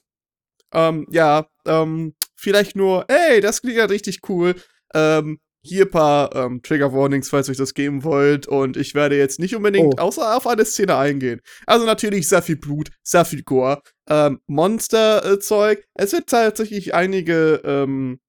Ähm, 0.73 1.07
ja, 1.09 1.47
ähm, 1.65 2.15
vielleicht 2.35 2.75
nur, 2.75 3.05
ey, 3.09 3.39
das 3.39 3.61
klingt 3.61 3.77
ja 3.77 3.85
richtig 3.85 4.19
cool. 4.27 4.55
Ähm, 4.93 5.39
hier 5.63 5.85
ein 5.85 5.91
paar 5.91 6.35
ähm, 6.35 6.61
Trigger 6.63 6.91
Warnings, 6.93 7.29
falls 7.29 7.47
ihr 7.47 7.51
euch 7.51 7.57
das 7.57 7.73
geben 7.73 8.03
wollt. 8.03 8.45
Und 8.47 8.75
ich 8.75 8.93
werde 8.93 9.17
jetzt 9.17 9.39
nicht 9.39 9.55
unbedingt 9.55 9.95
Oh. 9.95 10.01
außer 10.03 10.35
auf 10.35 10.45
eine 10.47 10.65
Szene 10.65 10.97
eingehen. 10.97 11.39
Also 11.65 11.85
natürlich 11.85 12.27
sehr 12.27 12.41
viel 12.41 12.57
Blut, 12.57 12.89
sehr 13.03 13.23
viel 13.25 13.43
Gore, 13.43 13.81
ähm, 14.09 14.41
Monster-Zeug. 14.47 15.83
Es 15.95 16.11
wird 16.13 16.27
tatsächlich 16.27 16.93
einige 16.93 17.61
ähm, 17.63 18.19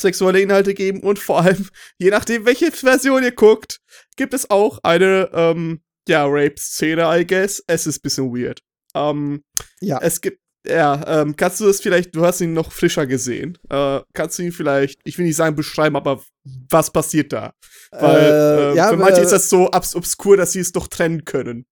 sexuelle 0.00 0.40
Inhalte 0.40 0.74
geben 0.74 1.00
und 1.02 1.18
vor 1.18 1.40
allem, 1.42 1.68
je 1.98 2.10
nachdem, 2.10 2.46
welche 2.46 2.70
Version 2.72 3.22
ihr 3.22 3.32
guckt, 3.32 3.78
gibt 4.16 4.34
es 4.34 4.50
auch 4.50 4.78
eine, 4.82 5.30
ähm, 5.32 5.80
ja, 6.08 6.24
Rape-Szene, 6.26 7.02
I 7.20 7.26
guess. 7.26 7.62
Es 7.66 7.86
ist 7.86 7.98
ein 7.98 8.02
bisschen 8.02 8.34
weird. 8.34 8.60
Ähm, 8.94 9.42
ja. 9.80 9.98
es 10.02 10.20
gibt, 10.20 10.40
ja, 10.66 11.22
ähm, 11.22 11.36
kannst 11.36 11.60
du 11.60 11.66
das 11.66 11.80
vielleicht, 11.80 12.14
du 12.14 12.24
hast 12.26 12.40
ihn 12.40 12.52
noch 12.52 12.72
frischer 12.72 13.06
gesehen. 13.06 13.56
Äh, 13.70 14.00
kannst 14.12 14.38
du 14.38 14.42
ihn 14.42 14.52
vielleicht, 14.52 14.98
ich 15.04 15.16
will 15.18 15.24
nicht 15.26 15.36
sagen 15.36 15.56
beschreiben, 15.56 15.96
aber 15.96 16.22
was 16.70 16.90
passiert 16.90 17.32
da? 17.32 17.52
Weil 17.92 18.20
Äh, 18.20 18.72
äh, 18.72 18.76
ja, 18.76 18.88
für 18.88 18.96
manche 18.96 19.20
äh, 19.20 19.24
ist 19.24 19.30
das 19.32 19.48
so 19.48 19.70
abs 19.70 19.94
obskur, 19.94 20.36
dass 20.36 20.52
sie 20.52 20.60
es 20.60 20.72
doch 20.72 20.88
trennen 20.88 21.24
können. 21.24 21.64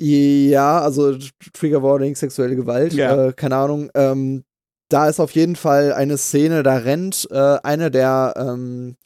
Ja, 0.00 0.80
also 0.80 1.16
Trigger 1.52 1.82
Warning, 1.82 2.14
sexuelle 2.14 2.54
Gewalt, 2.56 2.92
Ja. 2.92 3.28
äh, 3.28 3.32
keine 3.32 3.56
Ahnung. 3.56 3.90
Ähm, 3.94 4.44
da 4.88 5.08
ist 5.08 5.20
auf 5.20 5.32
jeden 5.32 5.56
Fall 5.56 5.92
eine 5.92 6.18
Szene, 6.18 6.62
da 6.62 6.76
rennt 6.76 7.28
äh, 7.30 7.58
eine 7.62 7.90
der 7.90 8.34
ähm, 8.36 8.96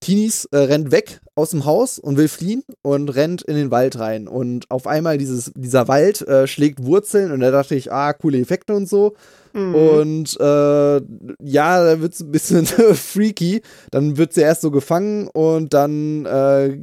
Teenies 0.00 0.44
äh, 0.52 0.58
rennt 0.58 0.92
weg 0.92 1.20
aus 1.34 1.50
dem 1.50 1.64
Haus 1.64 1.98
und 1.98 2.16
will 2.16 2.28
fliehen 2.28 2.62
und 2.82 3.08
rennt 3.08 3.42
in 3.42 3.56
den 3.56 3.72
Wald 3.72 3.98
rein. 3.98 4.28
Und 4.28 4.70
auf 4.70 4.86
einmal 4.86 5.18
dieses, 5.18 5.52
dieser 5.56 5.88
Wald 5.88 6.22
äh, 6.22 6.46
schlägt 6.46 6.84
Wurzeln 6.84 7.32
und 7.32 7.40
da 7.40 7.50
dachte 7.50 7.74
ich, 7.74 7.90
ah, 7.90 8.12
coole 8.12 8.38
Effekte 8.38 8.74
und 8.74 8.88
so. 8.88 9.16
Mhm. 9.54 9.74
Und 9.74 10.40
äh, 10.40 11.00
ja, 11.42 11.84
da 11.84 12.00
wird 12.00 12.14
es 12.14 12.20
ein 12.20 12.30
bisschen 12.30 12.64
freaky. 12.94 13.60
Dann 13.90 14.16
wird 14.16 14.34
sie 14.34 14.42
erst 14.42 14.60
so 14.60 14.70
gefangen 14.70 15.28
und 15.32 15.74
dann 15.74 16.26
äh, 16.26 16.78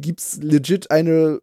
gibt's 0.00 0.38
legit 0.40 0.90
eine 0.90 1.40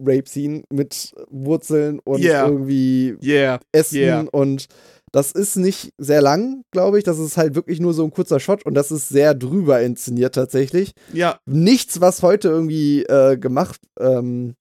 Rape-Scene 0.00 0.62
mit 0.72 1.14
Wurzeln 1.30 1.98
und 2.04 2.22
Yeah. 2.22 2.46
irgendwie 2.46 3.16
yeah, 3.20 3.58
Essen 3.72 3.98
Yeah. 3.98 4.26
und 4.30 4.68
das 5.12 5.32
ist 5.32 5.56
nicht 5.56 5.92
sehr 5.98 6.22
lang, 6.22 6.62
glaube 6.70 6.98
ich. 6.98 7.04
Das 7.04 7.18
ist 7.18 7.36
halt 7.36 7.54
wirklich 7.54 7.80
nur 7.80 7.94
so 7.94 8.04
ein 8.04 8.10
kurzer 8.10 8.40
Shot 8.40 8.64
und 8.66 8.74
das 8.74 8.90
ist 8.90 9.08
sehr 9.08 9.34
drüber 9.34 9.80
inszeniert 9.80 10.34
tatsächlich. 10.34 10.92
ja, 11.12 11.38
Nichts, 11.46 12.00
was 12.00 12.22
heute 12.22 12.48
irgendwie 12.48 13.02
äh, 13.04 13.36
gemacht, 13.36 13.80
ähm, 13.98 14.54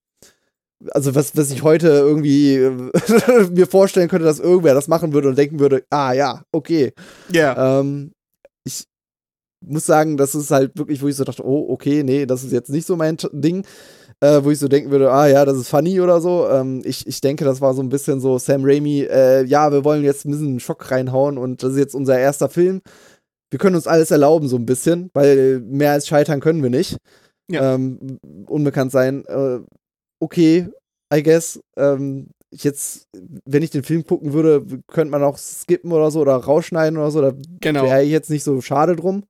also 0.92 1.16
was, 1.16 1.36
was 1.36 1.52
ich 1.52 1.64
heute 1.64 1.88
irgendwie 1.88 2.56
äh, 2.56 2.92
mir 3.52 3.68
vorstellen 3.68 4.10
könnte, 4.10 4.26
dass 4.26 4.40
irgendwer 4.40 4.74
das 4.74 4.88
machen 4.88 5.14
würde 5.14 5.30
und 5.30 5.38
denken 5.38 5.60
würde, 5.60 5.84
ah 5.90 6.14
ja, 6.14 6.44
okay. 6.52 6.94
yeah. 7.34 7.80
Ähm, 7.80 8.12
ich 8.64 8.86
muss 9.66 9.86
sagen, 9.86 10.18
das 10.18 10.36
ist 10.36 10.52
halt 10.52 10.78
wirklich, 10.78 11.02
wo 11.02 11.08
ich 11.08 11.16
so 11.16 11.24
dachte, 11.24 11.46
oh, 11.46 11.68
okay, 11.70 12.04
nee, 12.04 12.26
das 12.26 12.44
ist 12.44 12.52
jetzt 12.52 12.70
nicht 12.70 12.86
so 12.86 12.96
mein 12.96 13.18
Ding. 13.32 13.66
Äh, 14.20 14.44
wo 14.44 14.50
ich 14.50 14.58
so 14.58 14.68
denken 14.68 14.90
würde, 14.90 15.12
ah 15.12 15.28
ja, 15.28 15.46
das 15.46 15.58
ist 15.58 15.70
funny 15.70 16.02
oder 16.02 16.20
so. 16.22 16.48
Ähm, 16.50 16.82
ich, 16.84 17.06
ich 17.06 17.22
denke, 17.22 17.46
das 17.46 17.62
war 17.62 17.76
so 17.76 17.84
ein 17.84 17.90
bisschen 17.90 18.20
so 18.20 18.40
Sam 18.40 18.62
Raimi, 18.64 19.02
äh, 19.02 19.44
ja, 19.44 19.72
wir 19.72 19.84
wollen 19.86 20.04
jetzt 20.04 20.26
ein 20.26 20.32
bisschen 20.32 20.48
einen 20.48 20.60
Schock 20.60 20.90
reinhauen 20.90 21.38
und 21.38 21.62
das 21.62 21.74
ist 21.74 21.78
jetzt 21.78 21.94
unser 21.94 22.18
erster 22.18 22.50
Film. 22.50 22.82
Wir 23.52 23.60
können 23.60 23.76
uns 23.76 23.86
alles 23.86 24.10
erlauben, 24.10 24.48
so 24.48 24.58
ein 24.58 24.66
bisschen, 24.66 25.12
weil 25.14 25.60
mehr 25.60 25.92
als 25.92 26.08
scheitern 26.08 26.40
können 26.40 26.64
wir 26.64 26.72
nicht. 26.72 26.98
Ja. 27.50 27.76
Ähm, 27.76 28.20
unbekannt 28.48 28.92
sein. 28.92 29.24
Äh, 29.26 29.60
okay, 30.20 30.68
I 31.14 31.24
guess. 31.24 31.60
Ähm, 31.78 32.28
jetzt, 32.52 33.08
wenn 33.46 33.64
ich 33.64 33.70
den 33.70 33.84
Film 33.84 34.06
gucken 34.06 34.34
würde, 34.34 34.66
könnte 34.88 35.12
man 35.12 35.24
auch 35.24 35.38
skippen 35.38 35.92
oder 35.92 36.12
so 36.12 36.22
oder 36.22 36.36
rausschneiden 36.36 36.98
oder 36.98 37.12
so. 37.12 37.22
Da 37.22 37.34
Genau, 37.62 37.84
wäre 37.84 38.04
ich 38.04 38.12
jetzt 38.12 38.30
nicht 38.30 38.44
so 38.44 38.60
schade 38.62 38.96
drum. 38.96 39.24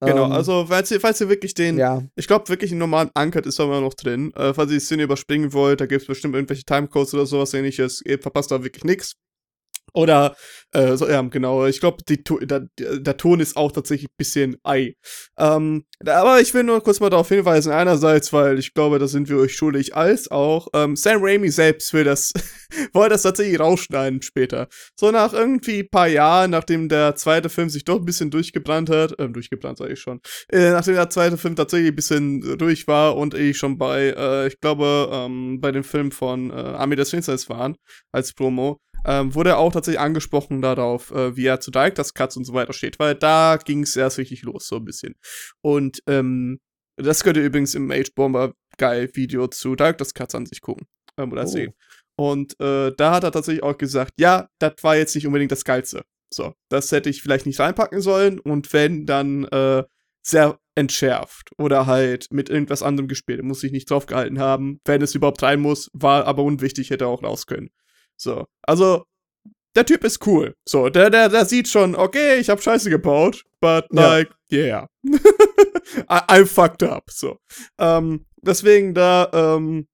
Genau. 0.00 0.26
ähm, 0.26 0.32
also, 0.32 0.66
falls 0.68 0.90
ihr, 0.90 1.00
falls 1.00 1.20
ihr 1.20 1.28
wirklich 1.28 1.54
den, 1.54 1.78
Ja, 1.78 2.02
ich 2.16 2.26
glaube 2.26 2.48
wirklich 2.48 2.70
einen 2.70 2.80
normalen 2.80 3.10
Uncut 3.16 3.46
ist 3.46 3.58
da 3.58 3.64
immer 3.64 3.80
noch 3.80 3.94
drin. 3.94 4.32
Äh, 4.34 4.54
falls 4.54 4.70
ihr 4.70 4.78
die 4.78 4.84
Szene 4.84 5.04
überspringen 5.04 5.52
wollt, 5.52 5.80
da 5.80 5.86
gibt 5.86 6.02
es 6.02 6.06
bestimmt 6.06 6.34
irgendwelche 6.34 6.64
Timecodes 6.64 7.14
oder 7.14 7.26
sowas 7.26 7.54
ähnliches. 7.54 8.02
Ihr 8.04 8.18
verpasst 8.18 8.50
da 8.50 8.62
wirklich 8.62 8.84
nichts. 8.84 9.16
Oder, 9.96 10.36
äh, 10.72 10.94
so, 10.96 11.08
ja, 11.08 11.22
genau, 11.22 11.64
ich 11.64 11.80
glaube, 11.80 12.04
der, 12.06 12.68
der 12.78 13.16
Ton 13.16 13.40
ist 13.40 13.56
auch 13.56 13.72
tatsächlich 13.72 14.10
ein 14.10 14.16
bisschen 14.18 14.56
Ei. 14.62 14.94
Ähm, 15.38 15.86
aber 16.04 16.42
ich 16.42 16.52
will 16.52 16.64
nur 16.64 16.82
kurz 16.82 17.00
mal 17.00 17.08
darauf 17.08 17.30
hinweisen, 17.30 17.72
einerseits, 17.72 18.30
weil 18.30 18.58
ich 18.58 18.74
glaube, 18.74 18.98
da 18.98 19.08
sind 19.08 19.30
wir 19.30 19.38
euch 19.38 19.56
schuldig, 19.56 19.96
als 19.96 20.30
auch, 20.30 20.68
ähm, 20.74 20.96
Sam 20.96 21.22
Raimi 21.22 21.48
selbst 21.48 21.94
will 21.94 22.04
das, 22.04 22.34
wollte 22.92 23.14
das 23.14 23.22
tatsächlich 23.22 23.58
rausschneiden 23.58 24.20
später. 24.20 24.68
So 24.96 25.10
nach 25.10 25.32
irgendwie 25.32 25.82
paar 25.82 26.08
Jahren, 26.08 26.50
nachdem 26.50 26.90
der 26.90 27.16
zweite 27.16 27.48
Film 27.48 27.70
sich 27.70 27.84
doch 27.84 27.96
ein 27.96 28.04
bisschen 28.04 28.30
durchgebrannt 28.30 28.90
hat, 28.90 29.14
ähm, 29.18 29.32
durchgebrannt 29.32 29.78
sage 29.78 29.94
ich 29.94 30.00
schon, 30.00 30.20
äh, 30.50 30.72
nachdem 30.72 30.96
der 30.96 31.08
zweite 31.08 31.38
Film 31.38 31.56
tatsächlich 31.56 31.92
ein 31.92 31.96
bisschen 31.96 32.58
durch 32.58 32.86
war 32.86 33.16
und 33.16 33.32
ich 33.32 33.56
schon 33.56 33.78
bei, 33.78 34.14
äh, 34.14 34.48
ich 34.48 34.60
glaube, 34.60 35.08
ähm, 35.10 35.58
bei 35.58 35.72
dem 35.72 35.84
Film 35.84 36.10
von 36.10 36.50
äh, 36.50 36.52
Army 36.52 36.96
des 36.96 37.08
Finsternis 37.08 37.48
waren, 37.48 37.76
als 38.12 38.34
Promo, 38.34 38.78
ähm, 39.06 39.34
wurde 39.34 39.50
er 39.50 39.58
auch 39.58 39.72
tatsächlich 39.72 40.00
angesprochen 40.00 40.60
darauf, 40.62 41.10
äh, 41.12 41.36
wie 41.36 41.46
er 41.46 41.60
zu 41.60 41.70
Director's 41.70 42.12
Cuts 42.14 42.36
und 42.36 42.44
so 42.44 42.52
weiter 42.52 42.72
steht, 42.72 42.98
weil 42.98 43.14
da 43.14 43.58
ging 43.64 43.82
es 43.82 43.96
erst 43.96 44.18
richtig 44.18 44.42
los, 44.42 44.66
so 44.66 44.76
ein 44.76 44.84
bisschen. 44.84 45.14
Und 45.62 46.00
ähm, 46.06 46.58
das 46.96 47.22
könnt 47.22 47.36
ihr 47.36 47.44
übrigens 47.44 47.74
im 47.74 47.90
Age 47.90 48.12
Bomber 48.14 48.52
geil 48.78 49.10
Video 49.14 49.46
zu 49.48 49.76
Director's 49.76 50.14
Cuts 50.14 50.34
an 50.34 50.46
sich 50.46 50.60
gucken 50.60 50.86
ähm, 51.18 51.32
oder 51.32 51.44
Oh. 51.44 51.46
sehen. 51.46 51.72
Und 52.18 52.58
äh, 52.60 52.92
da 52.96 53.12
hat 53.12 53.24
er 53.24 53.32
tatsächlich 53.32 53.62
auch 53.62 53.76
gesagt, 53.76 54.12
ja, 54.18 54.48
das 54.58 54.74
war 54.82 54.96
jetzt 54.96 55.14
nicht 55.14 55.26
unbedingt 55.26 55.52
das 55.52 55.64
Geilste. 55.64 56.02
So, 56.32 56.54
das 56.70 56.90
hätte 56.90 57.08
ich 57.10 57.22
vielleicht 57.22 57.46
nicht 57.46 57.60
reinpacken 57.60 58.00
sollen 58.00 58.40
und 58.40 58.72
wenn, 58.72 59.06
dann 59.06 59.44
äh, 59.44 59.84
sehr 60.26 60.58
entschärft 60.74 61.50
oder 61.58 61.86
halt 61.86 62.26
mit 62.32 62.48
irgendwas 62.48 62.82
anderem 62.82 63.06
gespielt. 63.06 63.42
Muss 63.44 63.62
ich 63.62 63.70
nicht 63.72 63.88
drauf 63.90 64.06
gehalten 64.06 64.40
haben. 64.40 64.80
Wenn 64.84 65.00
es 65.02 65.14
überhaupt 65.14 65.42
rein 65.42 65.60
muss, 65.60 65.88
war 65.92 66.26
aber 66.26 66.42
unwichtig, 66.42 66.90
hätte 66.90 67.06
auch 67.06 67.22
raus 67.22 67.46
können. 67.46 67.70
So, 68.16 68.46
also 68.62 69.04
der 69.74 69.84
Typ 69.84 70.04
ist 70.04 70.26
cool. 70.26 70.54
So, 70.66 70.88
der, 70.88 71.10
der, 71.10 71.28
der 71.28 71.44
sieht 71.44 71.68
schon, 71.68 71.94
okay, 71.94 72.38
ich 72.38 72.48
hab 72.48 72.62
Scheiße 72.62 72.88
gebaut, 72.90 73.44
but 73.60 73.84
Ja. 73.92 74.16
like, 74.16 74.30
yeah. 74.50 74.86
I, 76.08 76.20
I'm 76.28 76.46
fucked 76.46 76.82
up. 76.82 77.10
So. 77.10 77.38
Ähm, 77.78 78.24
deswegen 78.40 78.94
da, 78.94 79.30
ähm, 79.32 79.86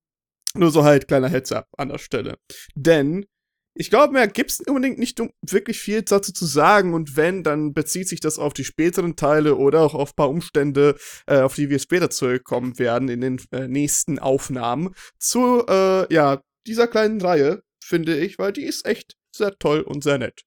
nur 0.55 0.71
so 0.71 0.85
halt 0.85 1.09
kleiner 1.09 1.29
Heads-up 1.29 1.67
an 1.77 1.89
der 1.89 1.99
Stelle. 1.99 2.37
Denn 2.75 3.27
ich 3.75 3.89
glaube, 3.89 4.13
mehr 4.13 4.29
gibt's 4.29 4.61
unbedingt 4.67 4.99
nicht 4.99 5.19
wirklich 5.41 5.81
viel 5.81 6.03
dazu 6.03 6.33
zu 6.33 6.45
sagen 6.45 6.93
und 6.93 7.17
wenn, 7.17 7.43
dann 7.43 7.73
bezieht 7.73 8.07
sich 8.07 8.21
das 8.21 8.39
auf 8.39 8.53
die 8.53 8.65
späteren 8.65 9.17
Teile 9.17 9.57
oder 9.57 9.81
auch 9.81 9.95
auf 9.95 10.11
ein 10.11 10.17
paar 10.17 10.29
Umstände, 10.29 10.97
äh, 11.27 11.41
auf 11.41 11.55
die 11.55 11.71
wir 11.71 11.79
später 11.79 12.11
zurückkommen 12.11 12.79
werden 12.79 13.09
in 13.09 13.23
den 13.23 13.41
äh, 13.51 13.67
nächsten 13.69 14.19
Aufnahmen 14.19 14.95
zu, 15.19 15.65
äh, 15.67 16.13
ja, 16.13 16.43
dieser 16.67 16.87
kleinen 16.87 17.21
Reihe, 17.21 17.63
finde 17.85 18.19
ich, 18.19 18.39
weil 18.39 18.53
die 18.53 18.65
ist 18.65 18.87
echt 18.87 19.17
sehr 19.35 19.57
toll 19.59 19.81
und 19.81 20.03
sehr 20.05 20.19
nett. 20.19 20.43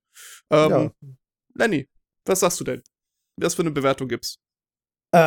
Ähm, 0.49 0.69
ja. 0.71 0.91
Lenny, 1.53 1.87
was 2.25 2.39
sagst 2.41 2.59
du 2.59 2.63
denn? 2.63 2.83
Was 3.37 3.55
für 3.55 3.61
eine 3.63 3.71
Bewertung 3.71 4.07
gibt's? 4.07 4.37
Äh, 5.11 5.19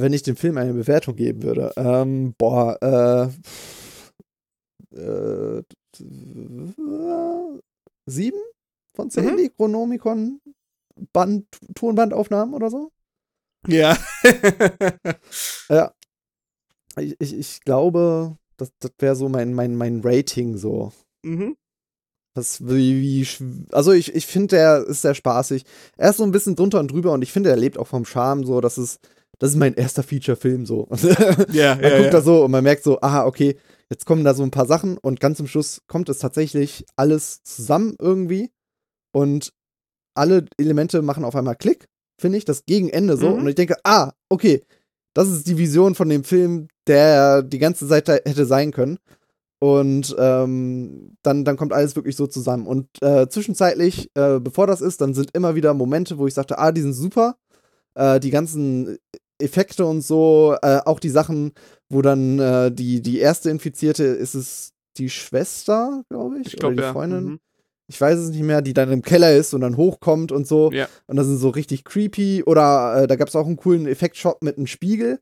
wenn 0.00 0.12
ich 0.12 0.22
dem 0.22 0.36
Film 0.36 0.56
eine 0.58 0.72
Bewertung 0.72 1.16
geben 1.16 1.42
würde. 1.42 1.72
Ähm, 1.76 2.34
boah, 2.36 2.78
äh, 2.82 3.28
äh, 4.96 5.62
sieben 8.06 8.40
von 8.94 9.10
zehn 9.10 9.26
Mhm. 9.26 9.36
Necronomicon 9.36 10.40
Band, 11.12 11.46
Tonbandaufnahmen 11.74 12.54
oder 12.54 12.70
so. 12.70 12.90
Ja. 13.66 13.96
Ich, 16.98 17.14
ich, 17.18 17.34
ich 17.34 17.60
glaube, 17.60 18.38
das, 18.56 18.72
das 18.78 18.90
wäre 19.00 19.14
so 19.14 19.28
mein, 19.28 19.52
mein, 19.52 19.76
mein 19.76 20.00
Rating 20.02 20.56
so. 20.56 20.92
Mhm. 21.24 21.56
Das, 22.34 22.66
wie, 22.68 23.00
wie, 23.00 23.26
also 23.72 23.92
ich, 23.92 24.14
ich 24.14 24.26
finde, 24.26 24.56
der 24.56 24.84
ist 24.86 25.00
sehr 25.00 25.14
spaßig. 25.14 25.64
Er 25.96 26.10
ist 26.10 26.18
so 26.18 26.22
ein 26.22 26.32
bisschen 26.32 26.54
drunter 26.54 26.80
und 26.80 26.90
drüber 26.90 27.12
und 27.12 27.22
ich 27.22 27.32
finde, 27.32 27.48
er 27.48 27.56
lebt 27.56 27.78
auch 27.78 27.86
vom 27.86 28.04
Charme 28.04 28.44
so, 28.44 28.60
das 28.60 28.76
ist, 28.76 29.00
das 29.38 29.52
ist 29.52 29.56
mein 29.56 29.72
erster 29.72 30.02
Feature-Film 30.02 30.66
so. 30.66 30.86
Ja, 31.52 31.76
man 31.76 31.84
ja, 31.84 31.90
guckt 31.90 32.04
ja. 32.04 32.10
da 32.10 32.20
so 32.20 32.44
und 32.44 32.50
man 32.50 32.62
merkt 32.62 32.84
so, 32.84 33.00
aha, 33.00 33.24
okay, 33.24 33.56
jetzt 33.88 34.04
kommen 34.04 34.22
da 34.22 34.34
so 34.34 34.42
ein 34.42 34.50
paar 34.50 34.66
Sachen 34.66 34.98
und 34.98 35.20
ganz 35.20 35.38
zum 35.38 35.46
Schluss 35.46 35.80
kommt 35.86 36.10
es 36.10 36.18
tatsächlich 36.18 36.84
alles 36.96 37.42
zusammen 37.42 37.96
irgendwie 37.98 38.50
und 39.12 39.54
alle 40.14 40.44
Elemente 40.58 41.00
machen 41.00 41.24
auf 41.24 41.36
einmal 41.36 41.56
Klick 41.56 41.88
finde 42.18 42.38
ich, 42.38 42.44
das 42.44 42.64
Gegenende 42.64 43.16
so. 43.16 43.30
Mhm. 43.30 43.40
Und 43.40 43.48
ich 43.48 43.54
denke, 43.54 43.76
ah, 43.84 44.12
okay, 44.28 44.62
das 45.14 45.28
ist 45.28 45.46
die 45.46 45.58
Vision 45.58 45.94
von 45.94 46.08
dem 46.08 46.24
Film, 46.24 46.68
der 46.86 47.42
die 47.42 47.58
ganze 47.58 47.88
Zeit 47.88 48.08
hätte 48.08 48.46
sein 48.46 48.72
können. 48.72 48.98
Und 49.58 50.14
ähm, 50.18 51.16
dann, 51.22 51.44
dann 51.44 51.56
kommt 51.56 51.72
alles 51.72 51.96
wirklich 51.96 52.16
so 52.16 52.26
zusammen. 52.26 52.66
Und 52.66 52.88
äh, 53.00 53.28
zwischenzeitlich, 53.28 54.10
äh, 54.14 54.38
bevor 54.38 54.66
das 54.66 54.80
ist, 54.80 55.00
dann 55.00 55.14
sind 55.14 55.30
immer 55.34 55.54
wieder 55.54 55.72
Momente, 55.72 56.18
wo 56.18 56.26
ich 56.26 56.34
sagte, 56.34 56.58
ah, 56.58 56.72
die 56.72 56.82
sind 56.82 56.92
super. 56.92 57.36
Äh, 57.94 58.20
die 58.20 58.30
ganzen 58.30 58.98
Effekte 59.38 59.86
und 59.86 60.02
so, 60.02 60.56
äh, 60.62 60.80
auch 60.84 61.00
die 61.00 61.10
Sachen, 61.10 61.52
wo 61.88 62.02
dann 62.02 62.38
äh, 62.38 62.70
die, 62.72 63.00
die 63.00 63.18
erste 63.18 63.50
Infizierte 63.50 64.04
ist 64.04 64.34
es 64.34 64.72
die 64.96 65.10
Schwester, 65.10 66.02
glaube 66.08 66.38
ich, 66.40 66.48
Ich 66.48 66.56
glaube, 66.56 66.74
oder 66.74 66.82
die 66.82 66.86
ja. 66.86 66.92
Freundin. 66.92 67.24
Mhm. 67.24 67.40
Ich 67.88 68.00
weiß 68.00 68.18
es 68.18 68.30
nicht 68.30 68.42
mehr, 68.42 68.62
die 68.62 68.74
dann 68.74 68.90
im 68.90 69.02
Keller 69.02 69.36
ist 69.36 69.54
und 69.54 69.60
dann 69.60 69.76
hochkommt 69.76 70.32
und 70.32 70.46
so. 70.46 70.72
Ja. 70.72 70.88
Und 71.06 71.16
das 71.16 71.26
sind 71.26 71.38
so 71.38 71.50
richtig 71.50 71.84
creepy. 71.84 72.42
Oder 72.44 73.02
äh, 73.02 73.06
da 73.06 73.14
gab 73.14 73.28
es 73.28 73.36
auch 73.36 73.46
einen 73.46 73.56
coolen 73.56 73.86
Effektshot 73.86 74.42
mit 74.42 74.56
einem 74.56 74.66
Spiegel, 74.66 75.20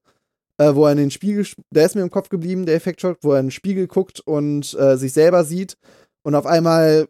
äh, 0.59 0.75
wo 0.75 0.87
er 0.87 0.93
in 0.93 0.99
den 0.99 1.11
Spiegel, 1.11 1.47
der 1.71 1.87
ist 1.87 1.95
mir 1.95 2.03
im 2.03 2.11
Kopf 2.11 2.29
geblieben, 2.29 2.67
der 2.67 2.77
Effektshot, 2.77 3.19
wo 3.23 3.33
er 3.33 3.41
in 3.41 3.47
den 3.47 3.53
Spiegel 3.53 3.87
guckt 3.87 4.21
und 4.21 4.75
äh, 4.75 4.97
sich 4.97 5.13
selber 5.13 5.45
sieht. 5.45 5.77
Und 6.27 6.35
auf 6.35 6.47
einmal 6.47 7.09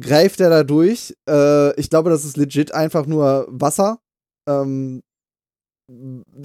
greift 0.00 0.40
er 0.40 0.50
da 0.50 0.64
durch. 0.64 1.14
Äh, 1.28 1.78
ich 1.78 1.88
glaube, 1.88 2.10
das 2.10 2.24
ist 2.24 2.36
legit 2.36 2.72
einfach 2.72 3.06
nur 3.06 3.46
Wasser. 3.48 4.00
Ähm, 4.48 5.02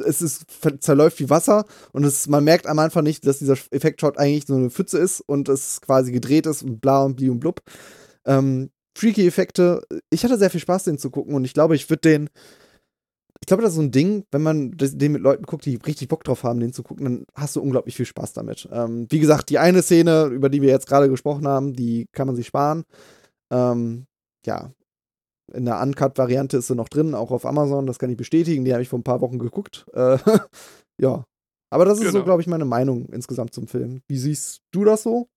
es 0.06 0.22
ist, 0.22 0.46
zerläuft 0.82 1.20
wie 1.20 1.30
Wasser 1.30 1.66
und 1.94 2.04
es, 2.06 2.28
man 2.28 2.44
merkt 2.44 2.68
am 2.68 2.78
Anfang 2.78 3.04
nicht, 3.04 3.26
dass 3.26 3.40
dieser 3.40 3.58
Effektshot 3.72 4.20
eigentlich 4.20 4.46
so 4.46 4.56
eine 4.56 4.70
Pfütze 4.70 5.00
ist 5.00 5.22
und 5.22 5.50
es 5.50 5.82
quasi 5.82 6.12
gedreht 6.12 6.46
ist 6.46 6.62
und 6.62 6.80
bla 6.80 7.04
und 7.04 7.16
bli 7.16 7.30
und 7.30 7.40
blub. 7.40 7.62
Ähm, 8.26 8.70
freaky 8.96 9.26
Effekte. 9.26 9.82
Ich 10.12 10.24
hatte 10.24 10.38
sehr 10.38 10.52
viel 10.52 10.60
Spaß, 10.60 10.84
den 10.84 11.00
zu 11.00 11.10
gucken 11.10 11.34
und 11.34 11.46
ich 11.46 11.54
glaube, 11.54 11.76
ich 11.76 11.90
würde 11.90 12.02
den. 12.02 12.30
Ich 13.42 13.48
glaube, 13.48 13.64
das 13.64 13.72
ist 13.72 13.78
so 13.78 13.82
ein 13.82 13.92
Ding, 13.92 14.24
wenn 14.32 14.44
man 14.44 14.72
den 14.78 15.12
mit 15.12 15.22
Leuten 15.22 15.44
guckt, 15.44 15.66
die 15.66 15.76
richtig 15.76 16.08
Bock 16.08 16.24
drauf 16.24 16.44
haben, 16.44 16.60
den 16.60 16.74
zu 16.74 16.84
gucken, 16.84 17.04
dann 17.06 17.26
hast 17.34 17.56
du 17.56 17.62
unglaublich 17.62 17.96
viel 17.96 18.06
Spaß 18.06 18.34
damit. 18.34 18.70
Ähm, 18.72 19.08
wie 19.10 19.20
gesagt, 19.20 19.50
die 19.50 19.58
eine 19.58 19.82
Szene, 19.82 20.26
über 20.26 20.50
die 20.50 20.62
wir 20.62 20.70
jetzt 20.70 20.88
gerade 20.88 21.10
gesprochen 21.10 21.48
haben, 21.48 21.74
die 21.74 22.06
kann 22.14 22.28
man 22.28 22.36
sich 22.36 22.48
sparen. 22.48 22.84
Ähm, 23.52 24.06
ja, 24.46 24.72
in 25.54 25.66
der 25.66 25.82
Uncut-Variante 25.82 26.58
ist 26.58 26.68
sie 26.68 26.76
noch 26.76 26.88
drin, 26.88 27.16
auch 27.16 27.32
auf 27.32 27.46
Amazon, 27.46 27.88
das 27.88 28.00
kann 28.00 28.10
ich 28.12 28.16
bestätigen. 28.18 28.64
Die 28.64 28.74
habe 28.74 28.84
ich 28.84 28.90
vor 28.90 29.00
ein 29.00 29.04
paar 29.04 29.22
Wochen 29.22 29.40
geguckt. 29.40 29.86
Äh, 29.94 30.18
ja. 31.02 31.26
Aber 31.74 31.86
das 31.86 32.00
ist 32.00 32.06
so, 32.06 32.12
Genau. 32.12 32.26
glaube 32.26 32.42
ich, 32.42 32.48
meine 32.48 32.66
Meinung 32.66 33.08
insgesamt 33.10 33.54
zum 33.54 33.68
Film. 33.68 34.02
Wie 34.08 34.18
siehst 34.18 34.60
du 34.72 34.84
das 34.86 35.04
so? 35.04 35.28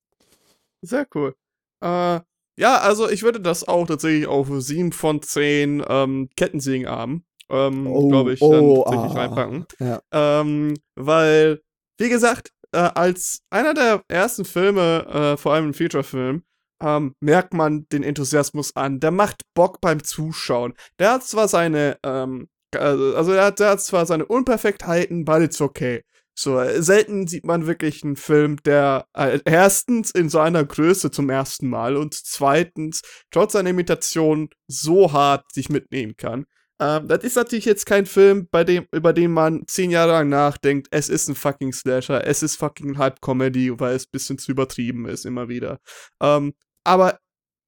Sehr 0.82 1.06
cool. 1.14 1.34
Äh, 1.82 2.20
ja, 2.60 2.78
also 2.80 3.08
ich 3.08 3.22
würde 3.22 3.40
das 3.40 3.66
auch 3.66 3.86
tatsächlich 3.86 4.26
auf 4.26 4.48
7 4.50 4.92
von 4.92 5.22
10 5.22 5.82
ähm, 5.88 6.28
Kettensägenarmen, 6.36 7.24
ähm, 7.50 7.86
Oh, 7.86 8.08
glaube 8.08 8.32
ich, 8.32 8.42
oh, 8.42 8.52
dann 8.52 8.84
tatsächlich 8.84 9.16
ah. 9.16 9.20
reinpacken. 9.20 9.66
Ja. 9.80 10.00
Ähm, 10.12 10.74
weil, 10.94 11.60
wie 11.98 12.08
gesagt, 12.08 12.50
äh, 12.72 12.78
als 12.78 13.40
einer 13.50 13.74
der 13.74 14.02
ersten 14.08 14.44
Filme, 14.44 15.06
äh, 15.06 15.36
vor 15.36 15.54
allem 15.54 15.68
ein 15.68 15.74
Feature-Film, 15.74 16.42
ähm, 16.82 17.14
merkt 17.20 17.54
man 17.54 17.86
den 17.92 18.02
Enthusiasmus 18.02 18.74
an. 18.76 19.00
Der 19.00 19.10
macht 19.10 19.42
Bock 19.54 19.80
beim 19.80 20.02
Zuschauen. 20.02 20.74
Der 20.98 21.12
hat 21.12 21.24
zwar 21.24 21.48
seine, 21.48 21.98
ähm, 22.04 22.48
also 22.76 23.16
also 23.16 23.32
er 23.32 23.46
hat, 23.46 23.60
der 23.60 23.70
hat 23.70 23.80
zwar 23.80 24.06
seine 24.06 24.26
Unperfektheiten, 24.26 25.24
but 25.24 25.40
it's 25.40 25.60
okay. 25.60 26.02
So, 26.36 26.58
äh, 26.58 26.82
selten 26.82 27.28
sieht 27.28 27.44
man 27.46 27.66
wirklich 27.66 28.02
einen 28.02 28.16
Film, 28.16 28.56
der 28.64 29.06
äh, 29.16 29.38
erstens 29.44 30.10
in 30.10 30.28
so 30.28 30.40
einer 30.40 30.64
Größe 30.64 31.10
zum 31.12 31.30
ersten 31.30 31.68
Mal 31.68 31.96
und 31.96 32.14
zweitens 32.14 33.02
trotz 33.30 33.52
seiner 33.52 33.70
Imitation 33.70 34.48
so 34.66 35.12
hart 35.12 35.44
sich 35.52 35.68
mitnehmen 35.68 36.16
kann. 36.16 36.46
Ähm, 36.80 37.06
das 37.08 37.22
ist 37.22 37.36
natürlich 37.36 37.64
jetzt 37.64 37.86
kein 37.86 38.06
Film, 38.06 38.48
bei 38.50 38.64
dem, 38.64 38.86
über 38.92 39.12
den 39.12 39.30
man 39.30 39.66
zehn 39.66 39.90
Jahre 39.90 40.12
lang 40.12 40.28
nachdenkt, 40.28 40.88
es 40.90 41.08
ist 41.08 41.28
ein 41.28 41.34
fucking 41.34 41.72
Slasher, 41.72 42.26
es 42.26 42.42
ist 42.42 42.56
fucking 42.56 42.98
Halb-Comedy, 42.98 43.78
weil 43.78 43.94
es 43.94 44.06
ein 44.06 44.12
bisschen 44.12 44.38
zu 44.38 44.50
übertrieben 44.52 45.06
ist, 45.06 45.24
immer 45.24 45.48
wieder. 45.48 45.78
Ähm, 46.20 46.54
aber 46.84 47.18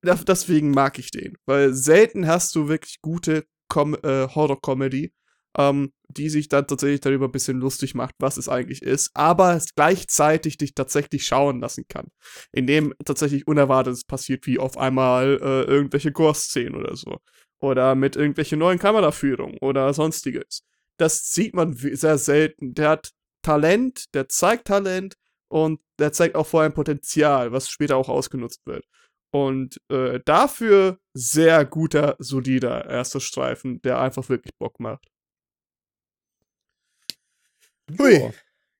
deswegen 0.04 0.70
mag 0.70 0.98
ich 0.98 1.10
den, 1.10 1.36
weil 1.46 1.72
selten 1.72 2.26
hast 2.26 2.54
du 2.54 2.68
wirklich 2.68 3.00
gute 3.00 3.44
Com 3.68 3.94
äh, 4.02 4.28
Horror-Comedy, 4.28 5.12
ähm, 5.58 5.92
die 6.08 6.28
sich 6.28 6.48
dann 6.48 6.66
tatsächlich 6.66 7.00
darüber 7.00 7.26
ein 7.26 7.32
bisschen 7.32 7.58
lustig 7.58 7.94
macht, 7.94 8.14
was 8.18 8.36
es 8.36 8.48
eigentlich 8.48 8.82
ist, 8.82 9.10
aber 9.14 9.60
gleichzeitig 9.74 10.56
dich 10.58 10.74
tatsächlich 10.74 11.24
schauen 11.24 11.60
lassen 11.60 11.84
kann. 11.88 12.08
Indem 12.52 12.94
tatsächlich 13.04 13.46
Unerwartetes 13.46 14.04
passiert, 14.04 14.46
wie 14.46 14.58
auf 14.58 14.78
einmal 14.78 15.38
äh, 15.42 15.62
irgendwelche 15.62 16.12
Gore-Szenen 16.12 16.76
oder 16.76 16.94
so. 16.96 17.18
Oder 17.66 17.96
mit 17.96 18.14
irgendwelche 18.14 18.56
neuen 18.56 18.78
Kameraführung 18.78 19.58
oder 19.58 19.92
sonstiges. 19.92 20.62
Das 20.98 21.32
sieht 21.32 21.52
man 21.52 21.72
sehr 21.74 22.16
selten. 22.16 22.74
Der 22.74 22.90
hat 22.90 23.10
Talent, 23.42 24.14
der 24.14 24.28
zeigt 24.28 24.68
Talent 24.68 25.16
und 25.48 25.80
der 25.98 26.12
zeigt 26.12 26.36
auch 26.36 26.46
vor 26.46 26.60
allem 26.62 26.74
Potenzial, 26.74 27.50
was 27.50 27.68
später 27.68 27.96
auch 27.96 28.08
ausgenutzt 28.08 28.60
wird. 28.66 28.84
Und 29.32 29.80
äh, 29.90 30.20
dafür 30.24 31.00
sehr 31.12 31.64
guter, 31.64 32.14
solider 32.20 32.88
erster 32.88 33.18
Streifen, 33.18 33.82
der 33.82 34.00
einfach 34.00 34.28
wirklich 34.28 34.56
Bock 34.58 34.78
macht. 34.78 35.04
Hui. 37.98 38.20
Ja. 38.20 38.30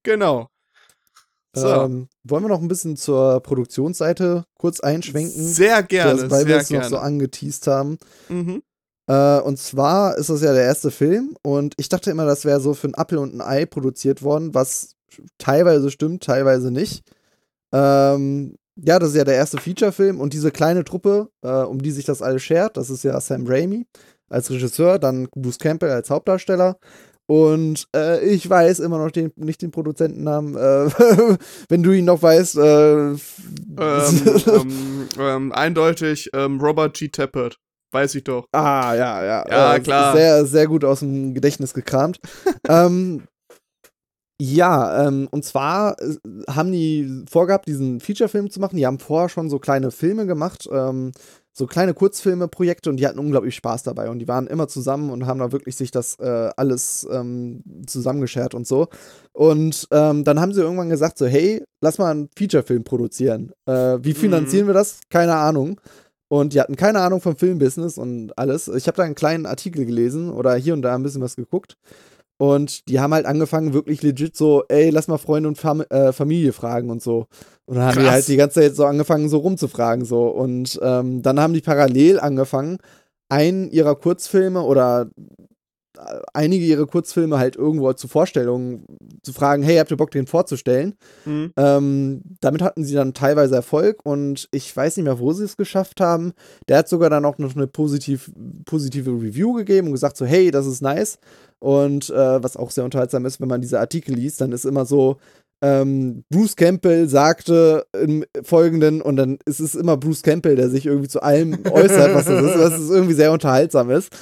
Genau. 0.05 0.49
So. 1.57 1.67
Ähm, 1.67 2.09
wollen 2.23 2.45
wir 2.45 2.49
noch 2.51 2.63
ein 2.63 2.69
bisschen 2.69 2.97
zur 2.97 3.41
Produktionsseite 3.43 4.45
kurz 4.55 4.79
einschwenken? 4.79 5.43
Sehr 5.43 5.83
gerne, 5.83 6.23
das, 6.23 6.31
weil 6.31 6.47
wir 6.47 6.59
es 6.59 6.71
noch 6.71 6.85
so 6.85 6.99
angeteased 6.99 7.67
haben. 7.67 7.99
mhm. 8.29 8.63
Äh, 9.07 9.41
und 9.41 9.59
zwar 9.59 10.17
ist 10.17 10.31
das 10.31 10.43
ja 10.43 10.53
der 10.53 10.65
erste 10.65 10.91
Film 10.91 11.37
und 11.43 11.75
ich 11.77 11.89
dachte 11.89 12.11
immer, 12.11 12.27
das 12.27 12.45
wäre 12.45 12.61
so 12.61 12.75
für 12.75 12.89
ein 12.89 12.95
Apfel 12.95 13.19
und 13.19 13.35
ein 13.35 13.41
Ei 13.41 13.67
produziert 13.67 14.23
worden, 14.23 14.55
was 14.55 14.97
teilweise 15.39 15.91
stimmt, 15.91 16.25
teilweise 16.25 16.71
nicht. 16.71 17.05
Ähm, 17.73 18.57
ja, 18.77 18.99
das 18.99 19.11
ist 19.11 19.17
ja 19.17 19.25
der 19.25 19.37
erste 19.37 19.59
Feature-Film 19.59 20.21
und 20.21 20.33
diese 20.33 20.51
kleine 20.51 20.85
Truppe, 20.85 21.29
äh, 21.43 21.49
um 21.49 21.81
die 21.81 21.93
sich 21.93 22.05
das 22.05 22.23
alles 22.23 22.43
schert, 22.43 22.77
das 22.77 22.91
ist 22.91 23.05
ja 23.05 23.19
Sam 23.21 23.47
Raimi 23.47 23.87
als 24.29 24.51
Regisseur, 24.51 24.99
dann 24.99 25.29
Bruce 25.35 25.59
Campbell 25.59 25.91
als 25.91 26.11
Hauptdarsteller. 26.11 26.79
Und 27.27 27.89
äh, 27.95 28.25
ich 28.25 28.49
weiß 28.49 28.79
immer 28.79 28.99
noch 28.99 29.11
den, 29.11 29.33
nicht 29.37 29.61
den 29.61 29.73
Produzentennamen. 29.73 30.55
Äh, 30.55 30.91
wenn 31.69 31.83
du 31.83 31.91
ihn 31.93 32.05
noch 32.05 32.23
weißt. 32.23 32.57
Äh, 32.57 33.11
ähm, 33.11 33.19
ähm, 33.79 35.09
ähm, 35.19 35.53
eindeutig 35.53 36.31
ähm, 36.35 36.61
Robert 36.61 36.97
G. 36.97 37.09
Tappert. 37.09 37.59
Weiß 37.97 38.15
ich 38.15 38.25
doch. 38.25 38.47
Ah, 38.53 38.95
ja, 38.95 39.25
ja. 39.25 39.45
Ja, 39.49 39.75
Äh, 39.75 39.81
klar. 39.81 40.15
Sehr, 40.15 40.45
sehr 40.45 40.67
gut 40.67 40.85
aus 40.85 41.01
dem 41.01 41.33
Gedächtnis 41.33 41.73
gekramt. 41.73 42.19
ähm, 42.69 43.23
ja, 44.39 45.07
ähm, 45.07 45.29
und 45.31 45.47
zwar 45.47 45.97
äh, 46.03 46.15
haben 46.51 46.73
die 46.73 47.25
vorgehabt, 47.27 47.67
diesen 47.67 48.01
Feature-Film 48.01 48.51
zu 48.51 48.61
machen. 48.61 48.77
Die 48.77 48.85
haben 48.85 48.99
vorher 48.99 49.31
schon 49.31 49.49
so 49.49 49.59
kleine 49.59 49.91
Filme 49.91 50.27
gemacht, 50.27 50.69
ähm, 50.71 51.13
so 51.55 51.67
kleine 51.67 51.95
Kurzfilme-Projekte 51.95 52.91
und 52.91 52.99
die 52.99 53.07
hatten 53.07 53.19
unglaublich 53.19 53.55
Spaß 53.55 53.85
dabei. 53.85 54.11
Und 54.11 54.19
die 54.19 54.29
waren 54.29 54.47
immer 54.47 54.69
zusammen 54.69 55.09
und 55.09 55.25
haben 55.25 55.41
da 55.41 55.53
wirklich 55.53 55.75
sich 55.75 55.91
das 55.91 56.19
äh, 56.19 56.51
alles 56.55 57.09
ähm, 57.11 57.63
zusammengeschert 57.87 58.55
und 58.55 58.67
so. 58.67 58.89
Und 59.33 59.89
ähm, 59.91 60.23
dann 60.25 60.39
haben 60.39 60.53
sie 60.53 60.61
irgendwann 60.61 60.91
gesagt: 60.91 61.17
so, 61.17 61.25
hey, 61.25 61.65
lass 61.81 61.97
mal 61.97 62.11
einen 62.11 62.29
Feature-Film 62.37 62.85
produzieren. 62.85 63.53
Äh, 63.65 64.01
wie 64.03 64.13
finanzieren 64.13 64.67
wir 64.67 64.75
das? 64.75 65.01
Keine 65.09 65.35
Ahnung. 65.35 65.81
Und 66.29 66.55
die 66.55 66.61
hatten 66.61 66.77
keine 66.77 67.01
Ahnung 67.01 67.21
vom 67.21 67.37
Filmbusiness 67.37 67.99
und 67.99 68.37
alles. 68.37 68.69
Ich 68.69 68.89
habe 68.89 68.97
da 68.97 69.05
einen 69.05 69.15
kleinen 69.15 69.47
Artikel 69.47 69.87
gelesen 69.87 70.31
oder 70.31 70.55
hier 70.57 70.75
und 70.75 70.83
da 70.83 70.95
ein 70.95 71.03
bisschen 71.03 71.23
was 71.23 71.37
geguckt. 71.37 71.77
Und 72.39 72.89
die 72.89 73.01
haben 73.01 73.15
halt 73.15 73.25
angefangen, 73.25 73.73
wirklich 73.73 74.03
legit 74.03 74.37
so, 74.37 74.65
ey, 74.69 74.91
lass 74.91 75.09
mal 75.09 75.17
Freunde 75.17 75.49
und 75.49 75.57
Fam 75.57 75.83
äh, 75.89 76.13
Familie 76.13 76.53
fragen 76.53 76.91
und 76.91 77.03
so. 77.03 77.27
Und 77.65 77.77
dann 77.77 77.85
haben 77.85 77.99
die 77.99 78.03
Krass. 78.03 78.13
halt 78.13 78.29
die 78.29 78.37
ganze 78.37 78.61
Zeit 78.61 78.77
so 78.77 78.85
angefangen, 78.85 79.29
so 79.29 79.39
rumzufragen, 79.39 80.05
so. 80.05 80.27
Und 80.29 80.79
ähm, 80.83 81.23
dann 81.23 81.41
haben 81.41 81.55
die 81.55 81.63
parallel 81.63 82.21
angefangen, 82.21 82.79
einen 83.29 83.71
ihrer 83.71 83.95
Kurzfilme 83.95 84.63
oder 84.63 85.09
einige 86.33 86.65
ihrer 86.65 86.87
Kurzfilme 86.87 87.39
halt 87.39 87.57
irgendwo 87.57 87.93
zu 87.93 88.09
Vorstellungen 88.09 88.85
zu 89.23 89.33
fragen, 89.33 89.63
hey, 89.63 89.77
habt 89.77 89.91
ihr 89.91 89.97
Bock, 89.97 90.11
den 90.11 90.27
vorzustellen? 90.27 90.95
Mhm. 91.25 91.53
Ähm, 91.57 92.23
damit 92.41 92.63
hatten 92.63 92.85
sie 92.85 92.95
dann 92.95 93.15
teilweise 93.15 93.55
Erfolg 93.55 93.99
und 94.05 94.49
ich 94.53 94.75
weiß 94.75 94.97
nicht 94.97 95.05
mehr, 95.05 95.19
wo 95.19 95.33
sie 95.33 95.45
es 95.45 95.57
geschafft 95.57 96.01
haben. 96.01 96.33
Der 96.69 96.79
hat 96.79 96.89
sogar 96.89 97.11
dann 97.11 97.25
auch 97.25 97.39
noch 97.39 97.55
eine 97.57 97.67
positiv, 97.67 98.31
positive 98.65 99.11
Review 99.11 99.55
gegeben 99.55 99.89
und 99.89 99.93
gesagt 99.95 100.17
so, 100.17 100.27
hey, 100.27 100.51
das 100.51 100.67
ist 100.67 100.83
nice. 100.83 101.19
Und 101.59 102.11
äh, 102.11 102.43
was 102.43 102.57
auch 102.57 102.71
sehr 102.71 102.85
unterhaltsam 102.85 103.25
ist, 103.27 103.41
wenn 103.41 103.49
man 103.49 103.61
diese 103.61 103.81
Artikel 103.81 104.15
liest, 104.15 104.41
dann 104.41 104.53
ist 104.53 104.67
immer 104.67 104.85
so, 104.85 105.17
ähm, 105.63 106.25
Bruce 106.29 106.55
Campbell 106.55 107.09
sagte 107.09 107.87
im 107.99 108.25
Folgenden 108.43 109.01
und 109.01 109.17
dann 109.17 109.39
ist 109.47 109.61
es 109.61 109.75
immer 109.75 109.97
Bruce 109.97 110.23
Campbell, 110.23 110.57
der 110.57 110.69
sich 110.69 110.85
irgendwie 110.85 111.09
zu 111.09 111.23
allem 111.23 111.59
äußert, 111.71 112.15
was 112.15 112.27
das 112.27 112.45
ist, 112.45 112.59
was 112.59 112.79
es 112.79 112.91
irgendwie 112.91 113.15
sehr 113.15 113.33
unterhaltsam 113.33 113.91
ist. 113.91 114.13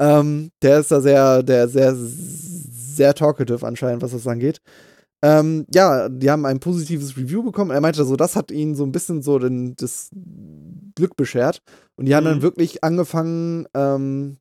Ähm, 0.00 0.50
der 0.62 0.80
ist 0.80 0.90
da 0.90 1.00
sehr, 1.00 1.42
der 1.42 1.68
sehr, 1.68 1.94
sehr 1.96 3.14
talkative 3.14 3.66
anscheinend, 3.66 4.02
was 4.02 4.12
das 4.12 4.26
angeht. 4.26 4.60
Ähm, 5.22 5.66
ja, 5.74 6.08
die 6.08 6.30
haben 6.30 6.46
ein 6.46 6.60
positives 6.60 7.16
Review 7.16 7.42
bekommen. 7.42 7.72
Er 7.72 7.80
meinte 7.80 8.04
so, 8.04 8.14
das 8.14 8.36
hat 8.36 8.52
ihnen 8.52 8.76
so 8.76 8.84
ein 8.84 8.92
bisschen 8.92 9.22
so 9.22 9.38
den, 9.40 9.74
das 9.76 10.10
Glück 10.94 11.16
beschert. 11.16 11.60
Und 11.96 12.06
die 12.06 12.14
haben 12.14 12.24
dann 12.24 12.38
Mhm. 12.38 12.42
wirklich 12.42 12.84
angefangen, 12.84 13.66
ähm, 13.74 14.38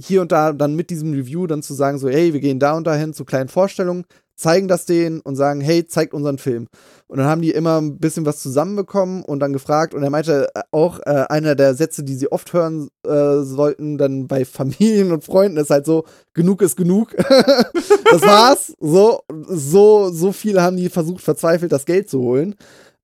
hier 0.00 0.22
und 0.22 0.30
da 0.30 0.52
dann 0.52 0.76
mit 0.76 0.90
diesem 0.90 1.12
Review 1.12 1.48
dann 1.48 1.62
zu 1.62 1.74
sagen, 1.74 1.98
so, 1.98 2.08
hey, 2.08 2.32
wir 2.32 2.40
gehen 2.40 2.60
da 2.60 2.76
und 2.76 2.86
dahin 2.86 3.14
zu 3.14 3.24
kleinen 3.24 3.48
Vorstellungen, 3.48 4.04
zeigen 4.38 4.68
das 4.68 4.86
denen 4.86 5.20
und 5.20 5.34
sagen, 5.36 5.60
hey, 5.60 5.86
zeigt 5.86 6.14
unseren 6.14 6.38
Film. 6.38 6.68
Und 7.08 7.18
dann 7.18 7.26
haben 7.26 7.42
die 7.42 7.50
immer 7.50 7.80
ein 7.80 7.98
bisschen 7.98 8.24
was 8.24 8.40
zusammenbekommen 8.40 9.24
und 9.24 9.40
dann 9.40 9.52
gefragt. 9.52 9.94
Und 9.94 10.02
er 10.04 10.10
meinte 10.10 10.48
äh, 10.54 10.60
auch, 10.70 11.00
äh, 11.00 11.24
einer 11.28 11.56
der 11.56 11.74
Sätze, 11.74 12.04
die 12.04 12.14
sie 12.14 12.30
oft 12.30 12.52
hören 12.52 12.88
äh, 13.04 13.42
sollten, 13.42 13.98
dann 13.98 14.28
bei 14.28 14.44
Familien 14.44 15.10
und 15.10 15.24
Freunden, 15.24 15.58
ist 15.58 15.70
halt 15.70 15.86
so, 15.86 16.04
genug 16.34 16.62
ist 16.62 16.76
genug. 16.76 17.16
das 17.16 18.22
war's. 18.22 18.74
So, 18.80 19.22
so, 19.48 20.10
so 20.10 20.32
viel 20.32 20.60
haben 20.60 20.76
die 20.76 20.88
versucht, 20.88 21.22
verzweifelt 21.22 21.72
das 21.72 21.84
Geld 21.84 22.08
zu 22.08 22.20
holen. 22.20 22.54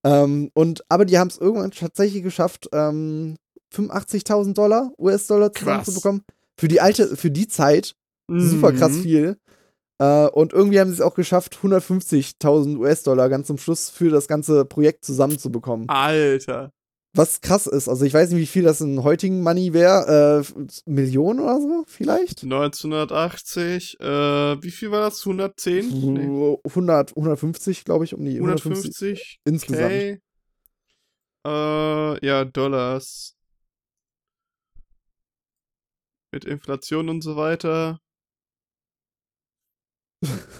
Ähm, 0.04 0.50
und, 0.54 0.84
aber 0.88 1.04
die 1.04 1.18
haben 1.18 1.28
es 1.28 1.38
irgendwann 1.38 1.72
tatsächlich 1.72 2.22
geschafft, 2.22 2.68
ähm, 2.72 3.36
85.000 3.74 4.54
Dollar, 4.54 4.92
US-Dollar 4.98 5.52
zusammenzubekommen. 5.52 6.22
Für 6.56 6.68
die 6.68 6.80
alte, 6.80 7.16
für 7.16 7.30
die 7.32 7.48
Zeit 7.48 7.96
super 8.28 8.72
krass 8.72 8.92
Mhm. 8.92 9.02
viel. 9.02 9.36
Äh, 9.98 10.26
und 10.28 10.52
irgendwie 10.52 10.80
haben 10.80 10.88
sie 10.88 10.94
es 10.94 11.00
auch 11.00 11.14
geschafft, 11.14 11.58
150.000 11.62 12.76
US-Dollar 12.78 13.28
ganz 13.28 13.46
zum 13.46 13.58
Schluss 13.58 13.90
für 13.90 14.10
das 14.10 14.28
ganze 14.28 14.64
Projekt 14.64 15.04
zusammenzubekommen. 15.04 15.88
Alter. 15.88 16.72
Was 17.16 17.40
krass 17.40 17.68
ist. 17.68 17.88
Also 17.88 18.04
ich 18.04 18.12
weiß 18.12 18.30
nicht, 18.30 18.40
wie 18.40 18.46
viel 18.46 18.64
das 18.64 18.80
in 18.80 19.04
heutigen 19.04 19.40
Money 19.40 19.72
wäre. 19.72 20.44
Äh, 20.58 20.64
Millionen 20.84 21.38
oder 21.38 21.60
so, 21.60 21.84
vielleicht? 21.86 22.42
1980, 22.42 24.00
äh, 24.00 24.04
wie 24.60 24.70
viel 24.72 24.90
war 24.90 25.02
das? 25.02 25.24
110? 25.24 26.12
Nee, 26.12 26.58
100, 26.64 27.16
150, 27.16 27.84
glaube 27.84 28.04
ich, 28.04 28.14
um 28.14 28.24
die 28.24 28.40
150, 28.40 28.66
150 28.74 29.40
insgesamt. 29.44 29.90
K. 29.90 30.18
Äh, 31.46 32.26
ja, 32.26 32.44
Dollars. 32.44 33.36
Mit 36.32 36.44
Inflation 36.44 37.08
und 37.08 37.22
so 37.22 37.36
weiter. 37.36 38.00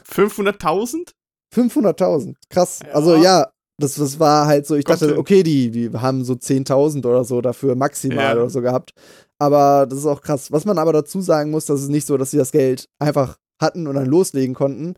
500.000? 0.09 1.13
500.000. 1.55 2.35
Krass. 2.51 2.81
Ja. 2.85 2.93
Also 2.93 3.17
ja, 3.17 3.51
das, 3.79 3.95
das 3.97 4.19
war 4.19 4.47
halt 4.47 4.67
so, 4.67 4.75
ich 4.77 4.85
Kommt 4.85 5.03
dachte, 5.03 5.13
hin. 5.13 5.19
okay, 5.19 5.43
die, 5.43 5.71
die 5.71 5.91
haben 5.93 6.25
so 6.25 6.35
10.000 6.35 7.07
oder 7.07 7.25
so 7.25 7.41
dafür 7.41 7.75
maximal 7.75 8.17
Ja. 8.19 8.33
oder 8.35 8.51
so 8.51 8.61
gehabt. 8.61 8.93
Aber 9.39 9.87
das 9.89 10.01
ist 10.01 10.07
auch 10.07 10.21
krass. 10.21 10.53
Was 10.53 10.65
man 10.65 10.79
aber 10.79 10.93
dazu 10.93 11.21
sagen 11.21 11.51
muss, 11.51 11.67
das 11.67 11.83
ist 11.83 11.89
nicht 11.91 12.07
so, 12.07 12.17
dass 12.17 12.31
sie 12.31 12.39
das 12.39 12.53
Geld 12.53 12.87
einfach 13.01 13.37
hatten 13.61 13.87
und 13.87 13.95
dann 13.95 14.07
loslegen 14.07 14.55
konnten. 14.55 14.95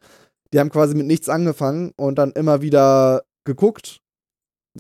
Die 0.53 0.61
haben 0.61 0.71
quasi 0.71 0.95
mit 0.95 1.07
nichts 1.07 1.29
angefangen 1.29 1.93
und 1.97 2.19
dann 2.19 2.33
immer 2.33 2.63
wieder 2.63 3.23
geguckt. 3.45 4.01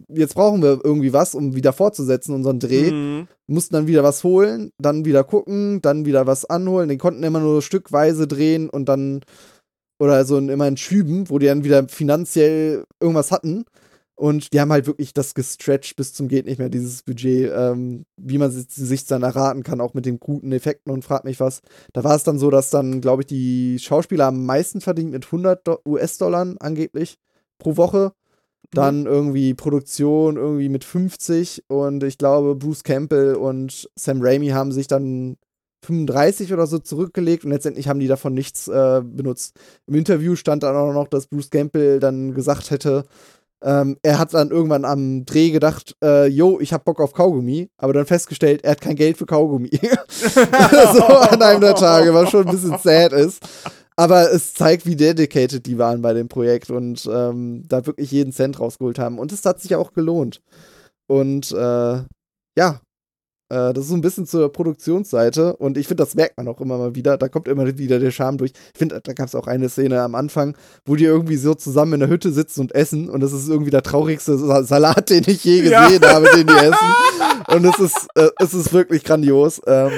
Jetzt 0.08 0.34
brauchen 0.34 0.62
wir 0.62 0.80
irgendwie 0.84 1.14
was, 1.14 1.34
um 1.34 1.54
wieder 1.54 1.72
fortzusetzen, 1.72 2.34
unseren 2.34 2.60
Dreh. 2.60 2.90
Mhm. 2.92 3.28
Mussten 3.46 3.74
dann 3.74 3.86
wieder 3.86 4.04
was 4.04 4.22
holen, 4.24 4.70
dann 4.78 5.06
wieder 5.06 5.24
gucken, 5.24 5.80
dann 5.80 6.04
wieder 6.04 6.26
was 6.26 6.44
anholen. 6.44 6.90
Die 6.90 6.98
konnten 6.98 7.22
immer 7.22 7.40
nur 7.40 7.62
stückweise 7.62 8.26
drehen 8.26 8.68
und 8.68 8.86
dann 8.90 9.22
oder 9.98 10.24
so 10.24 10.36
in, 10.38 10.48
immer 10.48 10.68
in 10.68 10.76
Schüben, 10.76 11.28
wo 11.30 11.38
die 11.38 11.46
dann 11.46 11.64
wieder 11.64 11.88
finanziell 11.88 12.84
irgendwas 13.00 13.32
hatten. 13.32 13.64
Und 14.18 14.54
die 14.54 14.60
haben 14.60 14.72
halt 14.72 14.86
wirklich 14.86 15.12
das 15.12 15.34
gestretched 15.34 15.94
bis 15.96 16.14
zum 16.14 16.28
geht 16.28 16.46
nicht 16.46 16.58
mehr, 16.58 16.70
dieses 16.70 17.02
Budget, 17.02 17.52
ähm, 17.54 18.06
wie 18.16 18.38
man 18.38 18.50
sich, 18.50 18.64
sich 18.70 19.04
dann 19.04 19.22
erraten 19.22 19.62
kann, 19.62 19.80
auch 19.82 19.92
mit 19.92 20.06
den 20.06 20.18
guten 20.18 20.52
Effekten 20.52 20.90
und 20.90 21.04
fragt 21.04 21.24
mich 21.26 21.38
was. 21.38 21.60
Da 21.92 22.02
war 22.02 22.16
es 22.16 22.22
dann 22.22 22.38
so, 22.38 22.50
dass 22.50 22.70
dann, 22.70 23.02
glaube 23.02 23.22
ich, 23.22 23.26
die 23.26 23.78
Schauspieler 23.78 24.26
am 24.26 24.46
meisten 24.46 24.80
verdient 24.80 25.10
mit 25.10 25.26
100 25.26 25.66
Do- 25.66 25.80
US-Dollar 25.86 26.54
angeblich 26.60 27.18
pro 27.58 27.76
Woche. 27.76 28.12
Dann 28.72 29.06
irgendwie 29.06 29.54
Produktion 29.54 30.36
irgendwie 30.36 30.68
mit 30.70 30.84
50 30.84 31.64
und 31.68 32.02
ich 32.02 32.18
glaube, 32.18 32.56
Bruce 32.56 32.82
Campbell 32.84 33.34
und 33.36 33.88
Sam 33.96 34.18
Raimi 34.20 34.48
haben 34.48 34.72
sich 34.72 34.86
dann 34.88 35.36
35 35.84 36.52
oder 36.52 36.66
so 36.66 36.78
zurückgelegt 36.78 37.44
und 37.44 37.50
letztendlich 37.50 37.88
haben 37.88 38.00
die 38.00 38.08
davon 38.08 38.34
nichts 38.34 38.68
äh, 38.68 39.02
benutzt. 39.04 39.56
Im 39.86 39.94
Interview 39.94 40.36
stand 40.36 40.62
dann 40.62 40.76
auch 40.76 40.92
noch, 40.92 41.08
dass 41.08 41.26
Bruce 41.26 41.50
Campbell 41.50 42.00
dann 42.00 42.34
gesagt 42.34 42.70
hätte, 42.70 43.04
ähm, 43.62 43.96
er 44.02 44.18
hat 44.18 44.34
dann 44.34 44.50
irgendwann 44.50 44.84
am 44.84 45.24
Dreh 45.24 45.50
gedacht, 45.50 45.96
äh, 46.02 46.26
yo, 46.26 46.60
ich 46.60 46.72
hab 46.72 46.84
Bock 46.84 47.00
auf 47.00 47.12
Kaugummi, 47.12 47.70
aber 47.78 47.94
dann 47.94 48.06
festgestellt, 48.06 48.62
er 48.64 48.72
hat 48.72 48.80
kein 48.80 48.96
Geld 48.96 49.16
für 49.16 49.26
Kaugummi. 49.26 49.70
so 50.10 51.04
an 51.04 51.42
einem 51.42 51.60
der 51.60 51.74
Tage, 51.74 52.12
was 52.12 52.30
schon 52.30 52.46
ein 52.46 52.54
bisschen 52.54 52.78
sad 52.78 53.12
ist. 53.12 53.42
Aber 53.96 54.30
es 54.30 54.52
zeigt, 54.52 54.84
wie 54.84 54.94
dedicated 54.94 55.64
die 55.64 55.78
waren 55.78 56.02
bei 56.02 56.12
dem 56.12 56.28
Projekt 56.28 56.70
und 56.70 57.08
ähm, 57.10 57.64
da 57.66 57.86
wirklich 57.86 58.10
jeden 58.10 58.32
Cent 58.32 58.60
rausgeholt 58.60 58.98
haben. 58.98 59.18
Und 59.18 59.32
es 59.32 59.44
hat 59.46 59.60
sich 59.60 59.74
auch 59.74 59.94
gelohnt. 59.94 60.42
Und 61.06 61.50
äh, 61.52 62.02
ja, 62.58 62.80
äh, 63.48 63.72
das 63.72 63.84
ist 63.84 63.88
so 63.90 63.94
ein 63.94 64.00
bisschen 64.00 64.26
zur 64.26 64.50
Produktionsseite. 64.52 65.56
Und 65.56 65.76
ich 65.78 65.86
finde, 65.88 66.02
das 66.02 66.14
merkt 66.14 66.36
man 66.36 66.48
auch 66.48 66.60
immer 66.60 66.78
mal 66.78 66.94
wieder. 66.94 67.16
Da 67.18 67.28
kommt 67.28 67.48
immer 67.48 67.66
wieder 67.78 67.98
der 67.98 68.10
Charme 68.10 68.38
durch. 68.38 68.52
Ich 68.74 68.78
finde, 68.78 69.00
da 69.02 69.12
gab 69.12 69.28
es 69.28 69.34
auch 69.34 69.46
eine 69.46 69.68
Szene 69.68 70.00
am 70.02 70.14
Anfang, 70.14 70.56
wo 70.84 70.96
die 70.96 71.04
irgendwie 71.04 71.36
so 71.36 71.54
zusammen 71.54 71.94
in 71.94 72.00
der 72.00 72.08
Hütte 72.08 72.32
sitzen 72.32 72.60
und 72.62 72.74
essen. 72.74 73.08
Und 73.10 73.20
das 73.20 73.32
ist 73.32 73.48
irgendwie 73.48 73.70
der 73.70 73.82
traurigste 73.82 74.36
Sa 74.38 74.62
Salat, 74.62 75.10
den 75.10 75.24
ich 75.26 75.44
je 75.44 75.62
Ja. 75.62 75.84
gesehen 75.86 76.04
habe, 76.04 76.26
den 76.34 76.46
die 76.46 76.52
essen. 76.54 77.54
Und 77.54 77.64
es 77.64 77.78
ist, 77.78 78.08
äh, 78.14 78.28
es 78.40 78.54
ist 78.54 78.72
wirklich 78.72 79.04
grandios. 79.04 79.60
Ähm, 79.66 79.90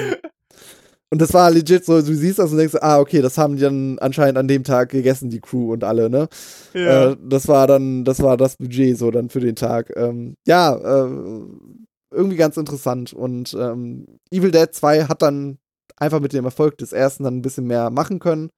und 1.11 1.19
das 1.21 1.33
war 1.33 1.49
legit 1.49 1.85
so, 1.85 1.99
du 2.03 2.13
siehst 2.13 2.37
das 2.37 2.51
und 2.51 2.57
denkst, 2.59 2.75
ah, 2.81 2.99
okay, 2.99 3.21
das 3.23 3.35
haben 3.39 3.55
die 3.55 3.63
dann 3.63 3.97
anscheinend 3.97 4.37
an 4.37 4.47
dem 4.47 4.63
Tag 4.63 4.89
gegessen, 4.89 5.31
die 5.31 5.39
Crew 5.39 5.73
und 5.73 5.83
alle, 5.83 6.07
ne? 6.07 6.27
Ja. 6.75 7.11
Äh, 7.11 7.17
das 7.27 7.47
war 7.47 7.65
dann, 7.65 8.05
das 8.05 8.21
war 8.21 8.37
das 8.37 8.57
Budget 8.57 8.95
so 8.95 9.09
dann 9.09 9.29
für 9.29 9.39
den 9.39 9.55
Tag. 9.55 9.91
Ähm, 9.95 10.35
ja, 10.45 10.75
äh, 10.75 11.09
irgendwie 12.11 12.37
ganz 12.37 12.57
interessant. 12.57 13.13
Und 13.13 13.53
ähm, 13.53 14.19
Evil 14.31 14.51
Dead 14.51 14.73
2 14.73 15.05
hat 15.05 15.21
dann 15.21 15.59
einfach 15.97 16.19
mit 16.19 16.33
dem 16.33 16.45
Erfolg 16.45 16.77
des 16.77 16.93
ersten 16.93 17.23
dann 17.23 17.37
ein 17.37 17.41
bisschen 17.41 17.67
mehr 17.67 17.89
machen 17.89 18.19
können. 18.19 18.49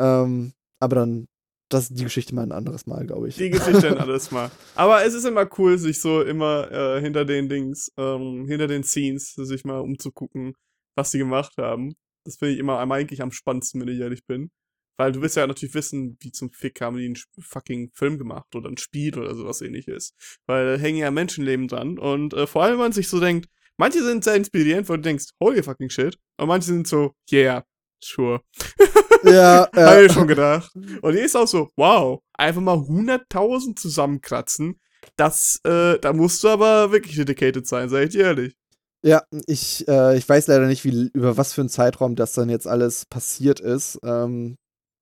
Ähm, 0.00 0.52
aber 0.80 0.96
dann, 0.96 1.28
das 1.68 1.84
ist 1.84 1.98
die 1.98 2.04
Geschichte 2.04 2.34
mal 2.34 2.42
ein 2.42 2.52
anderes 2.52 2.86
Mal, 2.86 3.06
glaube 3.06 3.28
ich. 3.28 3.36
Die 3.36 3.50
Geschichte 3.50 3.88
ein 3.88 3.98
anderes 3.98 4.30
Mal. 4.30 4.50
Aber 4.74 5.04
es 5.04 5.14
ist 5.14 5.24
immer 5.24 5.48
cool, 5.58 5.78
sich 5.78 6.00
so 6.00 6.22
immer 6.22 6.70
äh, 6.70 7.00
hinter 7.00 7.24
den 7.24 7.48
Dings, 7.48 7.92
ähm, 7.96 8.46
hinter 8.48 8.66
den 8.66 8.84
Scenes, 8.84 9.34
sich 9.34 9.64
mal 9.64 9.80
umzugucken, 9.80 10.54
was 10.96 11.10
sie 11.10 11.18
gemacht 11.18 11.54
haben. 11.58 11.94
Das 12.24 12.36
finde 12.36 12.54
ich 12.54 12.60
immer 12.60 12.78
eigentlich 12.78 13.22
am 13.22 13.32
spannendsten, 13.32 13.80
wenn 13.80 13.88
ich 13.88 14.00
ehrlich 14.00 14.24
bin. 14.26 14.50
Weil 14.96 15.12
du 15.12 15.22
willst 15.22 15.36
ja 15.36 15.46
natürlich 15.46 15.74
wissen, 15.74 16.16
wie 16.20 16.32
zum 16.32 16.50
Fick 16.50 16.80
haben 16.80 16.96
die 16.96 17.06
einen 17.06 17.16
fucking 17.40 17.90
Film 17.94 18.18
gemacht 18.18 18.54
oder 18.54 18.68
ein 18.68 18.76
Spiel 18.76 19.18
oder 19.18 19.34
sowas 19.34 19.60
ähnliches. 19.60 20.14
Weil 20.46 20.76
da 20.76 20.82
hängen 20.82 20.98
ja 20.98 21.10
Menschenleben 21.10 21.68
dran. 21.68 21.98
Und 21.98 22.34
äh, 22.34 22.46
vor 22.46 22.62
allem, 22.62 22.72
wenn 22.72 22.80
man 22.80 22.92
sich 22.92 23.08
so 23.08 23.20
denkt, 23.20 23.48
manche 23.76 24.02
sind 24.02 24.24
sehr 24.24 24.34
inspirierend, 24.34 24.88
wo 24.88 24.94
du 24.94 25.02
denkst, 25.02 25.30
holy 25.42 25.62
fucking 25.62 25.90
shit. 25.90 26.18
Und 26.36 26.48
manche 26.48 26.66
sind 26.66 26.86
so, 26.86 27.14
yeah, 27.30 27.64
sure. 28.00 28.42
ja, 29.24 29.68
Hab 29.72 29.76
ja. 29.76 30.00
ich 30.02 30.12
schon 30.12 30.26
gedacht. 30.26 30.70
Und 30.74 31.12
die 31.12 31.20
ist 31.20 31.36
auch 31.36 31.46
so, 31.46 31.70
wow, 31.76 32.20
einfach 32.34 32.60
mal 32.60 32.76
100.000 32.76 33.76
zusammenkratzen. 33.76 34.80
Das, 35.16 35.60
äh, 35.64 35.98
da 35.98 36.12
musst 36.12 36.42
du 36.44 36.48
aber 36.48 36.92
wirklich 36.92 37.16
dedicated 37.16 37.66
sein, 37.66 37.88
sag 37.88 38.04
ich 38.04 38.10
dir 38.10 38.24
ehrlich. 38.24 38.56
Ja, 39.04 39.22
ich, 39.46 39.86
äh, 39.88 40.16
ich 40.16 40.28
weiß 40.28 40.46
leider 40.46 40.66
nicht, 40.66 40.84
wie, 40.84 41.10
über 41.12 41.36
was 41.36 41.52
für 41.52 41.62
einen 41.62 41.68
Zeitraum 41.68 42.14
das 42.14 42.34
dann 42.34 42.48
jetzt 42.48 42.68
alles 42.68 43.04
passiert 43.06 43.58
ist. 43.58 43.98
Ähm, 44.04 44.56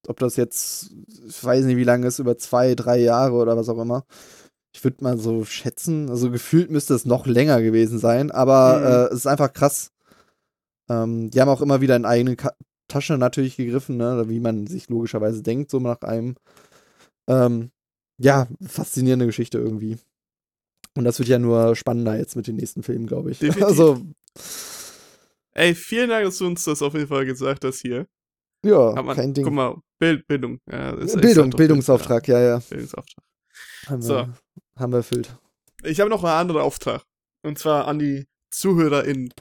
ob 0.09 0.19
das 0.19 0.37
jetzt, 0.37 0.91
ich 1.29 1.43
weiß 1.43 1.65
nicht, 1.65 1.77
wie 1.77 1.85
lange 1.85 2.07
ist, 2.07 2.19
über 2.19 2.39
zwei, 2.39 2.75
drei 2.75 2.99
Jahre 2.99 3.35
oder 3.35 3.57
was 3.57 3.69
auch 3.69 3.81
immer. 3.81 4.05
Ich 4.75 4.85
würde 4.85 5.03
mal 5.03 5.19
so 5.19 5.45
schätzen, 5.45 6.09
also 6.11 6.31
gefühlt 6.31 6.71
müsste 6.71 6.95
es 6.95 7.05
noch 7.05 7.27
länger 7.27 7.61
gewesen 7.63 7.99
sein, 7.99 8.31
aber 8.31 8.79
Mhm. 8.79 8.87
äh, 8.87 9.05
es 9.15 9.21
ist 9.21 9.27
einfach 9.27 9.53
krass. 9.53 9.91
Ähm, 10.89 11.31
die 11.31 11.41
haben 11.41 11.49
auch 11.49 11.61
immer 11.61 11.81
wieder 11.81 11.97
in 11.97 12.05
eigene 12.05 12.37
Ka 12.37 12.53
Tasche 12.89 13.17
natürlich 13.19 13.57
gegriffen, 13.57 13.97
ne, 13.97 14.25
wie 14.29 14.41
man 14.41 14.67
sich 14.67 14.89
logischerweise 14.89 15.43
denkt, 15.43 15.71
so 15.71 15.79
nach 15.79 16.01
einem. 16.03 16.35
Ähm, 17.29 17.71
ja, 18.19 18.49
faszinierende 18.67 19.27
Geschichte 19.27 19.59
irgendwie. 19.59 19.97
Und 20.97 21.05
das 21.05 21.21
wird 21.21 21.29
ja 21.29 21.39
nur 21.39 21.77
spannender 21.77 22.19
jetzt 22.19 22.35
mit 22.35 22.49
den 22.49 22.57
nächsten 22.57 22.83
Filmen, 22.83 23.07
glaube 23.07 23.31
ich. 23.31 23.39
Definitiv. 23.39 23.65
Also, 23.65 24.03
Ey, 25.53 25.75
vielen 25.75 26.09
Dank, 26.11 26.25
dass 26.25 26.39
du 26.39 26.47
uns 26.47 26.65
das 26.65 26.83
auf 26.83 26.95
jeden 26.95 27.07
Fall 27.07 27.25
gesagt 27.27 27.65
hast 27.65 27.81
hier. 27.81 28.07
Ja, 28.65 28.95
Aber 28.95 29.15
kein 29.15 29.35
Ding. 29.35 29.45
Guck 29.45 29.53
mal, 29.55 29.77
Bild, 29.99 30.27
Bildung. 30.27 30.61
Ja, 30.71 30.93
Bildung, 30.93 31.51
Bildungsauftrag, 31.51 32.27
ja, 32.29 32.41
ja. 32.41 32.59
Bildungsauftrag. 32.59 33.25
Haben, 33.87 34.03
So. 34.03 34.15
wir, 34.15 34.35
haben 34.77 34.93
wir 34.93 34.99
erfüllt. 34.99 35.37
Ich 35.83 36.01
habe 36.01 36.11
noch 36.11 36.23
einen 36.25 36.33
anderen 36.33 36.63
Auftrag. 36.63 37.05
Und 37.43 37.59
zwar 37.59 37.87
an 37.87 37.99
die 37.99 38.27
ZuhörerInnen. 38.51 39.33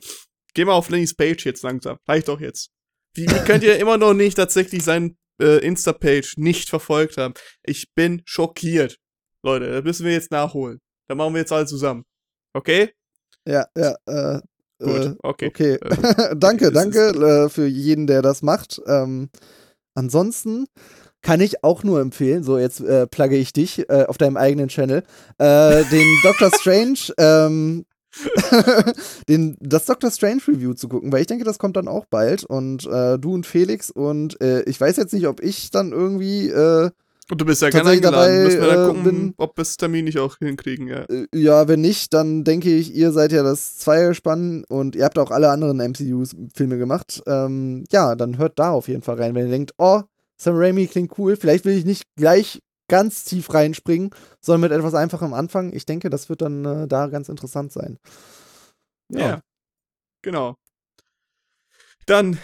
Geh 0.53 0.65
mal 0.65 0.73
auf 0.73 0.89
Lennys 0.89 1.15
Page 1.15 1.45
jetzt 1.45 1.63
langsam. 1.63 1.97
Reicht 2.07 2.27
doch 2.27 2.39
jetzt. 2.39 2.69
Wie, 3.15 3.25
wie 3.27 3.45
könnt 3.45 3.63
ihr 3.63 3.77
immer 3.77 3.97
noch 3.97 4.13
nicht 4.13 4.35
tatsächlich 4.35 4.83
seinen 4.83 5.17
äh, 5.41 5.57
Insta-Page 5.65 6.35
nicht 6.37 6.69
verfolgt 6.69 7.17
haben? 7.17 7.33
Ich 7.63 7.93
bin 7.93 8.21
schockiert. 8.25 8.97
Leute, 9.43 9.69
das 9.71 9.83
müssen 9.83 10.05
wir 10.05 10.13
jetzt 10.13 10.31
nachholen. 10.31 10.79
Da 11.07 11.15
machen 11.15 11.33
wir 11.33 11.39
jetzt 11.41 11.51
alle 11.51 11.65
zusammen. 11.65 12.03
Okay? 12.53 12.91
Ja, 13.45 13.65
ja, 13.75 13.95
äh, 14.05 14.41
Gut, 14.79 14.89
äh, 14.89 15.15
okay. 15.23 15.47
okay. 15.47 15.73
Äh, 15.75 16.35
danke, 16.37 16.71
danke 16.71 17.09
äh, 17.09 17.49
für 17.49 17.65
jeden, 17.65 18.07
der 18.07 18.21
das 18.21 18.41
macht. 18.41 18.81
Ähm, 18.87 19.29
ansonsten 19.93 20.67
kann 21.21 21.41
ich 21.41 21.63
auch 21.63 21.83
nur 21.83 21.99
empfehlen, 21.99 22.43
so 22.43 22.57
jetzt 22.57 22.79
äh, 22.79 23.05
plugge 23.05 23.35
ich 23.35 23.51
dich 23.51 23.89
äh, 23.89 24.05
auf 24.07 24.17
deinem 24.17 24.37
eigenen 24.37 24.69
Channel, 24.69 25.03
äh, 25.37 25.83
den 25.85 26.07
Doctor 26.23 26.49
Strange 26.57 27.13
ähm, 27.17 27.85
den, 29.29 29.55
das 29.59 29.85
Doctor 29.85 30.09
Strange 30.09 30.41
Review 30.47 30.73
zu 30.73 30.87
gucken, 30.87 31.11
weil 31.11 31.21
ich 31.21 31.27
denke, 31.27 31.43
das 31.43 31.59
kommt 31.59 31.75
dann 31.75 31.87
auch 31.87 32.05
bald. 32.09 32.43
Und 32.43 32.87
äh, 32.87 33.19
du 33.19 33.33
und 33.33 33.45
Felix 33.45 33.91
und 33.91 34.41
ich 34.41 34.81
weiß 34.81 34.97
jetzt 34.97 35.13
nicht, 35.13 35.27
ob 35.27 35.41
ich 35.41 35.69
dann 35.69 35.91
irgendwie. 35.91 36.51
Und 37.31 37.39
du 37.39 37.45
bist 37.45 37.61
ja 37.61 37.69
gerne 37.69 37.91
eingeladen. 37.91 38.15
Dabei, 38.15 38.43
Müssen 38.43 38.61
wir 38.61 38.67
dann 38.67 38.83
äh, 38.83 38.87
gucken, 38.87 39.03
bin, 39.03 39.33
ob 39.37 39.57
wir 39.57 39.63
das 39.63 39.77
Termin 39.77 40.05
nicht 40.05 40.17
auch 40.17 40.37
hinkriegen, 40.39 40.87
ja. 40.87 41.03
Äh, 41.03 41.27
ja, 41.33 41.67
wenn 41.67 41.81
nicht, 41.81 42.13
dann 42.13 42.43
denke 42.43 42.73
ich, 42.73 42.93
ihr 42.95 43.11
seid 43.11 43.31
ja 43.31 43.43
das 43.43 43.77
Zweierspann 43.77 44.63
und 44.67 44.95
ihr 44.95 45.05
habt 45.05 45.19
auch 45.19 45.29
alle 45.29 45.51
anderen 45.51 45.77
MCU-Filme 45.77 46.77
gemacht. 46.77 47.21
Ähm, 47.27 47.83
ja, 47.91 48.15
dann 48.15 48.37
hört 48.39 48.57
da 48.57 48.71
auf 48.71 48.87
jeden 48.87 49.03
Fall 49.03 49.21
rein. 49.21 49.35
Wenn 49.35 49.45
ihr 49.45 49.51
denkt, 49.51 49.73
oh, 49.77 50.01
Sam 50.37 50.55
Raimi 50.57 50.87
klingt 50.87 51.17
cool, 51.19 51.35
vielleicht 51.35 51.65
will 51.65 51.77
ich 51.77 51.85
nicht 51.85 52.03
gleich 52.15 52.61
ganz 52.87 53.23
tief 53.25 53.53
reinspringen, 53.53 54.09
sondern 54.41 54.61
mit 54.61 54.71
etwas 54.71 54.95
einfachem 54.95 55.33
Anfang. 55.33 55.71
Ich 55.73 55.85
denke, 55.85 56.09
das 56.09 56.29
wird 56.29 56.41
dann 56.41 56.65
äh, 56.65 56.87
da 56.87 57.07
ganz 57.07 57.29
interessant 57.29 57.71
sein. 57.71 57.99
Ja. 59.11 59.19
ja. 59.19 59.41
Genau. 60.23 60.57
Dann 62.07 62.39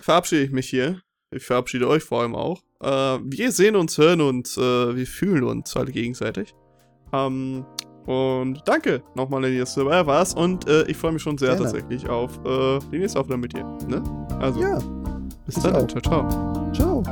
verabschiede 0.00 0.42
ich 0.42 0.52
mich 0.52 0.70
hier. 0.70 1.02
Ich 1.30 1.44
verabschiede 1.44 1.86
euch 1.86 2.02
vor 2.02 2.22
allem 2.22 2.34
auch. 2.34 2.62
Äh, 2.82 3.18
wir 3.24 3.52
sehen 3.52 3.76
uns, 3.76 3.96
hören 3.98 4.20
uns, 4.20 4.56
äh, 4.56 4.96
wir 4.96 5.06
fühlen 5.06 5.44
uns 5.44 5.76
alle 5.76 5.92
gegenseitig. 5.92 6.54
Ähm, 7.12 7.64
und 8.06 8.62
danke 8.64 9.02
nochmal, 9.14 9.42
wenn 9.42 9.54
ihr 9.54 9.64
dabei 9.64 10.06
warst. 10.06 10.36
Und 10.36 10.68
äh, 10.68 10.84
ich 10.84 10.96
freue 10.96 11.12
mich 11.12 11.22
schon 11.22 11.38
sehr 11.38 11.50
Gerne. 11.50 11.64
tatsächlich 11.64 12.08
auf 12.08 12.38
äh, 12.44 12.78
die 12.90 12.98
nächste 12.98 13.20
Aufnahme 13.20 13.42
mit 13.42 13.52
dir. 13.52 13.64
Ne? 13.88 14.02
Also, 14.40 14.60
ja. 14.60 14.78
bis 15.46 15.54
dann. 15.56 15.88
Ciao, 15.88 16.72
ciao. 16.72 17.02